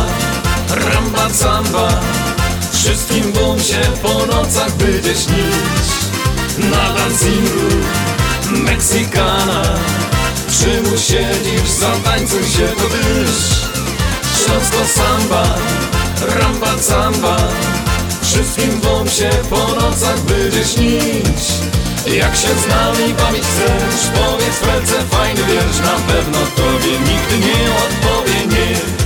[0.70, 2.02] ramba samba.
[2.72, 5.88] Wszystkim wam się po nocach będzie śnić.
[6.72, 7.86] Na dancingu
[8.52, 9.64] Meksykana.
[10.48, 13.70] Przy mu siedzisz, zatańcuj się to tyż
[14.44, 15.44] Śląsko samba,
[16.40, 17.38] ramba samba.
[18.22, 21.42] Wszystkim wam się po nocach będzie śnić.
[22.18, 24.10] Jak się z nami bawić chcesz?
[24.16, 25.80] Powiedz Felce fajny wiersz.
[25.80, 28.99] Na pewno tobie nigdy nie odpowie nie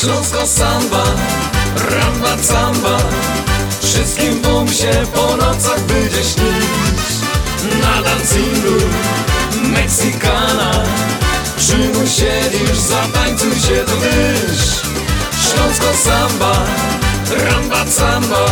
[0.00, 1.04] Śląsko samba,
[1.90, 2.98] ramba samba.
[3.82, 7.10] Wszystkim wam się po nocach będzie śnić.
[7.82, 8.86] Na dancingu
[9.62, 10.84] Meksykana.
[11.56, 14.60] Przy mu siedzisz, zatańcuj się to tyż
[15.50, 16.52] Śląsko samba,
[17.36, 18.46] ramba samba.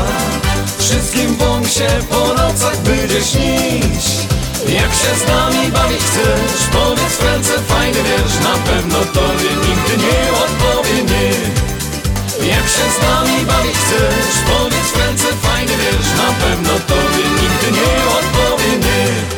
[0.78, 4.27] Wszystkim wam się po nocach będzie śnić
[4.66, 6.66] Jak się z nami bawić chcesz?
[6.72, 11.30] Powiedz Frence fajny wiersz Na pewno tobie nigdy nie odpowie nie
[12.48, 14.34] Jak się z nami bawić chcesz?
[14.48, 19.37] Powiedz Frence fajny wiersz Na pewno tobie nigdy nie odpowie nie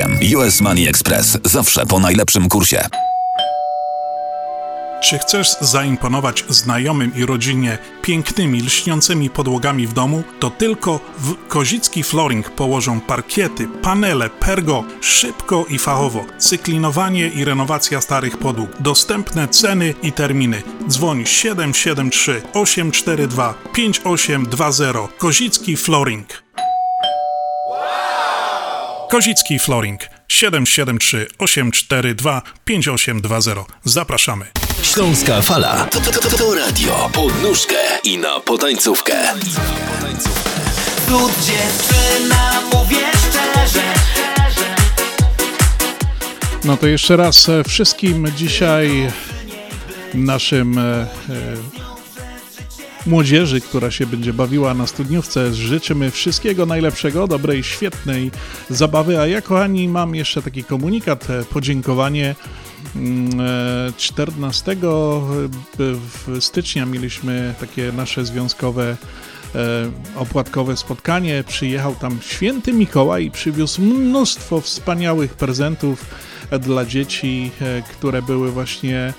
[0.37, 2.87] US Money Express zawsze po najlepszym kursie.
[5.01, 10.23] Czy chcesz zaimponować znajomym i rodzinie pięknymi, lśniącymi podłogami w domu?
[10.39, 16.25] To tylko w Kozicki Flooring położą parkiety, panele, pergo, szybko i fachowo.
[16.37, 18.69] Cyklinowanie i renowacja starych podłóg.
[18.79, 20.63] Dostępne ceny i terminy.
[20.87, 26.27] Dzwoń 773 842 5820 Kozicki Flooring.
[29.11, 33.65] Kozicki Flooring 773 842 5820.
[33.83, 34.45] Zapraszamy.
[34.83, 39.13] Śląska Fala to, to, to, to radio pod nóżkę i na potańcówkę.
[41.07, 43.93] Cud dziewczyna, mówię szczerze
[46.63, 49.11] No to jeszcze raz e, wszystkim dzisiaj
[50.13, 51.07] naszym e, e,
[53.05, 58.31] młodzieży, która się będzie bawiła na studniówce, życzymy wszystkiego najlepszego, dobrej, świetnej
[58.69, 59.19] zabawy.
[59.19, 62.35] A ja, kochani, mam jeszcze taki komunikat, e, podziękowanie.
[62.95, 64.75] Mm, e, 14
[65.79, 68.97] w stycznia mieliśmy takie nasze związkowe
[69.55, 71.43] e, opłatkowe spotkanie.
[71.47, 76.05] Przyjechał tam święty Mikołaj i przywiózł mnóstwo wspaniałych prezentów
[76.49, 79.13] e, dla dzieci, e, które były właśnie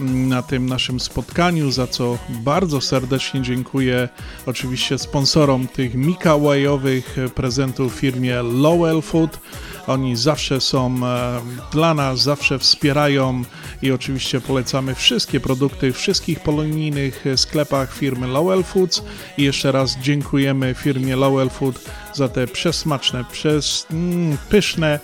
[0.00, 4.08] na tym naszym spotkaniu, za co bardzo serdecznie dziękuję
[4.46, 9.38] oczywiście sponsorom tych mikołajowych e, prezentów firmie Lowell Food.
[9.86, 11.40] Oni zawsze są e,
[11.72, 13.42] dla nas, zawsze wspierają
[13.82, 19.02] i oczywiście polecamy wszystkie produkty w wszystkich polonijnych sklepach firmy Lowell Foods.
[19.38, 21.84] I jeszcze raz dziękujemy firmie Lowell Food
[22.14, 25.00] za te przesmaczne, przez, mm, pyszne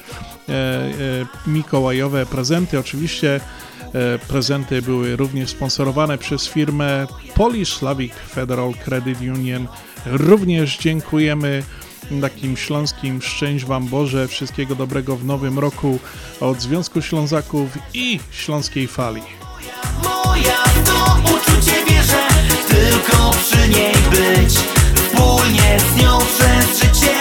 [0.49, 0.93] e, e,
[1.47, 2.79] mikołajowe prezenty.
[2.79, 3.41] Oczywiście
[4.29, 9.69] prezenty były również sponsorowane przez firmę Polish Slavic Federal Credit Union.
[10.07, 11.62] Również dziękujemy
[12.21, 15.99] takim śląskim szczęść Wam Boże, wszystkiego dobrego w nowym roku
[16.41, 19.23] od Związku Ślązaków i Śląskiej Fali.
[20.03, 22.29] Moja to uczucie wierzę
[22.69, 24.55] Tylko przy niej być
[24.95, 27.14] Wspólnie z nią przez życie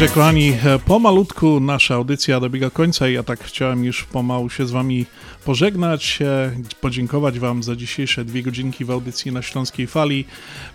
[0.00, 4.66] Także kochani, e, pomalutku nasza audycja dobiega końca i ja tak chciałem już pomału się
[4.66, 5.06] z Wami
[5.44, 10.24] pożegnać, e, podziękować Wam za dzisiejsze dwie godzinki w audycji na Śląskiej Fali.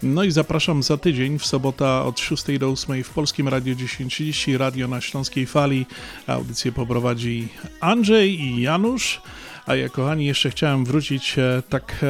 [0.04, 4.58] No i zapraszam za tydzień, w sobota od 6 do 8 w Polskim Radio 1030,
[4.58, 5.86] Radio na Śląskiej Fali.
[6.28, 7.48] Audycję poprowadzi
[7.80, 9.22] Andrzej i Janusz.
[9.66, 12.06] A ja, kochani, jeszcze chciałem wrócić e, tak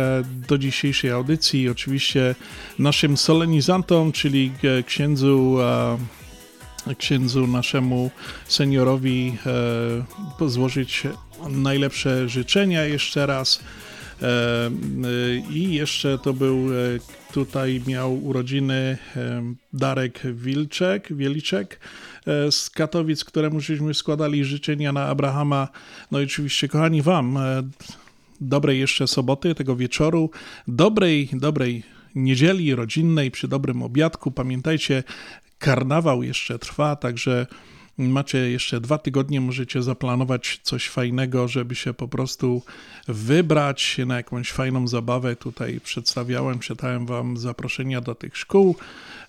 [0.48, 1.70] do dzisiejszej audycji.
[1.70, 2.36] Oczywiście
[2.80, 4.52] naszym solenizantom, czyli
[4.86, 5.58] księdzu
[6.98, 8.12] księdzu naszemu
[8.48, 9.38] seniorowi
[10.41, 11.03] e, złożyć
[11.49, 13.60] najlepsze życzenia jeszcze raz.
[14.22, 14.72] E, e,
[15.52, 16.68] I jeszcze to był
[17.34, 18.98] tutaj miał urodziny
[19.74, 21.80] Darek Wilczek, Wieliczek
[22.52, 25.68] z Katowic, któremu żeśmy składali życzenia na Abrahama.
[26.12, 27.38] No i oczywiście, kochani, Wam
[28.41, 30.30] dobrej jeszcze soboty, tego wieczoru,
[30.68, 31.84] dobrej, dobrej
[32.16, 34.32] niedzieli rodzinnej przy dobrym obiadku.
[34.32, 35.03] Pamiętajcie,
[35.60, 37.48] karnawał jeszcze trwa, także
[37.98, 42.61] macie jeszcze dwa tygodnie, możecie zaplanować coś fajnego, żeby się po prostu
[43.07, 45.36] wybrać na jakąś fajną zabawę.
[45.36, 48.76] Tutaj przedstawiałem, czytałem wam zaproszenia do tych szkół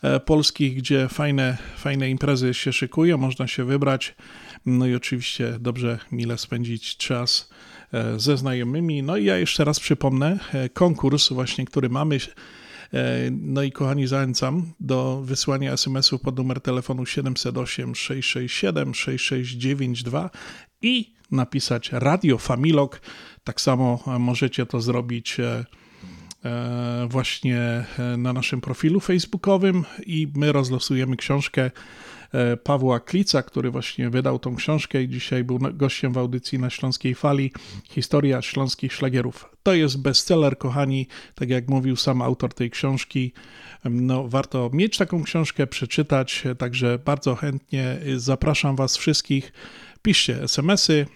[0.02, 4.14] e, polskich, gdzie fajne, fajne imprezy się szykują, można się wybrać.
[4.66, 7.50] No i oczywiście dobrze, mile spędzić czas
[7.92, 9.02] e, ze znajomymi.
[9.02, 12.18] No i ja jeszcze raz przypomnę e, konkurs właśnie, który mamy
[13.30, 20.30] No i kochani, zachęcam do wysłania SMS-u pod numer telefonu 708 667 6692
[20.82, 23.00] i napisać Radio Familok.
[23.44, 25.64] Tak samo e, możecie to zrobić e,
[26.44, 31.70] e, właśnie e, na naszym profilu facebookowym i my rozlosujemy książkę e,
[32.64, 37.14] Pawła Klica, który właśnie wydał tą książkę i dzisiaj był gościem w audycji na Śląskiej
[37.14, 37.52] Fali.
[37.90, 39.48] Historia śląskich szlagierów.
[39.62, 43.32] To jest bestseller, kochani, tak jak mówił sam autor tej książki.
[43.84, 49.52] No, warto mieć taką książkę, przeczytać, także bardzo chętnie y, zapraszam Was wszystkich.
[50.02, 51.06] Piszcie SMS-y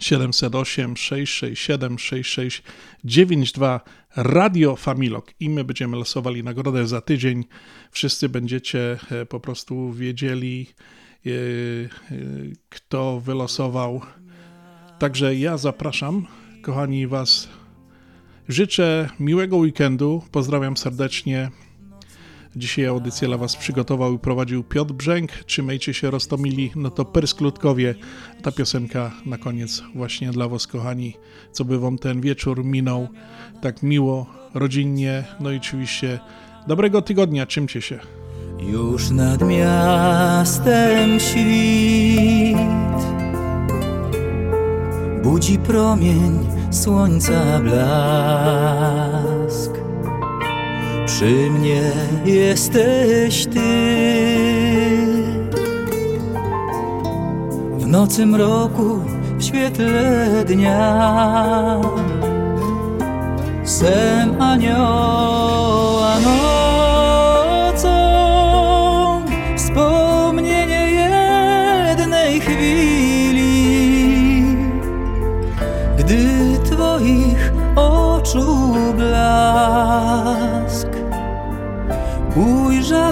[0.00, 3.80] 708 667 6692
[4.16, 7.44] Radio Familok i my będziemy losowali nagrodę za tydzień.
[7.92, 10.66] Wszyscy będziecie e, po prostu wiedzieli,
[11.26, 11.34] e, e,
[12.68, 14.00] kto wylosował.
[14.98, 16.26] Także ja zapraszam,
[16.62, 17.48] kochani, Was.
[18.48, 20.22] Życzę miłego weekendu.
[20.30, 21.50] Pozdrawiam serdecznie.
[22.56, 25.32] Dzisiaj audycję dla Was przygotował i prowadził Piotr Brzęk.
[25.32, 27.94] Trzymajcie się roztomili, no to persklutkowie.
[28.42, 31.14] Ta piosenka na koniec właśnie dla Was, kochani,
[31.52, 33.08] co by Wam ten wieczór minął
[33.60, 36.20] tak miło, rodzinnie, no i oczywiście
[36.66, 37.98] dobrego tygodnia, czymcie się.
[38.58, 42.56] Już nad miastem świt.
[45.22, 46.38] Budzi promień
[46.70, 48.62] słońca blask.
[51.06, 51.92] Przy mnie
[52.24, 53.62] jesteś Ty.
[57.78, 59.00] W nocy mroku,
[59.38, 61.80] w świetle dnia.
[63.64, 66.51] Sem anioła nocą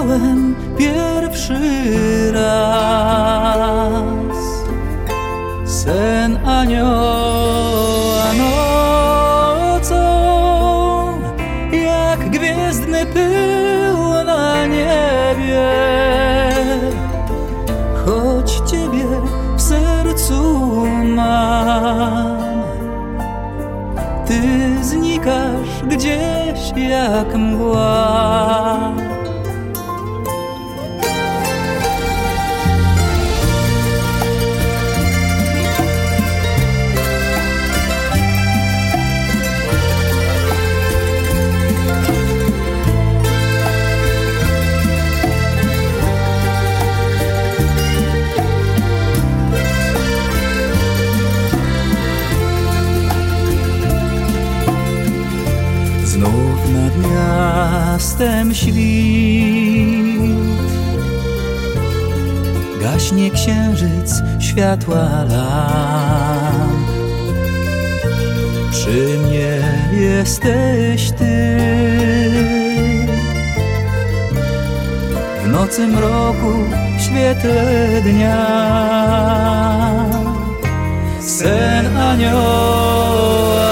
[0.01, 3.91] Ujrzałem pierwszy raz.
[5.65, 10.01] Sen anioła nocą
[11.71, 15.69] Jak gwiezdny pył na niebie.
[18.05, 19.05] Choć Ciebie
[19.57, 22.41] w sercu mam
[24.27, 24.41] Ty
[24.83, 28.30] znikasz gdzieś jak mgła
[58.53, 58.75] świt
[62.81, 66.91] Gaśnie księżyc światła lamp
[68.71, 69.61] Przy mnie
[69.93, 71.57] jesteś Ty.
[75.43, 76.53] W nocy mroku,
[76.97, 78.45] w świetle dnia.
[81.21, 83.70] Sen anioła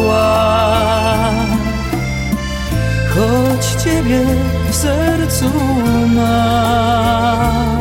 [0.00, 1.30] mgła
[3.14, 4.20] Choć Ciebie
[4.70, 5.50] w sercu
[6.14, 7.80] mam.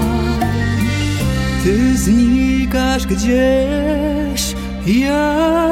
[1.64, 4.56] Ty znikasz gdzieś
[4.86, 5.69] mgła